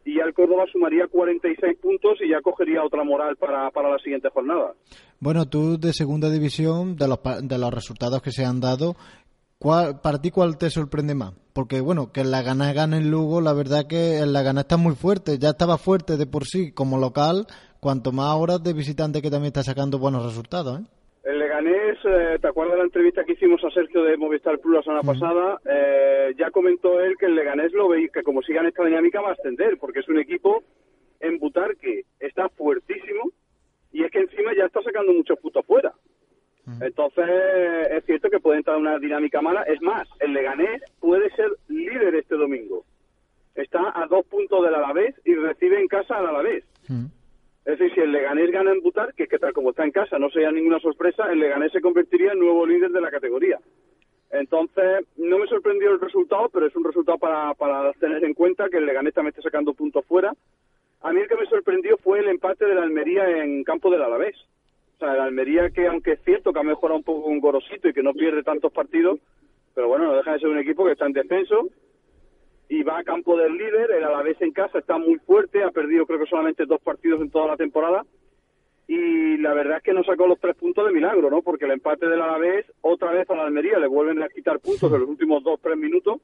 y 0.04 0.16
ya 0.16 0.24
el 0.24 0.34
Córdoba 0.34 0.64
sumaría 0.72 1.06
46 1.06 1.78
puntos 1.80 2.18
y 2.20 2.30
ya 2.30 2.40
cogería 2.40 2.82
otra 2.82 3.04
moral 3.04 3.36
para, 3.36 3.70
para 3.70 3.90
la 3.90 3.98
siguiente 3.98 4.30
jornada. 4.30 4.72
Bueno, 5.20 5.46
tú 5.46 5.78
de 5.78 5.92
segunda 5.92 6.30
división, 6.30 6.96
de 6.96 7.08
los, 7.08 7.18
de 7.42 7.58
los 7.58 7.74
resultados 7.74 8.22
que 8.22 8.32
se 8.32 8.44
han 8.44 8.60
dado, 8.60 8.96
¿cuál, 9.58 10.00
¿para 10.00 10.20
ti 10.20 10.30
cuál 10.30 10.56
te 10.56 10.70
sorprende 10.70 11.14
más? 11.14 11.34
Porque, 11.52 11.80
bueno, 11.80 12.10
que 12.12 12.20
en 12.20 12.30
la 12.30 12.42
gana 12.42 12.72
gane 12.72 12.98
el 12.98 13.10
Lugo, 13.10 13.40
la 13.40 13.52
verdad 13.52 13.86
que 13.86 14.18
en 14.18 14.32
la 14.32 14.42
gana 14.42 14.62
está 14.62 14.76
muy 14.76 14.94
fuerte, 14.94 15.38
ya 15.38 15.50
estaba 15.50 15.76
fuerte 15.76 16.16
de 16.16 16.26
por 16.26 16.46
sí 16.46 16.72
como 16.72 16.98
local, 16.98 17.46
cuanto 17.80 18.10
más 18.10 18.34
horas 18.34 18.62
de 18.62 18.72
visitante 18.72 19.20
que 19.20 19.30
también 19.30 19.48
está 19.48 19.62
sacando 19.62 19.98
buenos 19.98 20.24
resultados, 20.24 20.80
¿eh? 20.80 20.84
Eh, 22.04 22.38
¿te 22.40 22.48
acuerdas 22.48 22.74
de 22.74 22.78
la 22.78 22.84
entrevista 22.84 23.24
que 23.24 23.32
hicimos 23.32 23.62
a 23.64 23.70
Sergio 23.70 24.02
de 24.02 24.16
Movistar 24.16 24.58
Plus 24.58 24.76
la 24.76 24.82
semana 24.82 25.02
pasada? 25.02 25.60
Eh, 25.64 26.34
ya 26.36 26.50
comentó 26.50 27.00
él 27.00 27.16
que 27.18 27.26
el 27.26 27.34
Leganés 27.34 27.72
lo 27.72 27.88
veía, 27.88 28.08
que 28.08 28.22
como 28.22 28.42
sigan 28.42 28.66
esta 28.66 28.84
dinámica 28.84 29.20
va 29.20 29.30
a 29.30 29.32
ascender, 29.32 29.78
porque 29.78 30.00
es 30.00 30.08
un 30.08 30.18
equipo 30.18 30.62
en 31.20 31.38
Butarque, 31.38 32.04
está 32.20 32.48
fuertísimo 32.50 33.30
y 33.92 34.04
es 34.04 34.10
que 34.10 34.20
encima 34.20 34.54
ya 34.54 34.66
está 34.66 34.82
sacando 34.82 35.12
muchos 35.12 35.38
putos 35.38 35.64
fuera. 35.66 35.92
Entonces, 36.82 37.24
es 37.90 38.04
cierto 38.04 38.28
que 38.28 38.40
puede 38.40 38.58
entrar 38.58 38.76
en 38.76 38.82
una 38.82 38.98
dinámica 38.98 39.40
mala. 39.40 39.62
Es 39.62 39.80
más, 39.80 40.06
el 40.20 40.34
Leganés 40.34 40.82
puede 41.00 41.30
ser 41.30 41.50
líder 41.68 42.14
este 42.14 42.34
domingo. 42.34 42.84
Está 43.54 43.80
a 43.94 44.06
dos 44.06 44.26
puntos 44.26 44.62
del 44.62 44.74
Alavés 44.74 45.14
y 45.24 45.34
recibe 45.34 45.80
en 45.80 45.88
casa 45.88 46.18
al 46.18 46.26
Alavés. 46.26 46.64
Es 47.68 47.78
decir, 47.78 47.94
si 47.94 48.00
el 48.00 48.12
Leganés 48.12 48.50
gana 48.50 48.72
en 48.72 48.80
Butar, 48.80 49.12
que 49.12 49.24
es 49.24 49.28
que 49.28 49.38
tal 49.38 49.52
como 49.52 49.70
está 49.70 49.84
en 49.84 49.90
casa 49.90 50.18
no 50.18 50.30
sería 50.30 50.50
ninguna 50.50 50.80
sorpresa, 50.80 51.30
el 51.30 51.38
Leganés 51.38 51.70
se 51.70 51.82
convertiría 51.82 52.32
en 52.32 52.38
nuevo 52.38 52.64
líder 52.64 52.90
de 52.90 53.00
la 53.02 53.10
categoría. 53.10 53.58
Entonces, 54.30 55.04
no 55.18 55.38
me 55.38 55.46
sorprendió 55.48 55.90
el 55.90 56.00
resultado, 56.00 56.48
pero 56.48 56.64
es 56.64 56.74
un 56.74 56.84
resultado 56.84 57.18
para, 57.18 57.52
para 57.52 57.92
tener 57.92 58.24
en 58.24 58.32
cuenta 58.32 58.70
que 58.70 58.78
el 58.78 58.86
Leganés 58.86 59.12
también 59.12 59.34
está 59.36 59.42
sacando 59.42 59.74
puntos 59.74 60.02
fuera. 60.06 60.32
A 61.02 61.12
mí 61.12 61.20
el 61.20 61.28
que 61.28 61.36
me 61.36 61.44
sorprendió 61.44 61.98
fue 61.98 62.20
el 62.20 62.28
empate 62.28 62.64
del 62.64 62.78
Almería 62.78 63.42
en 63.42 63.62
campo 63.64 63.90
del 63.90 64.00
Alavés. 64.00 64.36
O 64.96 64.98
sea, 65.00 65.12
el 65.12 65.20
Almería 65.20 65.68
que, 65.68 65.88
aunque 65.88 66.12
es 66.12 66.24
cierto 66.24 66.54
que 66.54 66.60
ha 66.60 66.62
mejorado 66.62 66.96
un 66.96 67.04
poco 67.04 67.24
con 67.24 67.38
Gorosito 67.38 67.86
y 67.86 67.92
que 67.92 68.02
no 68.02 68.14
pierde 68.14 68.42
tantos 68.44 68.72
partidos, 68.72 69.20
pero 69.74 69.88
bueno, 69.88 70.06
no 70.06 70.16
deja 70.16 70.32
de 70.32 70.38
ser 70.38 70.48
un 70.48 70.58
equipo 70.58 70.86
que 70.86 70.92
está 70.92 71.04
en 71.04 71.12
descenso 71.12 71.68
y 72.68 72.82
va 72.82 72.98
a 72.98 73.04
campo 73.04 73.36
del 73.36 73.56
líder, 73.56 73.90
el 73.92 74.04
Alavés 74.04 74.40
en 74.40 74.52
casa 74.52 74.78
está 74.78 74.98
muy 74.98 75.16
fuerte, 75.18 75.64
ha 75.64 75.70
perdido 75.70 76.06
creo 76.06 76.18
que 76.18 76.26
solamente 76.26 76.66
dos 76.66 76.80
partidos 76.82 77.20
en 77.20 77.30
toda 77.30 77.46
la 77.46 77.56
temporada 77.56 78.04
y 78.86 79.36
la 79.38 79.52
verdad 79.52 79.78
es 79.78 79.82
que 79.82 79.92
no 79.92 80.02
sacó 80.02 80.26
los 80.26 80.40
tres 80.40 80.56
puntos 80.56 80.86
de 80.86 80.92
milagro, 80.92 81.30
¿no? 81.30 81.42
Porque 81.42 81.66
el 81.66 81.72
empate 81.72 82.08
del 82.08 82.22
Alavés 82.22 82.66
otra 82.80 83.12
vez 83.12 83.28
a 83.28 83.34
la 83.34 83.44
Almería 83.44 83.78
le 83.78 83.86
vuelven 83.86 84.22
a 84.22 84.28
quitar 84.28 84.60
puntos 84.60 84.90
en 84.90 85.00
los 85.00 85.08
últimos 85.08 85.44
dos 85.44 85.60
tres 85.62 85.76
minutos 85.76 86.20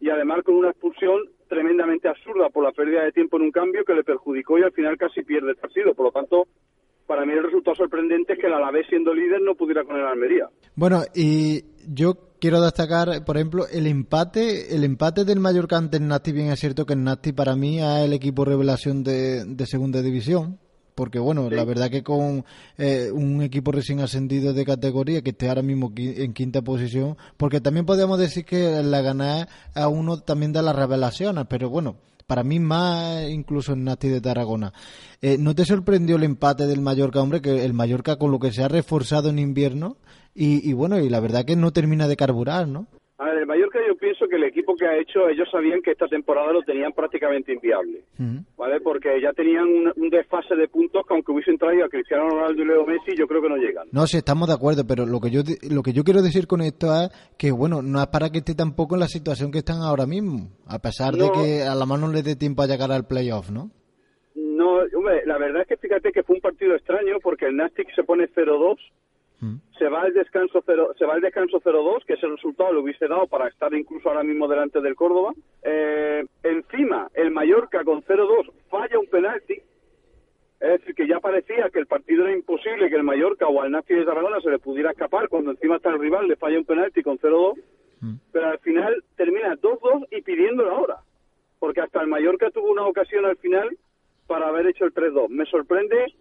y 0.00 0.10
además 0.10 0.42
con 0.42 0.56
una 0.56 0.70
expulsión 0.70 1.20
tremendamente 1.48 2.08
absurda 2.08 2.48
por 2.50 2.64
la 2.64 2.72
pérdida 2.72 3.04
de 3.04 3.12
tiempo 3.12 3.36
en 3.36 3.44
un 3.44 3.52
cambio 3.52 3.84
que 3.84 3.94
le 3.94 4.02
perjudicó 4.02 4.58
y 4.58 4.62
al 4.62 4.72
final 4.72 4.96
casi 4.98 5.22
pierde 5.22 5.50
el 5.50 5.56
partido. 5.56 5.94
Por 5.94 6.06
lo 6.06 6.10
tanto, 6.10 6.48
para 7.06 7.24
mí 7.24 7.32
el 7.32 7.44
resultado 7.44 7.76
sorprendente 7.76 8.32
es 8.32 8.38
que 8.40 8.46
el 8.46 8.54
Alavés 8.54 8.86
siendo 8.88 9.14
líder 9.14 9.40
no 9.40 9.54
pudiera 9.54 9.84
con 9.84 9.96
el 9.96 10.04
Almería. 10.04 10.48
Bueno, 10.74 11.02
y 11.14 11.62
yo 11.86 12.14
quiero 12.42 12.60
destacar, 12.60 13.24
por 13.24 13.36
ejemplo, 13.36 13.68
el 13.68 13.86
empate, 13.86 14.74
el 14.74 14.82
empate 14.82 15.24
del 15.24 15.38
Mallorca 15.38 15.76
ante 15.76 15.98
el 15.98 16.08
Nasti, 16.08 16.32
bien 16.32 16.48
es 16.48 16.58
cierto 16.58 16.84
que 16.84 16.94
el 16.94 17.04
Nasti 17.04 17.30
para 17.30 17.54
mí 17.54 17.78
es 17.78 18.00
el 18.00 18.12
equipo 18.12 18.44
revelación 18.44 19.04
de, 19.04 19.44
de 19.44 19.64
segunda 19.64 20.02
división, 20.02 20.58
porque 20.96 21.20
bueno, 21.20 21.48
la 21.48 21.62
verdad 21.62 21.88
que 21.88 22.02
con 22.02 22.44
eh, 22.78 23.12
un 23.12 23.42
equipo 23.42 23.70
recién 23.70 24.00
ascendido 24.00 24.54
de 24.54 24.64
categoría 24.64 25.22
que 25.22 25.30
esté 25.30 25.48
ahora 25.48 25.62
mismo 25.62 25.92
en 25.96 26.32
quinta 26.32 26.62
posición, 26.62 27.16
porque 27.36 27.60
también 27.60 27.86
podríamos 27.86 28.18
decir 28.18 28.44
que 28.44 28.82
la 28.82 29.02
ganar 29.02 29.48
a 29.76 29.86
uno 29.86 30.18
también 30.18 30.52
de 30.52 30.62
las 30.62 30.74
revelaciones, 30.74 31.46
pero 31.48 31.70
bueno, 31.70 31.94
para 32.26 32.42
mí 32.42 32.58
más 32.58 33.28
incluso 33.28 33.72
en 33.72 33.84
Nasti 33.84 34.08
de 34.08 34.20
Tarragona. 34.20 34.72
Eh, 35.20 35.36
¿No 35.38 35.54
te 35.54 35.64
sorprendió 35.64 36.16
el 36.16 36.24
empate 36.24 36.66
del 36.66 36.80
Mallorca, 36.80 37.20
hombre? 37.20 37.40
Que 37.40 37.64
el 37.64 37.74
Mallorca 37.74 38.16
con 38.16 38.30
lo 38.30 38.38
que 38.38 38.52
se 38.52 38.62
ha 38.62 38.68
reforzado 38.68 39.28
en 39.30 39.38
invierno 39.38 39.96
y, 40.34 40.68
y 40.68 40.72
bueno, 40.72 40.98
y 40.98 41.08
la 41.08 41.20
verdad 41.20 41.44
que 41.44 41.56
no 41.56 41.72
termina 41.72 42.08
de 42.08 42.16
carburar, 42.16 42.68
¿no? 42.68 42.86
A 43.18 43.26
ver, 43.26 43.38
el 43.38 43.46
Mallorca 43.46 43.78
yo 43.86 43.94
pienso 43.96 44.26
que 44.26 44.36
el 44.36 44.44
equipo 44.44 44.74
que 44.74 44.86
ha 44.86 44.96
hecho, 44.98 45.28
ellos 45.28 45.46
sabían 45.52 45.80
que 45.82 45.92
esta 45.92 46.08
temporada 46.08 46.52
lo 46.52 46.62
tenían 46.62 46.92
prácticamente 46.92 47.52
inviable, 47.52 48.02
¿vale? 48.56 48.80
Porque 48.80 49.20
ya 49.22 49.32
tenían 49.32 49.64
un, 49.68 49.92
un 49.94 50.08
desfase 50.10 50.56
de 50.56 50.66
puntos 50.66 51.04
que 51.06 51.14
aunque 51.14 51.30
hubiesen 51.30 51.56
traído 51.58 51.84
a 51.84 51.88
Cristiano 51.88 52.28
Ronaldo 52.28 52.62
y 52.62 52.66
Leo 52.66 52.84
Messi, 52.86 53.12
yo 53.16 53.28
creo 53.28 53.42
que 53.42 53.48
no 53.48 53.56
llegan. 53.58 53.86
No, 53.92 54.06
sí, 54.06 54.16
estamos 54.16 54.48
de 54.48 54.54
acuerdo, 54.54 54.84
pero 54.88 55.06
lo 55.06 55.20
que 55.20 55.30
yo 55.30 55.42
lo 55.70 55.82
que 55.82 55.92
yo 55.92 56.02
quiero 56.02 56.22
decir 56.22 56.46
con 56.48 56.62
esto 56.62 56.86
es 57.00 57.10
que, 57.38 57.52
bueno, 57.52 57.80
no 57.82 58.00
es 58.00 58.08
para 58.08 58.30
que 58.30 58.38
esté 58.38 58.54
tampoco 58.56 58.96
en 58.96 59.00
la 59.00 59.08
situación 59.08 59.52
que 59.52 59.58
están 59.58 59.82
ahora 59.82 60.06
mismo, 60.06 60.48
a 60.66 60.80
pesar 60.80 61.12
de 61.14 61.26
No. 61.26 61.32
que 61.32 61.62
a 61.62 61.74
la 61.76 61.86
mano 61.86 62.08
le 62.10 62.22
dé 62.22 62.34
tiempo 62.34 62.62
a 62.62 62.66
llegar 62.66 62.90
al 62.90 63.06
playoff, 63.06 63.50
¿no? 63.50 63.70
No, 64.34 64.78
hombre, 64.96 65.22
la 65.26 65.38
verdad 65.38 65.62
es 65.62 65.68
que 65.68 65.76
fíjate 65.76 66.10
que 66.12 66.22
fue 66.22 66.36
un 66.36 66.42
partido 66.42 66.74
extraño 66.74 67.18
porque 67.22 67.46
el 67.46 67.56
Nastic 67.56 67.94
se 67.94 68.02
pone 68.04 68.26
0-2, 68.34 68.76
se 69.78 69.88
va 69.88 70.02
al 70.02 70.14
descanso 70.14 70.62
0, 70.64 70.94
se 70.96 71.04
va 71.04 71.14
al 71.14 71.20
descanso 71.20 71.60
0-2, 71.60 72.04
que 72.04 72.14
ese 72.14 72.28
resultado 72.28 72.72
lo 72.72 72.82
hubiese 72.82 73.08
dado 73.08 73.26
para 73.26 73.48
estar 73.48 73.74
incluso 73.74 74.08
ahora 74.08 74.22
mismo 74.22 74.46
delante 74.46 74.80
del 74.80 74.94
Córdoba. 74.94 75.32
Eh, 75.62 76.24
encima, 76.44 77.08
el 77.14 77.32
Mallorca 77.32 77.82
con 77.82 78.02
0-2 78.02 78.52
falla 78.70 78.98
un 78.98 79.06
penalti. 79.06 79.60
Es 80.60 80.78
decir, 80.78 80.94
que 80.94 81.08
ya 81.08 81.18
parecía 81.18 81.70
que 81.70 81.80
el 81.80 81.86
partido 81.86 82.22
era 82.24 82.36
imposible 82.36 82.88
que 82.88 82.94
el 82.94 83.02
Mallorca 83.02 83.48
o 83.48 83.60
al 83.60 83.72
Nastic 83.72 83.96
de 83.96 84.04
Tarragona 84.04 84.40
se 84.40 84.50
le 84.50 84.60
pudiera 84.60 84.92
escapar 84.92 85.28
cuando 85.28 85.50
encima 85.50 85.76
está 85.76 85.90
el 85.90 85.98
rival, 85.98 86.28
le 86.28 86.36
falla 86.36 86.58
un 86.58 86.64
penalti 86.64 87.02
con 87.02 87.18
0-2. 87.18 87.58
Pero 88.32 88.46
al 88.46 88.58
final 88.60 89.02
termina 89.16 89.56
2-2 89.56 90.06
y 90.10 90.22
pidiendo 90.22 90.64
la 90.64 90.74
hora. 90.74 90.96
Porque 91.58 91.80
hasta 91.80 92.00
el 92.00 92.08
Mallorca 92.08 92.50
tuvo 92.50 92.70
una 92.70 92.86
ocasión 92.86 93.24
al 93.24 93.36
final 93.36 93.76
para 94.26 94.48
haber 94.48 94.66
hecho 94.66 94.84
el 94.84 94.94
3-2. 94.94 95.28
Me 95.28 95.46
sorprende, 95.46 96.14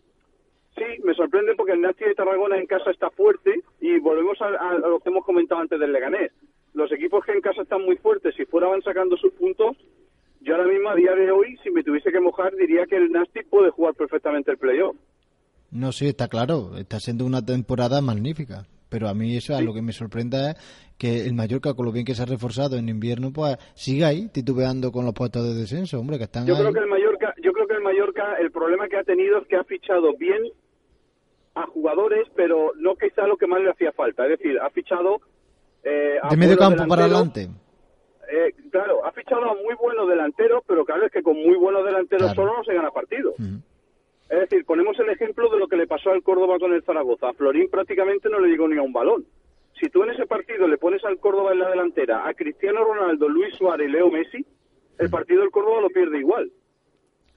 sí, 0.76 0.84
me 1.04 1.14
sorprende 1.14 1.54
porque 1.56 1.74
el 1.74 1.82
Nasti 1.82 2.06
de 2.06 2.16
Tarragona 2.16 2.58
en 2.58 2.66
casa 2.68 2.92
está 2.92 3.10
fuerte 3.10 3.62
y 3.80 4.00
volvemos 4.00 4.40
a, 4.42 4.48
a 4.48 4.74
lo 4.78 5.00
que 5.00 5.10
hemos 5.10 5.26
comentado 5.26 5.62
antes 5.62 5.80
del 5.80 5.92
Leganés. 5.92 6.32
Los 6.74 6.92
equipos 6.92 7.26
que 7.26 7.34
en 7.34 7.42
casa 7.42 7.64
están 7.64 7.84
muy 7.84 7.98
fuertes, 7.98 8.34
si 8.36 8.46
fuera 8.46 8.68
van 8.68 8.82
sacando 8.82 9.18
sus 9.18 9.34
puntos, 9.34 9.76
yo 10.42 10.56
ahora 10.56 10.68
mismo 10.68 10.90
a 10.90 10.96
día 10.96 11.14
de 11.14 11.32
hoy, 11.32 11.58
si 11.64 11.70
me 11.70 11.84
tuviese 11.84 12.12
que 12.12 12.20
mojar, 12.20 12.56
diría 12.56 12.86
que 12.88 12.96
el 12.98 13.12
Nasti 13.12 13.42
puede 13.44 13.70
jugar 13.72 13.94
perfectamente 13.94 14.52
el 14.52 14.58
playoff. 14.58 14.96
No, 15.72 15.92
sí, 15.92 16.08
está 16.08 16.28
claro, 16.28 16.78
está 16.78 17.00
siendo 17.00 17.26
una 17.26 17.46
temporada 17.46 18.02
magnífica. 18.02 18.66
Pero 18.90 19.08
a 19.08 19.14
mí 19.14 19.38
eso, 19.38 19.56
a 19.56 19.62
lo 19.62 19.74
que 19.74 19.82
me 19.82 19.94
sorprende 19.94 20.50
es 20.50 20.56
que 20.98 21.26
el 21.26 21.34
Mallorca, 21.34 21.74
con 21.74 21.86
lo 21.86 21.94
bien 21.94 22.04
que 22.06 22.14
se 22.14 22.24
ha 22.24 22.26
reforzado 22.26 22.76
en 22.76 22.90
invierno, 22.90 23.32
pues 23.32 23.56
sigue 23.74 24.04
ahí 24.04 24.28
titubeando 24.28 24.92
con 24.92 25.06
los 25.06 25.14
puestos 25.14 25.48
de 25.48 25.54
descenso, 25.62 25.98
hombre, 25.98 26.18
que 26.18 26.26
están 26.26 26.46
Yo 26.46 26.56
ahí. 26.56 26.60
creo 26.62 26.74
que 26.74 26.80
el 26.80 26.88
Mallorca, 26.88 27.11
yo 27.42 27.54
creo 27.54 27.68
que 27.68 27.76
el 27.76 27.82
Mallorca, 27.82 28.36
el 28.36 28.52
problema 28.52 28.88
que 28.88 28.98
ha 28.98 29.04
tenido 29.04 29.40
es 29.40 29.48
que 29.48 29.56
ha 29.56 29.64
fichado 29.64 30.14
bien 30.18 30.42
a 31.56 31.64
jugadores, 31.68 32.28
pero 32.36 32.72
no 32.78 32.96
quizá 32.96 33.28
lo 33.28 33.38
que 33.38 33.48
más 33.48 33.62
le 33.62 33.70
hacía 33.70 33.92
falta. 33.92 34.24
Es 34.26 34.40
decir, 34.40 34.60
ha 34.60 34.70
fichado 34.70 35.22
eh, 35.84 36.18
a 36.22 36.30
De 36.30 36.38
medio 36.38 36.58
campo 36.58 36.88
para 36.88 37.06
adelante. 37.06 37.48
eh, 38.32 38.54
claro, 38.72 39.06
ha 39.06 39.12
fichado 39.12 39.44
a 39.50 39.56
muy 39.56 39.76
buenos 39.80 40.08
delanteros, 40.08 40.64
pero 40.66 40.86
claro, 40.86 41.06
es 41.06 41.12
que 41.12 41.22
con 41.24 41.36
muy 41.36 41.56
buenos 41.56 41.84
delanteros 41.84 42.34
Claro. 42.34 42.36
solo 42.50 42.58
no 42.58 42.64
se 42.64 42.74
gana 42.74 42.92
partido. 42.92 43.34
Es 44.30 44.40
decir, 44.40 44.64
ponemos 44.64 44.98
el 45.00 45.10
ejemplo 45.10 45.50
de 45.50 45.60
lo 45.60 45.68
que 45.68 45.76
le 45.76 45.88
pasó 45.88 46.12
al 46.12 46.24
Córdoba 46.24 46.58
con 46.58 46.72
el 46.74 46.84
Zaragoza. 46.84 47.30
A 47.30 47.34
Florín 47.34 47.70
prácticamente 47.70 48.30
no 48.30 48.40
le 48.40 48.48
llegó 48.48 48.66
ni 48.70 48.78
a 48.78 48.82
un 48.82 48.94
balón. 48.94 49.26
Si 49.78 49.90
tú 49.90 50.04
en 50.04 50.12
ese 50.12 50.26
partido 50.26 50.68
le 50.70 50.78
pones 50.78 51.04
al 51.04 51.18
Córdoba 51.20 51.52
en 51.52 51.60
la 51.60 51.70
delantera 51.70 52.26
a 52.26 52.34
Cristiano 52.34 52.86
Ronaldo, 52.86 53.28
Luis 53.28 53.54
Suárez 53.56 53.90
y 53.90 53.92
Leo 53.92 54.10
Messi, 54.10 54.46
el 55.00 55.10
partido 55.10 55.42
del 55.42 55.52
Córdoba 55.52 55.82
lo 55.82 55.90
pierde 55.90 56.20
igual. 56.20 56.50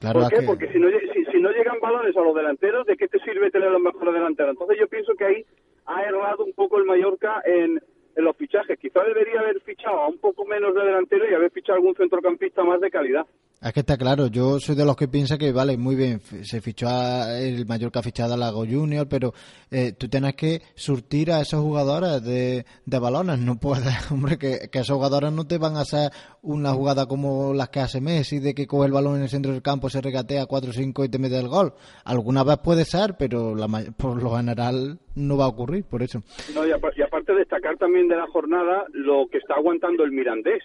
Claro, 0.00 0.20
¿Por 0.20 0.28
qué? 0.30 0.36
que- 0.40 0.46
Porque 0.46 0.72
si 0.72 0.78
no, 0.78 0.88
si, 1.12 1.24
si 1.24 1.40
no 1.40 1.50
llegan 1.50 1.78
balones 1.80 2.16
a 2.16 2.20
los 2.20 2.34
delanteros, 2.34 2.86
¿de 2.86 2.96
qué 2.96 3.08
te 3.08 3.18
sirve 3.20 3.50
tener 3.50 3.70
los 3.70 3.80
mejores 3.80 4.14
delanteros? 4.14 4.52
Entonces 4.52 4.78
yo 4.78 4.88
pienso 4.88 5.14
que 5.14 5.24
ahí 5.24 5.44
ha 5.86 6.02
errado 6.02 6.44
un 6.44 6.52
poco 6.52 6.78
el 6.78 6.84
Mallorca 6.84 7.40
en, 7.44 7.80
en 8.16 8.24
los 8.24 8.36
fichajes. 8.36 8.78
Quizá 8.78 9.02
debería 9.04 9.40
haber 9.40 9.60
fichado 9.60 10.00
a 10.00 10.08
un 10.08 10.18
poco 10.18 10.44
menos 10.44 10.74
de 10.74 10.84
delantero 10.84 11.30
y 11.30 11.34
haber 11.34 11.50
fichado 11.50 11.76
algún 11.76 11.94
centrocampista 11.94 12.62
más 12.62 12.80
de 12.80 12.90
calidad. 12.90 13.26
Es 13.62 13.72
que 13.72 13.80
está 13.80 13.96
claro, 13.96 14.26
yo 14.26 14.60
soy 14.60 14.74
de 14.74 14.84
los 14.84 14.94
que 14.94 15.08
piensa 15.08 15.38
que, 15.38 15.50
vale, 15.50 15.78
muy 15.78 15.96
bien, 15.96 16.20
se 16.20 16.60
fichó 16.60 16.86
a 16.86 17.38
el 17.38 17.64
Mallorca 17.64 18.00
ha 18.00 18.02
fichado 18.02 18.34
a 18.34 18.36
Lago 18.36 18.66
Junior, 18.66 19.08
pero 19.08 19.32
eh, 19.70 19.92
tú 19.92 20.06
tienes 20.06 20.34
que 20.34 20.60
surtir 20.74 21.32
a 21.32 21.40
esos 21.40 21.62
jugadores 21.62 22.22
de, 22.22 22.66
de 22.84 22.98
balones. 22.98 23.38
No 23.38 23.58
puedes, 23.58 23.86
hombre, 24.12 24.36
que, 24.36 24.68
que 24.70 24.80
esos 24.80 24.96
jugadores 24.96 25.32
no 25.32 25.46
te 25.46 25.56
van 25.56 25.76
a 25.76 25.80
hacer 25.80 26.10
una 26.42 26.72
jugada 26.74 27.06
como 27.06 27.54
las 27.54 27.70
que 27.70 27.80
hace 27.80 28.02
Messi, 28.02 28.38
de 28.38 28.54
que 28.54 28.66
coge 28.66 28.86
el 28.86 28.92
balón 28.92 29.16
en 29.16 29.22
el 29.22 29.28
centro 29.30 29.52
del 29.52 29.62
campo, 29.62 29.88
se 29.88 30.02
regatea 30.02 30.44
4 30.44 30.68
o 30.68 30.72
5 30.74 31.04
y 31.04 31.08
te 31.08 31.18
mete 31.18 31.38
el 31.38 31.48
gol. 31.48 31.72
Alguna 32.04 32.44
vez 32.44 32.58
puede 32.58 32.84
ser, 32.84 33.16
pero 33.18 33.54
la, 33.54 33.66
por 33.96 34.22
lo 34.22 34.36
general 34.36 34.98
no 35.14 35.38
va 35.38 35.44
a 35.46 35.48
ocurrir, 35.48 35.84
por 35.84 36.02
eso. 36.02 36.22
No, 36.54 36.66
y 36.66 36.72
aparte 36.72 37.32
destacar 37.34 37.76
también 37.76 38.03
de 38.08 38.16
la 38.16 38.26
jornada 38.26 38.86
lo 38.92 39.26
que 39.30 39.38
está 39.38 39.54
aguantando 39.54 40.04
el 40.04 40.12
Mirandés. 40.12 40.62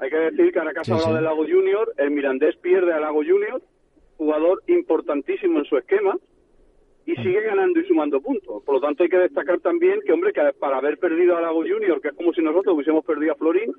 Hay 0.00 0.10
que 0.10 0.16
decir 0.16 0.52
que 0.52 0.58
ahora 0.58 0.72
que 0.72 0.80
has 0.80 0.86
Sí, 0.86 0.92
hablado 0.92 1.10
sí. 1.10 1.14
del 1.14 1.24
Lago 1.24 1.44
Junior, 1.46 1.92
el 1.96 2.10
Mirandés 2.10 2.56
pierde 2.56 2.92
al 2.92 3.02
Lago 3.02 3.22
Junior, 3.24 3.62
jugador 4.16 4.60
importantísimo 4.66 5.58
en 5.60 5.64
su 5.66 5.76
esquema, 5.78 6.16
y 7.06 7.14
sigue 7.16 7.40
ganando 7.42 7.78
y 7.80 7.84
sumando 7.86 8.20
puntos. 8.20 8.62
Por 8.64 8.76
lo 8.76 8.80
tanto, 8.80 9.02
hay 9.02 9.08
que 9.08 9.18
destacar 9.18 9.60
también 9.60 10.00
que, 10.04 10.12
hombre, 10.12 10.32
que 10.32 10.40
para 10.58 10.78
haber 10.78 10.98
perdido 10.98 11.36
al 11.36 11.42
Lago 11.42 11.60
Junior, 11.62 12.00
que 12.00 12.08
es 12.08 12.14
como 12.14 12.32
si 12.32 12.42
nosotros 12.42 12.74
hubiésemos 12.74 13.04
perdido 13.04 13.32
a 13.32 13.36
Florín, 13.36 13.72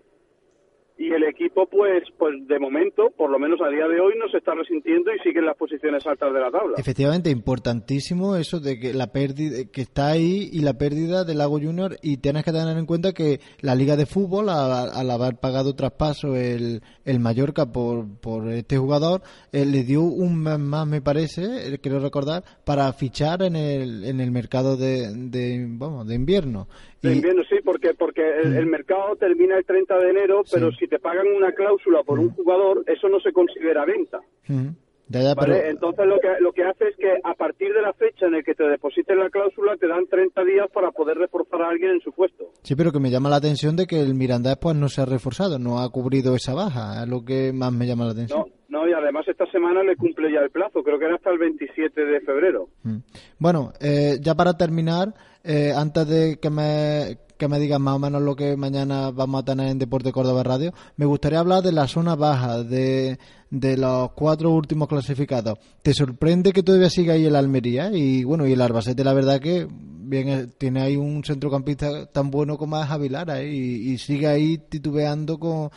y 0.97 1.11
el 1.11 1.23
equipo, 1.23 1.65
pues, 1.65 2.03
pues 2.17 2.47
de 2.47 2.59
momento, 2.59 3.09
por 3.17 3.29
lo 3.29 3.39
menos 3.39 3.59
a 3.61 3.69
día 3.69 3.87
de 3.87 3.99
hoy, 3.99 4.13
no 4.17 4.29
se 4.29 4.37
está 4.37 4.53
resintiendo 4.53 5.11
y 5.13 5.19
sigue 5.19 5.39
en 5.39 5.47
las 5.47 5.57
posiciones 5.57 6.05
altas 6.05 6.31
de 6.31 6.39
la 6.39 6.51
tabla. 6.51 6.75
Efectivamente, 6.77 7.31
importantísimo 7.31 8.35
eso 8.35 8.59
de 8.59 8.79
que 8.79 8.93
la 8.93 9.07
pérdida 9.07 9.65
que 9.71 9.81
está 9.81 10.07
ahí 10.07 10.49
y 10.51 10.61
la 10.61 10.73
pérdida 10.73 11.23
del 11.23 11.39
Lago 11.39 11.59
Junior 11.59 11.97
y 12.01 12.17
tienes 12.17 12.43
que 12.43 12.51
tener 12.51 12.77
en 12.77 12.85
cuenta 12.85 13.11
que 13.13 13.39
la 13.61 13.75
Liga 13.75 13.95
de 13.95 14.05
Fútbol 14.05 14.49
al 14.49 15.09
haber 15.09 15.35
pagado 15.37 15.75
traspaso 15.75 16.35
el, 16.35 16.81
el 17.05 17.19
Mallorca 17.19 17.71
por, 17.71 18.05
por 18.19 18.49
este 18.49 18.77
jugador 18.77 19.21
eh, 19.51 19.65
le 19.65 19.83
dio 19.83 20.01
un 20.01 20.41
mes 20.43 20.59
más 20.59 20.87
me 20.87 21.01
parece, 21.01 21.73
eh, 21.73 21.79
quiero 21.79 21.99
recordar, 21.99 22.43
para 22.65 22.91
fichar 22.93 23.41
en 23.41 23.55
el, 23.55 24.05
en 24.05 24.19
el 24.19 24.31
mercado 24.31 24.77
de, 24.77 25.11
de, 25.13 25.65
vamos, 25.67 26.07
de 26.07 26.15
invierno. 26.15 26.67
De 27.03 27.11
Y- 27.13 27.17
invierno, 27.17 27.43
sí, 27.49 27.57
porque, 27.63 27.93
porque 27.93 28.21
el, 28.43 28.55
el 28.55 28.65
mercado 28.65 29.15
termina 29.17 29.57
el 29.57 29.65
30 29.65 29.95
de 29.99 30.09
enero, 30.09 30.41
pero 30.51 30.71
Sí. 30.71 30.77
si 30.79 30.87
te 30.87 30.97
pagan 30.99 31.27
una 31.27 31.51
cláusula 31.51 32.01
por 32.03 32.17
un 32.17 32.29
jugador, 32.31 32.83
eso 32.87 33.07
no 33.09 33.19
se 33.19 33.31
considera 33.33 33.85
venta. 33.85 34.19
Ujú. 34.49 34.73
Ya, 35.09 35.21
ya, 35.21 35.33
¿vale? 35.35 35.53
pero- 35.57 35.69
Entonces 35.69 36.05
lo 36.07 36.17
que, 36.19 36.29
lo 36.39 36.53
que 36.53 36.63
hace 36.63 36.85
es 36.87 36.95
que 36.95 37.11
a 37.23 37.33
partir 37.35 37.73
de 37.73 37.81
la 37.81 37.91
fecha 37.93 38.25
en 38.25 38.35
el 38.35 38.43
que 38.43 38.55
te 38.55 38.63
depositen 38.63 39.19
la 39.19 39.29
cláusula 39.29 39.75
te 39.77 39.85
dan 39.87 40.07
30 40.07 40.43
días 40.45 40.67
para 40.73 40.91
poder 40.91 41.17
reforzar 41.17 41.61
a 41.61 41.69
alguien 41.69 41.91
en 41.91 41.99
su 41.99 42.13
puesto. 42.13 42.45
Sí, 42.63 42.73
pero 42.75 42.91
que 42.93 42.99
me 43.01 43.11
llama 43.11 43.29
la 43.29 43.35
atención 43.35 43.75
de 43.75 43.85
que 43.85 43.99
el 43.99 44.15
Mirandés 44.15 44.55
pues 44.59 44.75
no 44.77 44.87
se 44.87 45.01
ha 45.01 45.05
reforzado, 45.05 45.59
no 45.59 45.79
ha 45.81 45.89
cubrido 45.91 46.35
esa 46.35 46.53
baja, 46.55 47.03
es 47.03 47.09
lo 47.09 47.23
que 47.25 47.51
más 47.53 47.73
me 47.73 47.85
llama 47.85 48.05
la 48.05 48.11
atención. 48.13 48.45
No, 48.69 48.79
no, 48.79 48.87
y 48.89 48.93
además 48.93 49.27
esta 49.27 49.45
semana 49.51 49.83
le 49.83 49.97
cumple 49.97 50.31
ya 50.31 50.39
el 50.39 50.49
plazo, 50.49 50.81
creo 50.81 50.97
que 50.97 51.05
era 51.05 51.15
hasta 51.15 51.29
el 51.31 51.37
27 51.37 52.05
de 52.05 52.21
febrero. 52.21 52.69
Mm. 52.83 52.97
Bueno, 53.39 53.73
eh, 53.81 54.17
ya 54.21 54.33
para 54.35 54.53
terminar, 54.53 55.09
eh, 55.43 55.73
antes 55.75 56.07
de 56.07 56.39
que 56.39 56.49
me, 56.49 57.17
que 57.37 57.47
me 57.47 57.59
digas 57.59 57.79
más 57.79 57.95
o 57.95 57.99
menos 57.99 58.21
lo 58.21 58.35
que 58.35 58.55
mañana 58.55 59.11
vamos 59.11 59.41
a 59.41 59.45
tener 59.45 59.67
en 59.67 59.79
Deporte 59.79 60.11
Córdoba 60.11 60.43
Radio, 60.43 60.73
me 60.97 61.05
gustaría 61.05 61.39
hablar 61.39 61.63
de 61.63 61.71
la 61.71 61.87
zona 61.87 62.15
baja, 62.15 62.63
de, 62.63 63.19
de 63.49 63.77
los 63.77 64.11
cuatro 64.13 64.51
últimos 64.51 64.87
clasificados. 64.87 65.59
¿Te 65.81 65.93
sorprende 65.93 66.53
que 66.53 66.63
todavía 66.63 66.89
siga 66.89 67.13
ahí 67.13 67.25
el 67.25 67.35
Almería? 67.35 67.91
Y 67.93 68.23
bueno, 68.23 68.47
y 68.47 68.53
el 68.53 68.61
Albacete, 68.61 69.03
la 69.03 69.13
verdad 69.13 69.39
que 69.39 69.67
bien 69.69 70.29
eh, 70.29 70.47
tiene 70.57 70.81
ahí 70.81 70.95
un 70.95 71.23
centrocampista 71.23 72.05
tan 72.05 72.29
bueno 72.31 72.57
como 72.57 72.81
es 72.81 72.89
Avilara 72.89 73.41
¿eh? 73.41 73.53
y, 73.53 73.91
y 73.91 73.97
sigue 73.97 74.27
ahí 74.27 74.57
titubeando 74.57 75.37
con, 75.39 75.69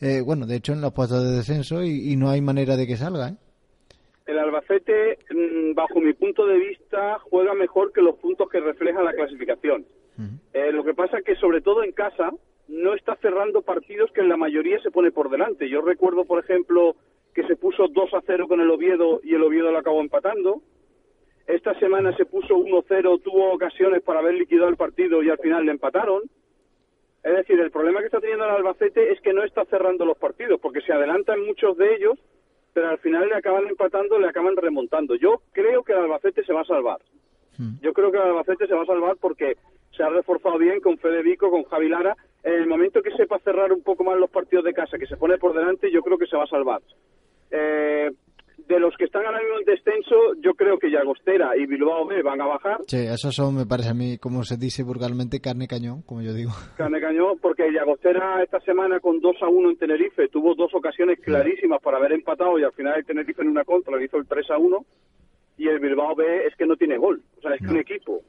eh, 0.00 0.20
bueno, 0.20 0.46
de 0.46 0.56
hecho 0.56 0.72
en 0.72 0.80
los 0.80 0.92
puestos 0.92 1.22
de 1.22 1.32
descenso 1.32 1.82
y 1.84 2.16
no 2.16 2.30
hay 2.30 2.40
manera 2.40 2.76
de 2.76 2.86
que 2.86 2.96
salga. 2.96 3.28
¿eh? 3.28 3.36
El 4.26 4.38
Albacete, 4.38 5.18
mm, 5.30 5.74
bajo 5.74 6.00
mi 6.00 6.12
punto 6.12 6.46
de 6.46 6.58
vista, 6.58 7.18
juega 7.30 7.54
mejor 7.54 7.92
que 7.92 8.02
los 8.02 8.16
puntos 8.16 8.48
que 8.48 8.60
refleja 8.60 9.02
la 9.02 9.12
clasificación. 9.12 9.84
Eh, 10.52 10.70
lo 10.72 10.84
que 10.84 10.94
pasa 10.94 11.18
es 11.18 11.24
que, 11.24 11.34
sobre 11.36 11.62
todo 11.62 11.82
en 11.82 11.92
casa, 11.92 12.30
no 12.68 12.94
está 12.94 13.16
cerrando 13.16 13.62
partidos 13.62 14.12
que 14.12 14.20
en 14.20 14.28
la 14.28 14.36
mayoría 14.36 14.80
se 14.80 14.90
pone 14.90 15.10
por 15.10 15.30
delante. 15.30 15.68
Yo 15.68 15.80
recuerdo, 15.80 16.24
por 16.24 16.42
ejemplo, 16.44 16.94
que 17.34 17.46
se 17.46 17.56
puso 17.56 17.88
2 17.88 18.14
a 18.14 18.22
0 18.26 18.46
con 18.48 18.60
el 18.60 18.70
Oviedo 18.70 19.20
y 19.24 19.34
el 19.34 19.42
Oviedo 19.42 19.72
lo 19.72 19.78
acabó 19.78 20.00
empatando. 20.00 20.62
Esta 21.46 21.78
semana 21.80 22.14
se 22.16 22.24
puso 22.24 22.54
1-0, 22.56 23.20
tuvo 23.22 23.52
ocasiones 23.52 24.02
para 24.02 24.20
haber 24.20 24.34
liquidado 24.34 24.68
el 24.68 24.76
partido 24.76 25.22
y 25.22 25.30
al 25.30 25.38
final 25.38 25.64
le 25.66 25.72
empataron. 25.72 26.22
Es 27.22 27.36
decir, 27.36 27.58
el 27.60 27.70
problema 27.70 28.00
que 28.00 28.06
está 28.06 28.20
teniendo 28.20 28.44
el 28.44 28.50
Albacete 28.50 29.12
es 29.12 29.20
que 29.20 29.32
no 29.32 29.42
está 29.44 29.64
cerrando 29.66 30.04
los 30.04 30.18
partidos, 30.18 30.60
porque 30.60 30.80
se 30.82 30.92
adelantan 30.92 31.44
muchos 31.44 31.76
de 31.76 31.94
ellos, 31.94 32.18
pero 32.72 32.90
al 32.90 32.98
final 32.98 33.28
le 33.28 33.36
acaban 33.36 33.66
empatando, 33.66 34.18
le 34.18 34.28
acaban 34.28 34.56
remontando. 34.56 35.14
Yo 35.14 35.42
creo 35.52 35.82
que 35.82 35.92
el 35.92 35.98
Albacete 35.98 36.44
se 36.44 36.52
va 36.52 36.62
a 36.62 36.66
salvar. 36.66 36.98
Yo 37.80 37.92
creo 37.92 38.10
que 38.10 38.16
el 38.16 38.24
Albacete 38.24 38.66
se 38.66 38.74
va 38.74 38.82
a 38.82 38.86
salvar 38.86 39.16
porque 39.20 39.56
se 39.96 40.02
ha 40.02 40.08
reforzado 40.08 40.58
bien 40.58 40.80
con 40.80 40.98
Federico, 40.98 41.50
con 41.50 41.64
Javi 41.64 41.88
Lara. 41.88 42.16
En 42.42 42.54
el 42.54 42.66
momento 42.66 43.02
que 43.02 43.12
sepa 43.12 43.38
cerrar 43.40 43.72
un 43.72 43.82
poco 43.82 44.04
más 44.04 44.18
los 44.18 44.30
partidos 44.30 44.64
de 44.64 44.72
casa, 44.72 44.98
que 44.98 45.06
se 45.06 45.16
pone 45.16 45.38
por 45.38 45.54
delante, 45.54 45.90
yo 45.92 46.02
creo 46.02 46.18
que 46.18 46.26
se 46.26 46.36
va 46.36 46.44
a 46.44 46.48
salvar. 46.48 46.82
Eh, 47.50 48.10
de 48.68 48.78
los 48.78 48.94
que 48.96 49.04
están 49.04 49.24
ahora 49.24 49.40
mismo 49.40 49.58
en 49.58 49.64
descenso, 49.64 50.16
yo 50.40 50.54
creo 50.54 50.78
que 50.78 50.90
Llagostera 50.90 51.56
y 51.56 51.66
Bilbao 51.66 52.06
B 52.06 52.22
van 52.22 52.40
a 52.40 52.46
bajar. 52.46 52.80
Sí, 52.86 52.98
esos 52.98 53.34
son, 53.34 53.56
me 53.56 53.66
parece 53.66 53.90
a 53.90 53.94
mí, 53.94 54.18
como 54.18 54.44
se 54.44 54.56
dice 54.56 54.82
vulgarmente, 54.82 55.40
carne 55.40 55.66
cañón, 55.66 56.02
como 56.02 56.22
yo 56.22 56.32
digo. 56.32 56.52
Carne 56.76 57.00
Cañón, 57.00 57.38
porque 57.40 57.70
Llagostera 57.70 58.42
esta 58.42 58.60
semana 58.60 59.00
con 59.00 59.20
2 59.20 59.36
a 59.42 59.48
1 59.48 59.70
en 59.70 59.76
Tenerife 59.76 60.28
tuvo 60.28 60.54
dos 60.54 60.74
ocasiones 60.74 61.20
clarísimas 61.20 61.80
para 61.82 61.98
haber 61.98 62.12
empatado 62.12 62.58
y 62.58 62.64
al 62.64 62.72
final 62.72 62.98
el 62.98 63.04
Tenerife 63.04 63.42
en 63.42 63.48
una 63.48 63.64
contra 63.64 63.96
le 63.96 64.04
hizo 64.04 64.16
el 64.16 64.26
3 64.26 64.50
a 64.50 64.58
1 64.58 64.86
y 65.58 65.68
el 65.68 65.78
Bilbao 65.78 66.14
B 66.14 66.46
es 66.46 66.56
que 66.56 66.66
no 66.66 66.76
tiene 66.76 66.98
gol. 66.98 67.22
O 67.38 67.40
sea, 67.40 67.54
es 67.54 67.60
que 67.60 67.68
un 67.68 67.78
equipo 67.78 68.20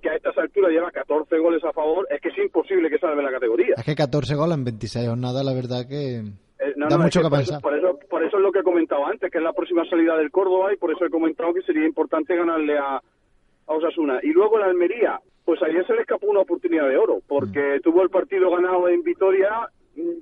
que 0.00 0.10
a 0.10 0.14
estas 0.14 0.36
alturas 0.38 0.70
lleva 0.70 0.90
14 0.90 1.38
goles 1.38 1.62
a 1.64 1.72
favor, 1.72 2.06
es 2.10 2.20
que 2.20 2.28
es 2.28 2.38
imposible 2.38 2.88
que 2.88 2.98
salve 2.98 3.22
la 3.22 3.32
categoría. 3.32 3.74
Es 3.76 3.84
que 3.84 3.94
14 3.94 4.34
goles 4.34 4.56
en 4.56 4.64
26 4.64 5.08
jornadas, 5.08 5.44
la 5.44 5.54
verdad 5.54 5.88
que 5.88 6.22
Eh, 6.60 6.72
no, 6.76 6.88
da 6.88 6.96
no, 6.96 7.04
es 7.04 7.14
mucho 7.14 7.22
que, 7.22 7.36
pensar. 7.36 7.60
Por, 7.60 7.76
eso, 7.76 7.98
por 8.08 8.24
eso 8.24 8.36
es 8.36 8.42
lo 8.42 8.52
que 8.52 8.60
he 8.60 8.64
comentado 8.64 9.06
antes, 9.06 9.30
que 9.30 9.38
es 9.38 9.44
la 9.44 9.52
próxima 9.52 9.84
salida 9.88 10.16
del 10.16 10.30
Córdoba 10.30 10.72
y 10.72 10.76
por 10.76 10.90
eso 10.90 11.04
he 11.04 11.10
comentado 11.10 11.54
que 11.54 11.62
sería 11.62 11.86
importante 11.86 12.34
ganarle 12.34 12.78
a, 12.78 12.96
a 12.96 13.72
Osasuna. 13.72 14.18
Y 14.22 14.32
luego 14.32 14.58
la 14.58 14.66
Almería, 14.66 15.20
pues 15.44 15.62
ayer 15.62 15.86
se 15.86 15.94
le 15.94 16.00
escapó 16.00 16.26
una 16.26 16.40
oportunidad 16.40 16.88
de 16.88 16.96
oro, 16.96 17.20
porque 17.26 17.80
tuvo 17.82 18.02
el 18.02 18.10
partido 18.10 18.50
ganado 18.50 18.88
en 18.88 19.02
Vitoria. 19.02 19.68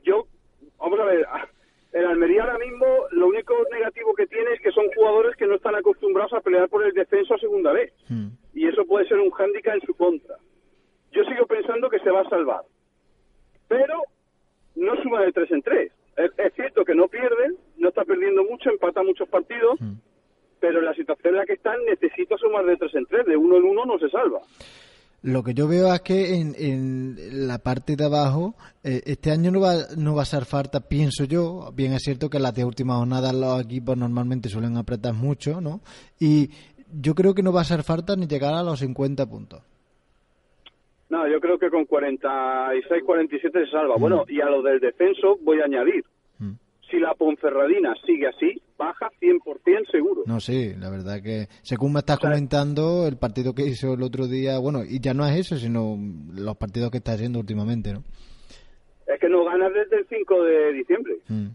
Yo, 0.04 0.26
vamos 0.78 1.00
a 1.00 1.04
ver, 1.04 1.26
el 1.92 2.06
Almería 2.06 2.42
ahora 2.42 2.58
mismo 2.58 2.86
lo 3.12 3.28
único 3.28 3.54
negativo 3.72 4.14
que 4.14 4.26
tiene 4.26 4.52
es 4.52 4.60
que 4.60 4.72
son 4.72 4.84
jugadores 4.94 5.36
que 5.36 5.46
no 5.46 5.54
están 5.54 5.74
acostumbrados 5.74 6.34
a 6.34 6.40
pelear 6.40 6.68
por 6.68 6.84
el 6.84 6.92
descenso 6.92 7.34
a 7.34 7.38
segunda 7.38 7.72
vez. 7.72 7.92
Mm. 8.08 8.28
Y 8.54 8.68
eso 8.68 8.84
puede 8.84 9.08
ser 9.08 9.18
un 9.18 9.30
hándicap 9.30 9.74
en 9.74 9.80
su 9.82 9.94
contra. 9.94 10.36
Yo 11.12 11.24
sigo 11.24 11.46
pensando 11.46 11.88
que 11.88 11.98
se 12.00 12.10
va 12.10 12.20
a 12.20 12.28
salvar. 12.28 12.62
Pero 13.68 14.02
no 14.76 15.02
suma 15.02 15.22
de 15.22 15.32
tres 15.32 15.50
en 15.50 15.62
tres. 15.62 15.92
Es, 16.16 16.30
es 16.38 16.54
cierto 16.54 16.84
que 16.84 16.94
no 16.94 17.08
pierde, 17.08 17.54
no 17.78 17.88
está 17.88 18.04
perdiendo 18.04 18.42
mucho, 18.44 18.70
empata 18.70 19.02
muchos 19.02 19.28
partidos, 19.28 19.78
pero 20.60 20.78
en 20.78 20.84
la 20.84 20.94
situación 20.94 21.34
en 21.34 21.40
la 21.40 21.46
que 21.46 21.54
están 21.54 21.76
necesita 21.84 22.36
sumar 22.38 22.64
de 22.64 22.76
tres 22.76 22.94
en 22.94 23.06
tres. 23.06 23.26
De 23.26 23.36
uno 23.36 23.56
en 23.56 23.64
uno 23.64 23.84
no 23.84 23.98
se 23.98 24.08
salva. 24.08 24.40
Lo 25.22 25.42
que 25.42 25.54
yo 25.54 25.66
veo 25.66 25.92
es 25.92 26.00
que 26.02 26.36
en, 26.36 26.54
en 26.56 27.48
la 27.48 27.58
parte 27.58 27.96
de 27.96 28.04
abajo, 28.04 28.54
eh, 28.84 29.02
este 29.06 29.32
año 29.32 29.50
no 29.50 29.60
va, 29.60 29.74
no 29.96 30.14
va 30.14 30.22
a 30.22 30.26
ser 30.26 30.44
falta, 30.44 30.80
pienso 30.80 31.24
yo. 31.24 31.72
Bien 31.74 31.92
es 31.94 32.02
cierto 32.02 32.30
que 32.30 32.38
las 32.38 32.54
de 32.54 32.64
últimas 32.64 32.98
jornadas 32.98 33.34
los 33.34 33.60
equipos 33.60 33.96
normalmente 33.96 34.48
suelen 34.48 34.76
apretar 34.76 35.14
mucho, 35.14 35.60
¿no? 35.60 35.80
Y 36.20 36.50
yo 36.92 37.14
creo 37.14 37.34
que 37.34 37.42
no 37.42 37.52
va 37.52 37.62
a 37.62 37.64
ser 37.64 37.82
falta 37.82 38.14
ni 38.14 38.26
llegar 38.26 38.54
a 38.54 38.62
los 38.62 38.78
50 38.78 39.26
puntos. 39.26 39.62
No, 41.16 41.26
yo 41.26 41.40
creo 41.40 41.58
que 41.58 41.70
con 41.70 41.86
46, 41.86 43.02
47 43.02 43.64
se 43.64 43.70
salva. 43.70 43.96
Bueno, 43.96 44.26
y 44.28 44.42
a 44.42 44.50
lo 44.50 44.60
del 44.60 44.80
descenso 44.80 45.38
voy 45.40 45.60
a 45.60 45.64
añadir. 45.64 46.04
Si 46.90 47.00
la 47.00 47.14
Ponferradina 47.14 47.94
sigue 48.06 48.28
así, 48.28 48.62
baja 48.78 49.10
100% 49.20 49.90
seguro. 49.90 50.22
No, 50.26 50.38
sí, 50.38 50.72
la 50.78 50.88
verdad 50.88 51.20
que 51.20 51.46
según 51.62 51.94
me 51.94 51.98
estás 52.00 52.20
comentando, 52.20 53.08
el 53.08 53.16
partido 53.16 53.54
que 53.54 53.66
hizo 53.66 53.94
el 53.94 54.02
otro 54.02 54.28
día, 54.28 54.58
bueno, 54.58 54.84
y 54.88 55.00
ya 55.00 55.12
no 55.12 55.26
es 55.26 55.34
eso, 55.36 55.56
sino 55.56 55.96
los 56.32 56.56
partidos 56.56 56.92
que 56.92 56.98
está 56.98 57.12
haciendo 57.12 57.40
últimamente, 57.40 57.92
¿no? 57.92 58.04
Es 59.06 59.14
es 59.14 59.20
que 59.20 59.28
no 59.28 59.44
gana 59.44 59.68
desde 59.70 59.96
el 59.96 60.06
5 60.08 60.42
de 60.44 60.72
diciembre. 60.74 61.16
Mm. 61.28 61.46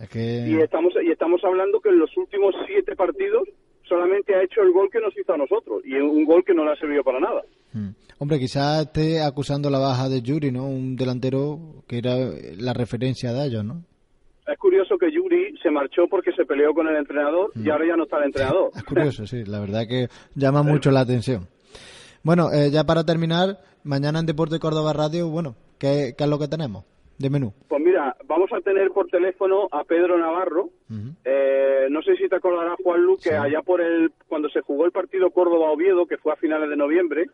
Es 0.00 0.08
que... 0.08 0.46
Y 0.48 0.60
estamos, 0.60 0.94
y 1.02 1.10
estamos 1.10 1.44
hablando 1.44 1.80
que 1.80 1.90
en 1.90 1.98
los 1.98 2.16
últimos 2.16 2.54
siete 2.66 2.96
partidos 2.96 3.46
solamente 3.82 4.34
ha 4.34 4.42
hecho 4.42 4.62
el 4.62 4.72
gol 4.72 4.88
que 4.90 5.00
nos 5.00 5.14
hizo 5.18 5.34
a 5.34 5.36
nosotros. 5.36 5.82
Y 5.84 5.96
un 5.96 6.24
gol 6.24 6.44
que 6.44 6.54
no 6.54 6.64
le 6.64 6.72
ha 6.72 6.76
servido 6.76 7.02
para 7.02 7.20
nada. 7.20 7.42
Mm. 7.72 7.88
Hombre, 8.18 8.38
quizás 8.38 8.82
esté 8.86 9.22
acusando 9.22 9.70
la 9.70 9.78
baja 9.78 10.08
de 10.08 10.22
Yuri, 10.22 10.50
¿no? 10.50 10.66
Un 10.66 10.96
delantero 10.96 11.58
que 11.86 11.98
era 11.98 12.16
la 12.58 12.72
referencia 12.72 13.32
de 13.32 13.46
ellos, 13.46 13.64
¿no? 13.64 13.82
Es 14.46 14.58
curioso 14.58 14.96
que 14.98 15.12
Yuri 15.12 15.56
se 15.62 15.70
marchó 15.70 16.08
porque 16.08 16.32
se 16.32 16.44
peleó 16.46 16.72
con 16.72 16.88
el 16.88 16.96
entrenador 16.96 17.52
y 17.54 17.68
ahora 17.70 17.86
ya 17.86 17.96
no 17.96 18.04
está 18.04 18.18
el 18.18 18.24
entrenador. 18.24 18.70
Es 18.76 18.82
curioso, 18.84 19.26
sí. 19.26 19.44
La 19.44 19.60
verdad 19.60 19.82
que 19.86 20.08
llama 20.34 20.62
mucho 20.64 20.90
la 20.90 21.00
atención. 21.00 21.46
Bueno, 22.22 22.50
eh, 22.52 22.70
ya 22.70 22.84
para 22.84 23.04
terminar, 23.04 23.58
mañana 23.84 24.18
en 24.20 24.26
Deporte 24.26 24.58
Córdoba 24.58 24.92
Radio, 24.92 25.28
bueno, 25.28 25.54
¿qué, 25.78 26.14
qué 26.16 26.24
es 26.24 26.30
lo 26.30 26.38
que 26.38 26.48
tenemos 26.48 26.84
de 27.18 27.30
menú? 27.30 27.52
Pues 27.68 27.82
mira, 27.82 28.16
vamos 28.26 28.50
a 28.52 28.60
tener 28.60 28.90
por 28.90 29.06
teléfono 29.08 29.68
a 29.70 29.84
Pedro 29.84 30.18
Navarro. 30.18 30.70
Eh, 31.24 31.86
no 31.90 32.00
sé 32.02 32.16
si 32.16 32.28
te 32.28 32.36
acordarás, 32.36 32.76
Juan 32.82 33.02
Lu, 33.02 33.16
que 33.16 33.28
Sí. 33.30 33.34
allá 33.34 33.60
por 33.62 33.80
el 33.80 34.12
cuando 34.28 34.48
se 34.48 34.60
jugó 34.62 34.84
el 34.86 34.92
partido 34.92 35.30
Córdoba-Oviedo, 35.30 36.06
que 36.06 36.16
fue 36.18 36.32
a 36.32 36.36
finales 36.36 36.68
de 36.70 36.76
noviembre, 36.76 37.26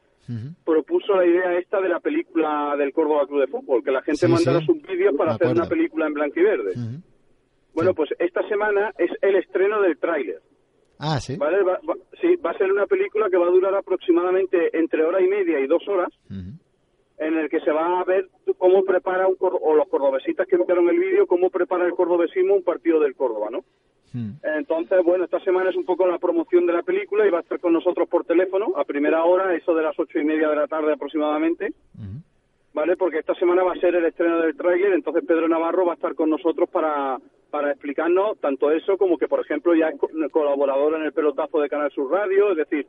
Propuso 0.64 1.14
la 1.16 1.26
idea 1.26 1.58
esta 1.58 1.80
de 1.80 1.88
la 1.88 2.00
película 2.00 2.74
del 2.78 2.92
Córdoba 2.92 3.26
Club 3.26 3.40
de 3.40 3.46
Fútbol, 3.48 3.82
que 3.84 3.90
la 3.90 4.02
gente 4.02 4.26
Sí, 4.26 4.32
mandara 4.32 4.60
sí. 4.60 4.66
sus 4.66 4.82
vídeos 4.82 5.14
para 5.16 5.30
Me 5.32 5.34
hacer 5.36 5.48
una 5.48 5.66
película 5.68 6.06
en 6.06 6.14
blanco 6.14 6.40
y 6.40 6.42
verde. 6.42 6.72
Bueno, 7.74 7.94
pues 7.94 8.10
esta 8.18 8.46
semana 8.48 8.92
es 8.98 9.10
el 9.20 9.36
estreno 9.36 9.80
del 9.82 9.98
tráiler. 9.98 10.40
Ah, 10.98 11.18
sí. 11.20 11.36
¿vale? 11.36 11.62
Va, 11.62 11.80
va- 11.88 11.96
sí, 12.20 12.36
va 12.36 12.50
a 12.52 12.58
ser 12.58 12.70
una 12.72 12.86
película 12.86 13.28
que 13.28 13.36
va 13.36 13.46
a 13.46 13.50
durar 13.50 13.74
aproximadamente 13.74 14.76
entre 14.78 15.02
hora 15.04 15.20
y 15.20 15.26
media 15.26 15.58
y 15.60 15.66
dos 15.66 15.82
horas, 15.88 16.08
en 16.30 17.36
el 17.38 17.48
que 17.48 17.60
se 17.60 17.70
va 17.72 18.00
a 18.00 18.04
ver 18.04 18.28
cómo 18.58 18.82
prepara 18.84 19.26
un 19.26 19.36
o 19.40 19.74
los 19.74 19.88
cordobesistas 19.88 20.46
que 20.46 20.56
enviaron 20.56 20.88
el 20.88 20.98
vídeo, 20.98 21.26
cómo 21.26 21.50
prepara 21.50 21.84
el 21.86 21.92
cordobesismo 21.94 22.54
un 22.54 22.62
partido 22.62 23.00
del 23.00 23.14
Córdoba, 23.16 23.48
¿no? 23.50 23.64
Mm. 24.14 24.30
Entonces, 24.58 25.04
bueno, 25.04 25.24
esta 25.24 25.40
semana 25.40 25.68
es 25.70 25.76
un 25.76 25.84
poco 25.84 26.06
la 26.06 26.18
promoción 26.18 26.64
de 26.66 26.72
la 26.72 26.82
película 26.82 27.26
y 27.26 27.30
va 27.30 27.38
a 27.38 27.42
estar 27.42 27.58
con 27.60 27.72
nosotros 27.72 28.08
por 28.08 28.24
teléfono 28.24 28.72
a 28.76 28.84
primera 28.84 29.24
hora, 29.24 29.52
eso 29.54 29.74
de 29.74 29.82
las 29.82 29.98
ocho 29.98 30.18
y 30.18 30.24
media 30.24 30.48
de 30.48 30.56
la 30.56 30.66
tarde 30.68 30.92
aproximadamente, 30.92 31.72
Ujú. 31.98 32.22
¿vale? 32.72 32.96
Porque 32.96 33.18
esta 33.18 33.34
semana 33.34 33.62
va 33.64 33.72
a 33.72 33.80
ser 33.80 33.94
el 33.96 34.04
estreno 34.04 34.38
del 34.40 34.56
tráiler, 34.56 34.92
entonces 34.92 35.24
Pedro 35.26 35.48
Navarro 35.48 35.84
va 35.84 35.92
a 35.92 35.96
estar 35.96 36.14
con 36.14 36.30
nosotros 36.30 36.68
para, 36.70 37.18
para 37.50 37.72
explicarnos 37.72 38.38
tanto 38.40 38.70
eso 38.70 38.96
como 38.96 39.18
que, 39.18 39.26
por 39.28 39.40
ejemplo, 39.40 39.74
ya 39.74 39.88
es 39.88 39.98
co- 39.98 40.08
colaborador 40.30 40.94
en 40.94 41.02
el 41.02 41.12
pelotazo 41.12 41.60
de 41.60 41.68
Canal 41.68 41.90
Sur 41.90 42.10
Radio, 42.10 42.52
es 42.52 42.56
decir, 42.56 42.86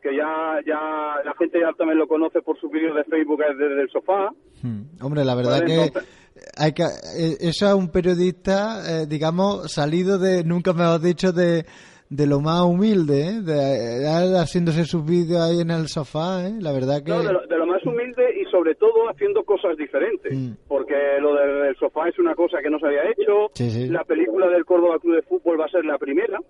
que 0.00 0.16
ya, 0.16 0.60
ya 0.64 1.16
la 1.24 1.34
gente 1.38 1.60
ya 1.60 1.72
también 1.72 1.98
lo 1.98 2.06
conoce 2.08 2.40
por 2.42 2.58
sus 2.58 2.70
vídeos 2.70 2.96
de 2.96 3.04
Facebook 3.04 3.38
desde 3.58 3.82
el 3.82 3.90
sofá. 3.90 4.30
Mm. 4.62 5.04
Hombre, 5.04 5.24
la 5.24 5.34
verdad 5.34 5.58
Vale, 5.60 5.66
que 5.66 5.74
entonces- 5.74 6.29
hay 6.56 6.72
que 6.72 6.82
eh, 6.82 7.36
eso 7.40 7.66
es 7.66 7.74
un 7.74 7.88
periodista, 7.88 9.02
eh, 9.02 9.06
digamos, 9.06 9.72
salido 9.72 10.18
de, 10.18 10.44
nunca 10.44 10.72
me 10.72 10.84
has 10.84 11.02
dicho, 11.02 11.32
de, 11.32 11.64
de 12.10 12.26
lo 12.26 12.40
más 12.40 12.62
humilde, 12.62 13.28
¿eh? 13.28 13.40
de, 13.40 14.02
eh, 14.02 14.38
haciéndose 14.38 14.84
sus 14.84 15.04
vídeos 15.06 15.40
ahí 15.40 15.60
en 15.60 15.70
el 15.70 15.86
sofá, 15.86 16.46
¿eh? 16.46 16.54
la 16.60 16.72
verdad 16.72 17.02
que... 17.04 17.12
No, 17.12 17.22
de 17.22 17.32
lo, 17.32 17.46
de 17.46 17.56
lo 17.56 17.66
más 17.66 17.84
humilde 17.86 18.24
y 18.40 18.44
sobre 18.50 18.74
todo 18.74 19.08
haciendo 19.08 19.44
cosas 19.44 19.76
diferentes. 19.76 20.36
Mm. 20.36 20.52
Porque 20.66 20.94
lo 21.20 21.34
del, 21.34 21.76
sofá 21.76 22.08
es 22.08 22.18
una 22.18 22.34
cosa 22.34 22.58
que 22.60 22.68
no 22.68 22.80
se 22.80 22.86
había 22.86 23.04
hecho. 23.10 23.50
Sí, 23.54 23.70
sí. 23.70 23.88
La 23.88 24.02
película 24.02 24.48
del 24.48 24.64
Córdoba 24.64 24.98
Club 24.98 25.14
de 25.14 25.22
Fútbol 25.22 25.60
va 25.60 25.66
a 25.66 25.70
ser 25.70 25.84
la 25.84 25.98
primera. 25.98 26.40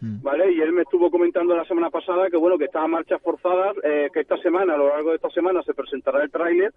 Mm. 0.00 0.22
¿Vale? 0.22 0.52
Y 0.52 0.60
él 0.60 0.72
me 0.72 0.82
estuvo 0.82 1.10
comentando 1.10 1.56
la 1.56 1.64
semana 1.64 1.90
pasada 1.90 2.30
que, 2.30 2.36
bueno, 2.36 2.56
que 2.56 2.66
está 2.66 2.82
a 2.82 2.86
marchas 2.86 3.20
forzadas, 3.22 3.76
eh, 3.82 4.08
que 4.12 4.20
esta 4.20 4.36
semana, 4.38 4.74
a 4.74 4.78
lo 4.78 4.88
largo 4.88 5.10
de 5.10 5.16
esta 5.16 5.30
semana, 5.30 5.62
se 5.62 5.74
presentará 5.74 6.22
el 6.22 6.30
tráiler. 6.30 6.72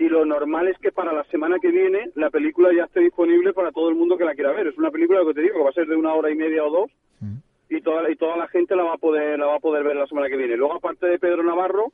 Y 0.00 0.08
lo 0.08 0.24
normal 0.24 0.66
es 0.68 0.78
que 0.78 0.90
para 0.92 1.12
la 1.12 1.24
semana 1.24 1.58
que 1.60 1.70
viene 1.70 2.10
la 2.14 2.30
película 2.30 2.70
ya 2.74 2.84
esté 2.84 3.00
disponible 3.00 3.52
para 3.52 3.70
todo 3.70 3.90
el 3.90 3.94
mundo 3.96 4.16
que 4.16 4.24
la 4.24 4.34
quiera 4.34 4.50
ver. 4.50 4.66
Es 4.66 4.78
una 4.78 4.90
película 4.90 5.20
que 5.26 5.34
te 5.34 5.42
digo 5.42 5.58
que 5.58 5.62
va 5.64 5.70
a 5.70 5.74
ser 5.74 5.86
de 5.86 5.94
una 5.94 6.14
hora 6.14 6.30
y 6.30 6.34
media 6.36 6.64
o 6.64 6.70
dos 6.70 6.90
Mm. 7.20 7.36
y 7.68 7.82
toda 7.82 8.10
y 8.10 8.16
toda 8.16 8.36
la 8.38 8.48
gente 8.48 8.74
la 8.74 8.82
va 8.82 8.94
a 8.94 8.96
poder 8.98 9.38
la 9.38 9.44
va 9.44 9.56
a 9.56 9.60
poder 9.60 9.84
ver 9.84 9.94
la 9.96 10.06
semana 10.06 10.28
que 10.30 10.38
viene. 10.38 10.56
Luego 10.56 10.72
aparte 10.74 11.06
de 11.06 11.18
Pedro 11.18 11.42
Navarro 11.42 11.92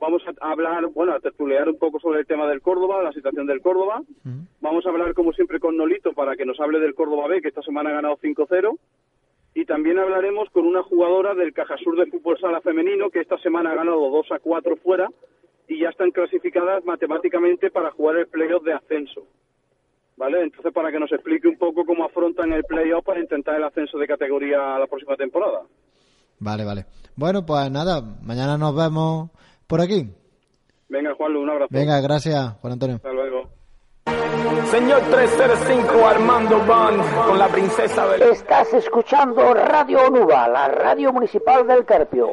vamos 0.00 0.20
a 0.26 0.50
hablar, 0.50 0.84
bueno, 0.88 1.12
a 1.12 1.20
tertulear 1.20 1.68
un 1.68 1.78
poco 1.78 2.00
sobre 2.00 2.18
el 2.20 2.26
tema 2.26 2.48
del 2.48 2.60
Córdoba, 2.60 3.02
la 3.04 3.12
situación 3.12 3.46
del 3.46 3.60
Córdoba. 3.60 4.02
Mm. 4.24 4.40
Vamos 4.60 4.84
a 4.84 4.88
hablar 4.90 5.14
como 5.14 5.32
siempre 5.32 5.60
con 5.60 5.76
Nolito 5.76 6.12
para 6.12 6.34
que 6.34 6.44
nos 6.44 6.58
hable 6.58 6.80
del 6.80 6.94
Córdoba 6.96 7.28
B, 7.28 7.40
que 7.40 7.48
esta 7.48 7.62
semana 7.62 7.90
ha 7.90 7.94
ganado 7.94 8.16
5-0. 8.20 8.76
Y 9.54 9.64
también 9.66 10.00
hablaremos 10.00 10.50
con 10.50 10.66
una 10.66 10.82
jugadora 10.82 11.34
del 11.36 11.52
Cajasur 11.52 11.96
de 11.96 12.06
Fútbol 12.10 12.36
Sala 12.40 12.60
Femenino, 12.60 13.10
que 13.10 13.20
esta 13.20 13.38
semana 13.38 13.70
ha 13.70 13.76
ganado 13.76 14.10
2 14.10 14.32
a 14.32 14.40
4 14.40 14.74
fuera 14.76 15.08
y 15.68 15.80
ya 15.80 15.88
están 15.88 16.10
clasificadas 16.10 16.84
matemáticamente 16.84 17.70
para 17.70 17.90
jugar 17.92 18.16
el 18.16 18.26
playoff 18.26 18.64
de 18.64 18.74
ascenso. 18.74 19.26
¿Vale? 20.16 20.42
Entonces, 20.42 20.72
para 20.72 20.92
que 20.92 21.00
nos 21.00 21.10
explique 21.10 21.48
un 21.48 21.58
poco 21.58 21.84
cómo 21.84 22.04
afrontan 22.04 22.52
el 22.52 22.62
playoff 22.64 23.04
para 23.04 23.20
intentar 23.20 23.56
el 23.56 23.64
ascenso 23.64 23.98
de 23.98 24.06
categoría 24.06 24.78
la 24.78 24.86
próxima 24.86 25.16
temporada. 25.16 25.62
Vale, 26.38 26.64
vale. 26.64 26.84
Bueno, 27.16 27.44
pues 27.44 27.70
nada, 27.70 28.00
mañana 28.22 28.56
nos 28.56 28.76
vemos 28.76 29.30
por 29.66 29.80
aquí. 29.80 30.08
Venga, 30.88 31.14
Juanlu, 31.14 31.42
un 31.42 31.50
abrazo. 31.50 31.68
Venga, 31.70 32.00
gracias, 32.00 32.52
Juan 32.60 32.72
Antonio. 32.74 32.96
Hasta 32.96 33.12
luego. 33.12 33.48
Señor 34.70 35.00
305 35.10 36.06
Armando 36.06 36.58
Van 36.66 36.96
con 37.26 37.38
la 37.38 37.48
princesa 37.48 38.06
del... 38.08 38.22
Estás 38.22 38.72
escuchando 38.74 39.54
Radio 39.54 40.06
Onuba, 40.06 40.48
la 40.48 40.68
radio 40.68 41.12
municipal 41.12 41.66
del 41.66 41.84
Carpio. 41.84 42.32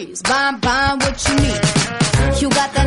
groceries, 0.00 0.22
buying, 0.22 0.58
buying 0.58 0.98
what 0.98 1.28
you 1.28 1.34
need. 1.36 2.40
You 2.40 2.48
got 2.50 2.72
that 2.74 2.79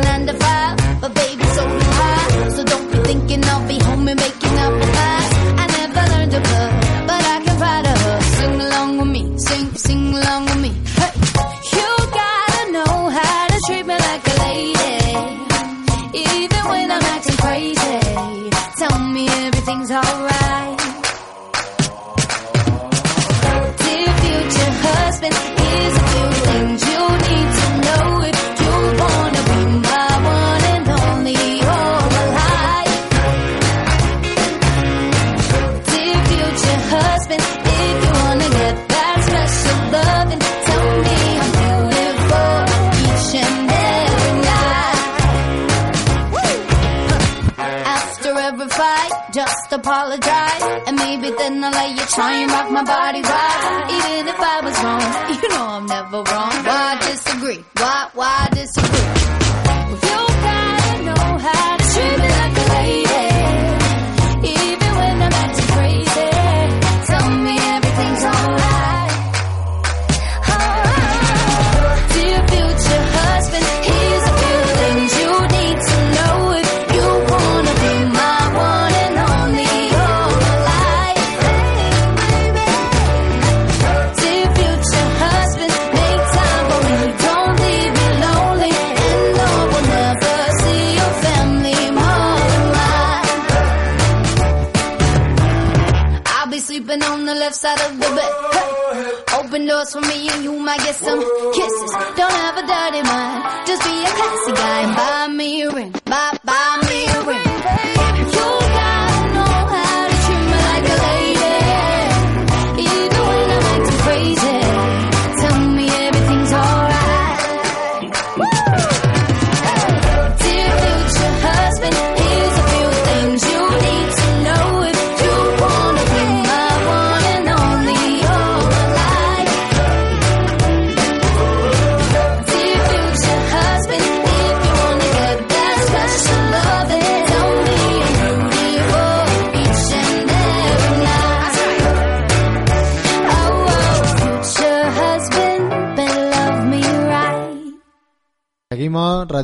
apologize. 49.74 50.62
And 50.86 50.96
maybe 50.96 51.30
then 51.30 51.62
I'll 51.64 51.70
let 51.70 51.90
you 51.90 52.06
try 52.06 52.32
and 52.34 52.50
rock 52.50 52.70
my 52.70 52.84
body 52.84 53.22
right. 53.22 53.86
Even 53.90 54.28
if 54.28 54.40
I 54.40 54.60
was 54.64 54.76
wrong, 54.82 55.42
you 55.42 55.48
know 55.48 55.66
I'm 55.76 55.86
never 55.86 56.22
wrong. 56.22 56.54
Why 56.64 56.98
disagree? 57.00 57.64
Why, 57.76 58.08
why 58.14 58.48
disagree? 58.52 59.23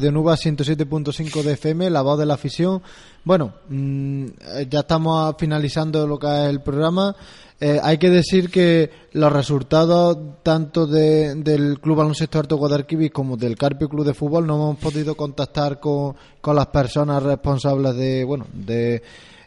Radio 0.01 0.13
Nuba 0.13 0.35
107.5 0.35 1.43
de 1.43 1.53
FM, 1.53 1.91
la 1.91 2.01
voz 2.01 2.19
de 2.19 2.25
la 2.25 2.33
afición. 2.33 2.81
Bueno, 3.23 3.53
mm, 3.69 4.25
ya 4.71 4.81
estamos 4.81 5.35
finalizando 5.39 6.07
lo 6.07 6.19
que 6.19 6.27
es 6.27 6.49
el 6.49 6.63
programa. 6.63 7.15
Eh, 7.61 7.79
hay 7.83 7.99
que 7.99 8.09
decir 8.09 8.49
que 8.51 8.91
los 9.13 9.31
resultados 9.31 10.17
tanto 10.43 10.87
de- 10.87 11.35
del 11.35 11.79
Club 11.81 11.99
Baloncesto 11.99 12.39
Alto 12.39 12.57
Guadalquivir 12.57 13.13
como 13.13 13.37
del 13.37 13.57
Carpio 13.59 13.91
Club 13.91 14.07
de 14.07 14.15
Fútbol 14.15 14.47
no 14.47 14.55
hemos 14.55 14.79
podido 14.79 15.15
contactar 15.15 15.79
con, 15.81 16.17
con 16.41 16.57
las 16.57 16.69
personas 16.69 17.23
responsables 17.23 17.95
de, 17.95 18.25
bueno, 18.25 18.47
de, 18.55 19.03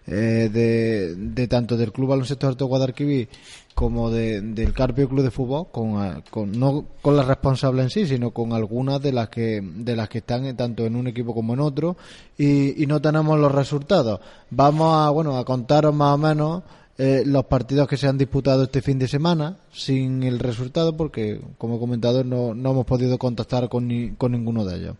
eh, 0.08 0.50
de, 0.52 1.48
tanto 1.48 1.78
del 1.78 1.92
Club 1.92 2.10
Baloncesto 2.10 2.48
Alto 2.48 2.66
Guadalquivir 2.68 3.30
como 3.76 4.12
de- 4.12 4.42
del 4.42 4.72
Carpio 4.74 5.10
Club 5.10 5.24
de 5.24 5.32
Fútbol, 5.32 5.68
con, 5.72 6.22
con- 6.30 6.52
no 6.60 6.86
con 7.02 7.16
las 7.18 7.26
responsables 7.26 7.84
en 7.86 7.90
sí, 7.90 8.06
sino 8.08 8.32
con 8.32 8.54
algunas 8.54 9.02
de 9.02 9.12
las 9.14 9.30
que 9.30 9.62
de 9.64 9.96
las 9.96 10.10
que 10.10 10.20
están 10.20 10.56
tanto 10.56 10.86
en 10.86 10.96
un 10.96 11.08
equipo 11.08 11.34
como 11.34 11.54
en 11.54 11.60
otro 11.60 11.98
y, 12.38 12.86
no 12.86 13.02
tenemos 13.02 13.40
los 13.40 13.52
resultados. 13.52 14.20
Vamos 14.52 14.94
a 14.96 15.10
bueno 15.10 15.38
a 15.38 15.46
contaros 15.46 15.94
más 15.96 16.14
o 16.14 16.18
menos 16.18 16.64
eh, 17.00 17.24
los 17.26 17.46
partidos 17.46 17.88
que 17.88 17.98
se 17.98 18.08
han 18.08 18.20
disputado 18.20 18.64
este 18.64 18.84
fin 18.84 19.00
de 19.00 19.08
semana 19.08 19.58
sin 19.74 20.22
el 20.22 20.38
resultado 20.38 20.96
porque 20.96 21.42
como 21.58 21.78
he 21.78 21.80
comentado 21.80 22.24
no, 22.24 22.54
no 22.54 22.70
hemos 22.72 22.86
podido 22.86 23.18
contactar 23.18 23.68
con, 23.70 23.88
ni- 23.88 24.12
con 24.12 24.34
ninguno 24.34 24.64
de 24.66 24.76
ellos. 24.76 24.96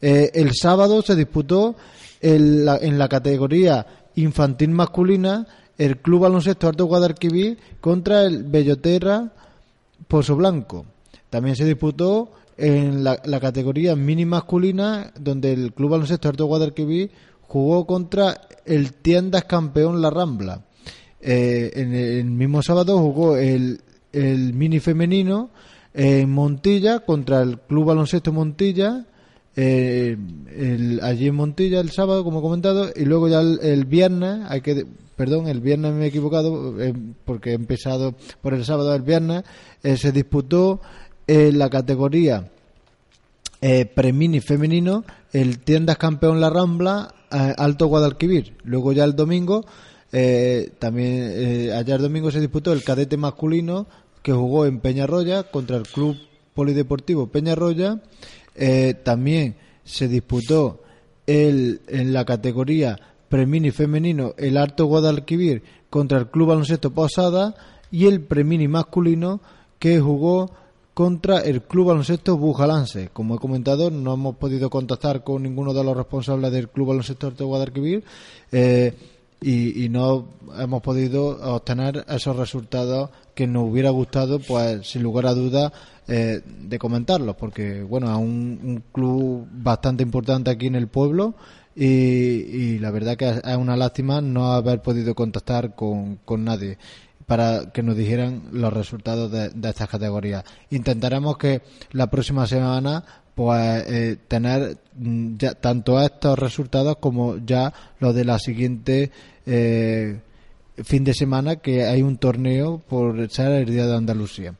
Eh, 0.00 0.32
el 0.34 0.50
sábado 0.54 1.00
se 1.02 1.14
disputó 1.14 1.76
en 2.20 2.64
la, 2.64 2.78
en 2.78 2.98
la 2.98 3.08
categoría 3.08 3.86
infantil 4.16 4.70
masculina 4.70 5.46
el 5.78 5.98
Club 5.98 6.22
Baloncesto 6.22 6.68
Alto 6.68 6.86
Guadalquivir 6.86 7.58
contra 7.80 8.24
el 8.24 8.44
Belloterra 8.44 9.32
Pozo 10.08 10.36
Blanco. 10.36 10.86
También 11.30 11.56
se 11.56 11.64
disputó 11.64 12.32
en 12.56 13.04
la, 13.04 13.18
categoría 13.40 13.94
mini 13.94 14.24
masculina 14.24 15.12
donde 15.18 15.52
el 15.52 15.72
Club 15.72 15.90
Baloncesto 15.90 16.28
Alto 16.28 16.46
Guadalquivir 16.46 17.10
jugó 17.42 17.86
contra 17.86 18.40
el 18.64 18.94
Tiendas 18.94 19.44
Campeón 19.44 20.00
La 20.00 20.10
Rambla. 20.10 20.62
Eh, 21.20 21.72
en 21.74 21.94
el 21.94 22.24
mismo 22.26 22.62
sábado 22.62 22.98
jugó 22.98 23.36
el, 23.36 23.80
el 24.12 24.54
mini 24.54 24.80
femenino 24.80 25.50
en 25.92 26.30
Montilla 26.30 27.00
contra 27.00 27.42
el 27.42 27.58
Club 27.58 27.86
Baloncesto 27.86 28.32
Montilla 28.32 29.06
eh, 29.56 30.16
el- 30.56 31.00
allí 31.02 31.28
en 31.28 31.34
Montilla 31.34 31.80
el 31.80 31.90
sábado, 31.90 32.24
como 32.24 32.40
he 32.40 32.42
comentado, 32.42 32.90
y 32.94 33.04
luego 33.04 33.28
ya 33.28 33.40
el, 33.40 33.84
viernes, 33.86 34.40
hay 34.48 34.60
que, 34.60 34.86
perdón, 35.16 35.48
el 35.48 35.60
viernes 35.60 35.94
me 35.94 36.04
he 36.04 36.08
equivocado 36.08 36.80
eh, 36.80 36.92
porque 37.24 37.50
he 37.50 37.54
empezado 37.54 38.14
por 38.42 38.52
el 38.54 38.64
sábado, 38.64 38.94
el 38.94 39.02
viernes 39.02 39.44
eh, 39.82 39.96
se 39.96 40.12
disputó 40.12 40.80
en 41.26 41.58
la 41.58 41.70
categoría 41.70 42.50
eh, 43.62 43.86
premini 43.86 44.40
femenino 44.40 45.04
el 45.32 45.58
tiendas 45.58 45.96
campeón 45.96 46.40
La 46.40 46.50
Rambla 46.50 47.14
Alto 47.30 47.86
Guadalquivir. 47.86 48.54
Luego 48.64 48.92
ya 48.92 49.04
el 49.04 49.16
domingo, 49.16 49.64
también 50.78 51.72
ayer 51.72 52.00
domingo 52.00 52.30
se 52.30 52.40
disputó 52.40 52.72
el 52.72 52.84
cadete 52.84 53.16
masculino 53.16 53.86
que 54.22 54.32
jugó 54.32 54.64
en 54.66 54.78
Peñarroya 54.80 55.42
contra 55.42 55.76
el 55.76 55.82
Club 55.82 56.16
Polideportivo 56.54 57.26
Peñarroya. 57.26 58.00
Eh, 58.56 58.94
también 59.02 59.56
se 59.84 60.08
disputó 60.08 60.82
el, 61.26 61.80
en 61.88 62.12
la 62.12 62.24
categoría 62.24 62.98
premini 63.28 63.70
femenino 63.70 64.34
el 64.38 64.56
Alto 64.56 64.86
Guadalquivir 64.86 65.62
contra 65.90 66.18
el 66.18 66.28
Club 66.28 66.48
Baloncesto 66.48 66.92
Posada 66.92 67.54
y 67.90 68.06
el 68.06 68.22
premini 68.22 68.68
masculino 68.68 69.40
que 69.78 70.00
jugó 70.00 70.50
contra 70.94 71.40
el 71.40 71.62
Club 71.62 71.88
Baloncesto 71.88 72.38
Bujalance. 72.38 73.10
Como 73.12 73.36
he 73.36 73.38
comentado, 73.38 73.90
no 73.90 74.14
hemos 74.14 74.36
podido 74.36 74.70
contactar 74.70 75.22
con 75.24 75.42
ninguno 75.42 75.74
de 75.74 75.84
los 75.84 75.96
responsables 75.96 76.50
del 76.52 76.68
Club 76.68 76.88
Baloncesto 76.88 77.26
Alto 77.26 77.46
Guadalquivir 77.46 78.02
eh, 78.52 78.94
y, 79.40 79.84
y 79.84 79.88
no 79.88 80.28
hemos 80.58 80.82
podido 80.82 81.38
obtener 81.54 82.04
esos 82.08 82.36
resultados 82.36 83.10
que 83.34 83.46
nos 83.46 83.70
hubiera 83.70 83.90
gustado, 83.90 84.38
pues 84.38 84.88
sin 84.88 85.02
lugar 85.02 85.26
a 85.26 85.34
dudas, 85.34 85.72
eh, 86.08 86.40
de 86.44 86.78
comentarlos, 86.78 87.36
porque 87.36 87.82
bueno, 87.82 88.10
es 88.10 88.18
un, 88.18 88.60
un 88.62 88.84
club 88.92 89.46
bastante 89.50 90.02
importante 90.02 90.50
aquí 90.50 90.66
en 90.66 90.76
el 90.76 90.88
pueblo 90.88 91.34
y, 91.74 91.84
y 91.84 92.78
la 92.78 92.90
verdad 92.90 93.16
que 93.16 93.28
es 93.28 93.56
una 93.56 93.76
lástima 93.76 94.20
no 94.20 94.52
haber 94.52 94.80
podido 94.80 95.14
contactar 95.14 95.74
con, 95.74 96.16
con 96.24 96.44
nadie 96.44 96.78
para 97.26 97.72
que 97.72 97.82
nos 97.82 97.96
dijeran 97.96 98.44
los 98.52 98.72
resultados 98.72 99.32
de, 99.32 99.50
de 99.50 99.68
estas 99.68 99.88
categorías. 99.88 100.44
Intentaremos 100.70 101.36
que 101.36 101.62
la 101.90 102.06
próxima 102.06 102.46
semana 102.46 103.04
pues 103.36 103.84
eh, 103.86 104.16
tener 104.26 104.78
mm, 104.94 105.36
ya 105.36 105.52
tanto 105.52 106.00
estos 106.00 106.38
resultados 106.38 106.96
como 106.96 107.36
ya 107.36 107.72
los 108.00 108.14
de 108.14 108.24
la 108.24 108.38
siguiente 108.38 109.10
eh, 109.44 110.18
fin 110.82 111.04
de 111.04 111.12
semana 111.12 111.56
que 111.56 111.84
hay 111.84 112.00
un 112.00 112.16
torneo 112.16 112.78
por 112.78 113.30
ser 113.30 113.52
el 113.52 113.66
día 113.66 113.86
de 113.86 113.94
Andalucía. 113.94 114.54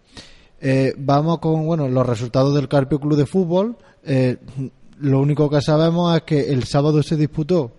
Eh, 0.61 0.95
vamos 0.99 1.39
con 1.39 1.65
bueno 1.65 1.89
los 1.89 2.07
resultados 2.07 2.55
del 2.55 2.69
Carpio 2.69 3.01
Club 3.01 3.17
de 3.17 3.25
Fútbol. 3.25 3.79
Eh, 4.05 4.37
lo 5.01 5.21
único 5.21 5.49
que 5.49 5.63
sabemos 5.63 6.15
es 6.15 6.23
que 6.25 6.53
el 6.53 6.65
sábado 6.65 7.03
se 7.03 7.17
disputó, 7.17 7.73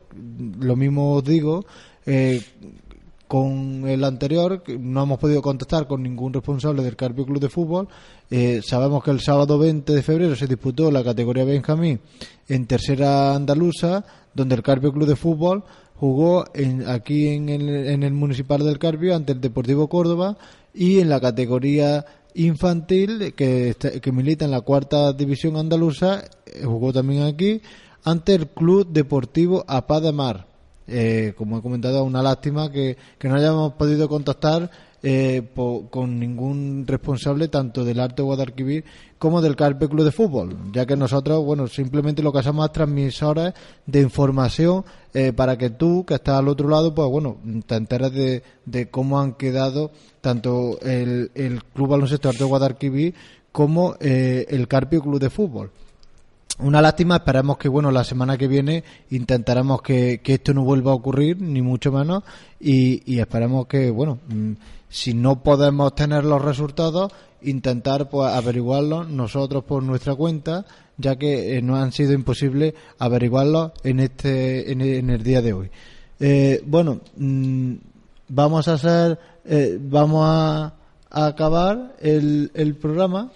lo 0.59 0.75
mismo 0.75 1.13
os 1.13 1.23
digo, 1.23 1.63
con 3.27 3.87
el 3.87 4.03
anterior 4.03 4.63
no 4.79 5.03
hemos 5.03 5.19
podido 5.19 5.41
contactar 5.41 5.87
con 5.87 6.03
ningún 6.03 6.33
responsable 6.33 6.83
del 6.83 6.95
Carpio 6.95 7.25
Club 7.25 7.39
de 7.39 7.49
Fútbol. 7.49 7.87
Eh, 8.29 8.61
sabemos 8.63 9.03
que 9.03 9.11
el 9.11 9.19
sábado 9.19 9.57
20 9.57 9.93
de 9.93 10.01
febrero 10.01 10.35
se 10.35 10.47
disputó 10.47 10.89
la 10.91 11.03
categoría 11.03 11.43
Benjamín 11.43 11.99
en 12.47 12.65
tercera 12.65 13.35
andaluza, 13.35 14.05
donde 14.33 14.55
el 14.55 14.63
Carpio 14.63 14.91
Club 14.91 15.07
de 15.07 15.15
Fútbol 15.15 15.63
jugó 15.95 16.45
en, 16.53 16.87
aquí 16.87 17.27
en 17.27 17.49
el, 17.49 17.69
en 17.69 18.03
el 18.03 18.13
municipal 18.13 18.63
del 18.63 18.79
Carpio 18.79 19.15
ante 19.15 19.33
el 19.33 19.41
Deportivo 19.41 19.87
Córdoba 19.87 20.37
y 20.73 20.99
en 20.99 21.09
la 21.09 21.19
categoría 21.19 22.05
infantil 22.37 23.33
que, 23.33 23.75
milita 24.13 24.45
en 24.45 24.51
la 24.51 24.61
cuarta 24.61 25.11
división 25.11 25.57
andaluza 25.57 26.23
eh, 26.45 26.63
jugó 26.63 26.93
también 26.93 27.23
aquí 27.23 27.61
ante 28.03 28.35
el 28.35 28.47
Club 28.47 28.87
Deportivo 28.87 29.65
Apá 29.67 29.99
de 29.99 30.11
Mar. 30.11 30.47
Eh, 30.87 31.33
como 31.37 31.59
he 31.59 31.61
comentado, 31.61 32.03
una 32.03 32.23
lástima 32.23 32.71
que, 32.71 32.97
no 33.23 33.35
hayamos 33.35 33.73
podido 33.73 34.07
contactar 34.07 34.69
eh, 35.03 35.43
con 35.53 36.19
ningún 36.19 36.85
responsable 36.87 37.49
tanto 37.49 37.85
del 37.85 37.99
Arte 37.99 38.21
Guadalquivir 38.21 38.83
como 39.19 39.41
del 39.41 39.55
Carpe 39.55 39.87
Club 39.87 40.05
de 40.05 40.11
Fútbol, 40.11 40.57
ya 40.71 40.85
que 40.85 40.95
nosotros, 40.95 41.43
bueno, 41.43 41.67
simplemente 41.67 42.23
lo 42.23 42.31
que 42.31 42.39
hacemos 42.39 42.65
es 42.65 42.71
transmisores 42.71 43.53
de 43.85 44.01
información 44.01 44.85
eh, 45.13 45.33
para 45.33 45.57
que 45.57 45.69
tú, 45.69 46.05
que 46.05 46.15
estás 46.15 46.39
al 46.39 46.47
otro 46.47 46.67
lado, 46.69 46.95
pues 46.95 47.09
bueno, 47.09 47.37
te 47.65 47.75
enteres 47.75 48.11
de, 48.13 48.43
de 48.65 48.89
cómo 48.89 49.19
han 49.19 49.33
quedado 49.33 49.91
tanto 50.21 50.79
el, 50.81 51.31
el 51.35 51.63
Club 51.63 51.89
Baloncesto 51.89 52.29
Arte 52.29 52.43
Guadalquivir 52.43 53.13
como 53.51 53.95
eh, 53.99 54.45
el 54.49 54.67
Carpio 54.67 55.01
Club 55.01 55.19
de 55.19 55.29
Fútbol. 55.31 55.71
Una 56.59 56.81
lástima, 56.81 57.17
esperamos 57.17 57.57
que 57.57 57.69
bueno 57.69 57.91
la 57.91 58.03
semana 58.03 58.35
que 58.35 58.47
viene 58.47 58.83
intentaremos 59.11 59.81
que, 59.83 60.21
que 60.23 60.35
esto 60.35 60.55
no 60.55 60.63
vuelva 60.63 60.91
a 60.91 60.95
ocurrir, 60.95 61.39
ni 61.39 61.61
mucho 61.61 61.91
menos, 61.91 62.23
y, 62.59 63.03
y 63.11 63.19
esperemos 63.19 63.67
que 63.67 63.91
bueno, 63.91 64.17
mm, 64.27 64.53
si 64.89 65.13
no 65.13 65.43
podemos 65.43 65.93
tener 65.93 66.25
los 66.25 66.41
resultados, 66.41 67.11
intentar 67.43 68.09
pues 68.09 68.31
averiguarlos 68.31 69.07
nosotros 69.07 69.65
por 69.65 69.83
nuestra 69.83 70.15
cuenta, 70.15 70.65
ya 70.97 71.15
que 71.15 71.57
eh, 71.57 71.61
no 71.61 71.75
han 71.75 71.91
sido 71.91 72.13
imposible 72.13 72.73
averiguarlos 72.97 73.73
en 73.83 73.99
este 73.99 74.71
en, 74.71 74.81
en 74.81 75.11
el 75.11 75.21
día 75.21 75.43
de 75.43 75.53
hoy. 75.53 75.69
Eh, 76.19 76.63
bueno, 76.65 77.01
mm, 77.17 77.73
vamos 78.29 78.67
a 78.67 78.73
hacer, 78.73 79.19
eh, 79.45 79.77
vamos 79.79 80.23
a, 80.25 80.73
a 81.11 81.25
acabar 81.27 81.95
el, 81.99 82.49
el 82.55 82.75
programa. 82.75 83.31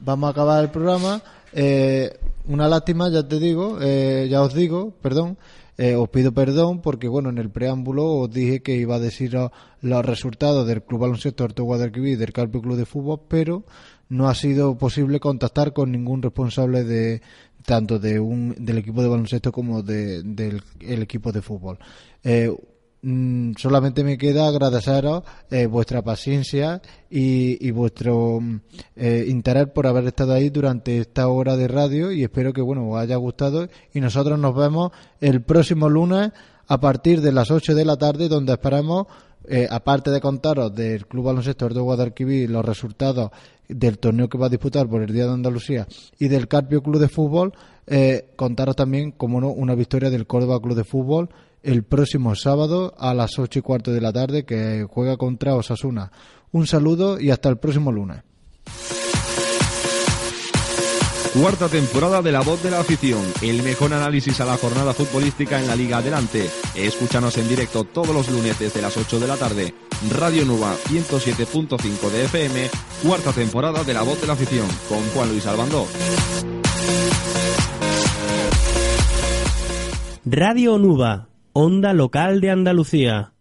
Vamos 0.00 0.28
a 0.28 0.30
acabar 0.30 0.62
el 0.62 0.70
programa. 0.70 1.20
Eh, 1.58 2.12
una 2.48 2.68
lástima, 2.68 3.08
ya 3.08 3.26
te 3.26 3.38
digo, 3.38 3.78
eh, 3.80 4.28
ya 4.30 4.42
os 4.42 4.52
digo, 4.52 4.92
perdón, 5.00 5.38
eh, 5.78 5.94
os 5.94 6.10
pido 6.10 6.32
perdón 6.32 6.82
porque, 6.82 7.08
bueno, 7.08 7.30
en 7.30 7.38
el 7.38 7.48
preámbulo 7.48 8.04
os 8.04 8.30
dije 8.30 8.60
que 8.60 8.76
iba 8.76 8.96
a 8.96 9.00
decir 9.00 9.34
los 9.80 10.04
resultados 10.04 10.66
del 10.66 10.82
Club 10.82 11.00
Baloncesto 11.00 11.44
Orto 11.44 11.64
Guadalquivir 11.64 12.12
y 12.12 12.16
del 12.16 12.34
Carpio 12.34 12.60
Club 12.60 12.76
de 12.76 12.84
Fútbol, 12.84 13.22
pero 13.26 13.64
no 14.10 14.28
ha 14.28 14.34
sido 14.34 14.76
posible 14.76 15.18
contactar 15.18 15.72
con 15.72 15.92
ningún 15.92 16.20
responsable 16.20 16.84
de 16.84 17.22
tanto 17.64 17.98
de 17.98 18.20
un, 18.20 18.54
del 18.58 18.78
equipo 18.78 19.02
de 19.02 19.08
baloncesto 19.08 19.50
como 19.50 19.82
de, 19.82 20.22
del 20.22 20.62
el 20.80 21.02
equipo 21.02 21.32
de 21.32 21.40
fútbol. 21.40 21.78
Eh, 22.22 22.54
mm, 23.06 23.52
solamente 23.56 24.04
me 24.04 24.18
queda 24.18 24.48
agradeceros 24.48 25.22
eh, 25.50 25.66
vuestra 25.66 26.02
paciencia 26.02 26.82
y, 27.08 27.70
vuestro 27.70 28.40
mm, 28.40 28.60
eh, 28.96 29.24
interés 29.28 29.68
por 29.68 29.86
haber 29.86 30.06
estado 30.06 30.32
ahí 30.32 30.50
durante 30.50 30.98
esta 30.98 31.28
hora 31.28 31.56
de 31.56 31.68
radio 31.68 32.10
y 32.12 32.22
espero 32.22 32.52
que 32.52 32.62
bueno 32.62 32.88
os 32.88 32.98
haya 32.98 33.16
gustado 33.16 33.68
y 33.94 34.00
nosotros 34.00 34.38
nos 34.38 34.54
vemos 34.54 34.90
el 35.20 35.42
próximo 35.42 35.88
lunes 35.88 36.32
a 36.68 36.80
partir 36.80 37.20
de 37.20 37.32
las 37.32 37.50
8 37.50 37.74
de 37.74 37.84
la 37.84 37.96
tarde 37.96 38.28
donde 38.28 38.52
esperamos 38.52 39.06
eh, 39.48 39.68
aparte 39.70 40.10
de 40.10 40.20
contaros 40.20 40.74
del 40.74 41.06
Club 41.06 41.26
Baloncesto 41.26 41.68
de 41.68 41.80
Guadalquivir 41.80 42.50
los 42.50 42.64
resultados 42.64 43.30
del 43.68 43.98
torneo 43.98 44.28
que 44.28 44.38
va 44.38 44.46
a 44.46 44.50
disputar 44.50 44.88
por 44.88 45.02
el 45.02 45.12
Día 45.12 45.26
de 45.26 45.34
Andalucía 45.34 45.86
y 46.18 46.26
del 46.28 46.48
Carpio 46.48 46.82
Club 46.82 47.00
de 47.00 47.08
Fútbol, 47.08 47.52
eh, 47.86 48.32
contaros 48.36 48.74
también, 48.76 49.12
como 49.12 49.40
no, 49.40 49.50
una 49.50 49.74
victoria 49.74 50.10
del 50.10 50.26
Córdoba 50.26 50.60
Club 50.60 50.76
de 50.76 50.84
Fútbol 50.84 51.28
el 51.62 51.82
próximo 51.82 52.34
sábado 52.34 52.94
a 52.98 53.14
las 53.14 53.38
ocho 53.38 53.58
y 53.58 53.62
cuarto 53.62 53.92
de 53.92 54.00
la 54.00 54.12
tarde 54.12 54.44
que 54.44 54.86
juega 54.88 55.16
contra 55.16 55.54
Osasuna. 55.54 56.12
Un 56.52 56.66
saludo 56.66 57.20
y 57.20 57.30
hasta 57.30 57.48
el 57.48 57.58
próximo 57.58 57.92
lunes. 57.92 58.22
Cuarta 61.38 61.68
temporada 61.68 62.22
de 62.22 62.32
La 62.32 62.40
Voz 62.40 62.62
de 62.62 62.70
la 62.70 62.80
Afición, 62.80 63.20
el 63.42 63.62
mejor 63.62 63.92
análisis 63.92 64.40
a 64.40 64.46
la 64.46 64.56
jornada 64.56 64.94
futbolística 64.94 65.60
en 65.60 65.66
la 65.66 65.76
Liga 65.76 65.98
Adelante. 65.98 66.48
Escúchanos 66.74 67.36
en 67.36 67.46
directo 67.46 67.84
todos 67.84 68.08
los 68.08 68.30
lunes 68.30 68.58
desde 68.58 68.80
las 68.80 68.96
8 68.96 69.20
de 69.20 69.26
la 69.26 69.36
tarde. 69.36 69.74
Radio 70.10 70.46
Nuba 70.46 70.74
107.5 70.88 72.10
de 72.10 72.24
FM, 72.24 72.70
cuarta 73.02 73.32
temporada 73.32 73.84
de 73.84 73.92
La 73.92 74.02
Voz 74.02 74.18
de 74.18 74.26
la 74.26 74.32
Afición, 74.32 74.66
con 74.88 75.02
Juan 75.10 75.28
Luis 75.28 75.46
Albandó. 75.46 75.86
Radio 80.24 80.78
Nuba, 80.78 81.28
onda 81.58 81.94
local 81.94 82.42
de 82.42 82.50
Andalucía. 82.50 83.32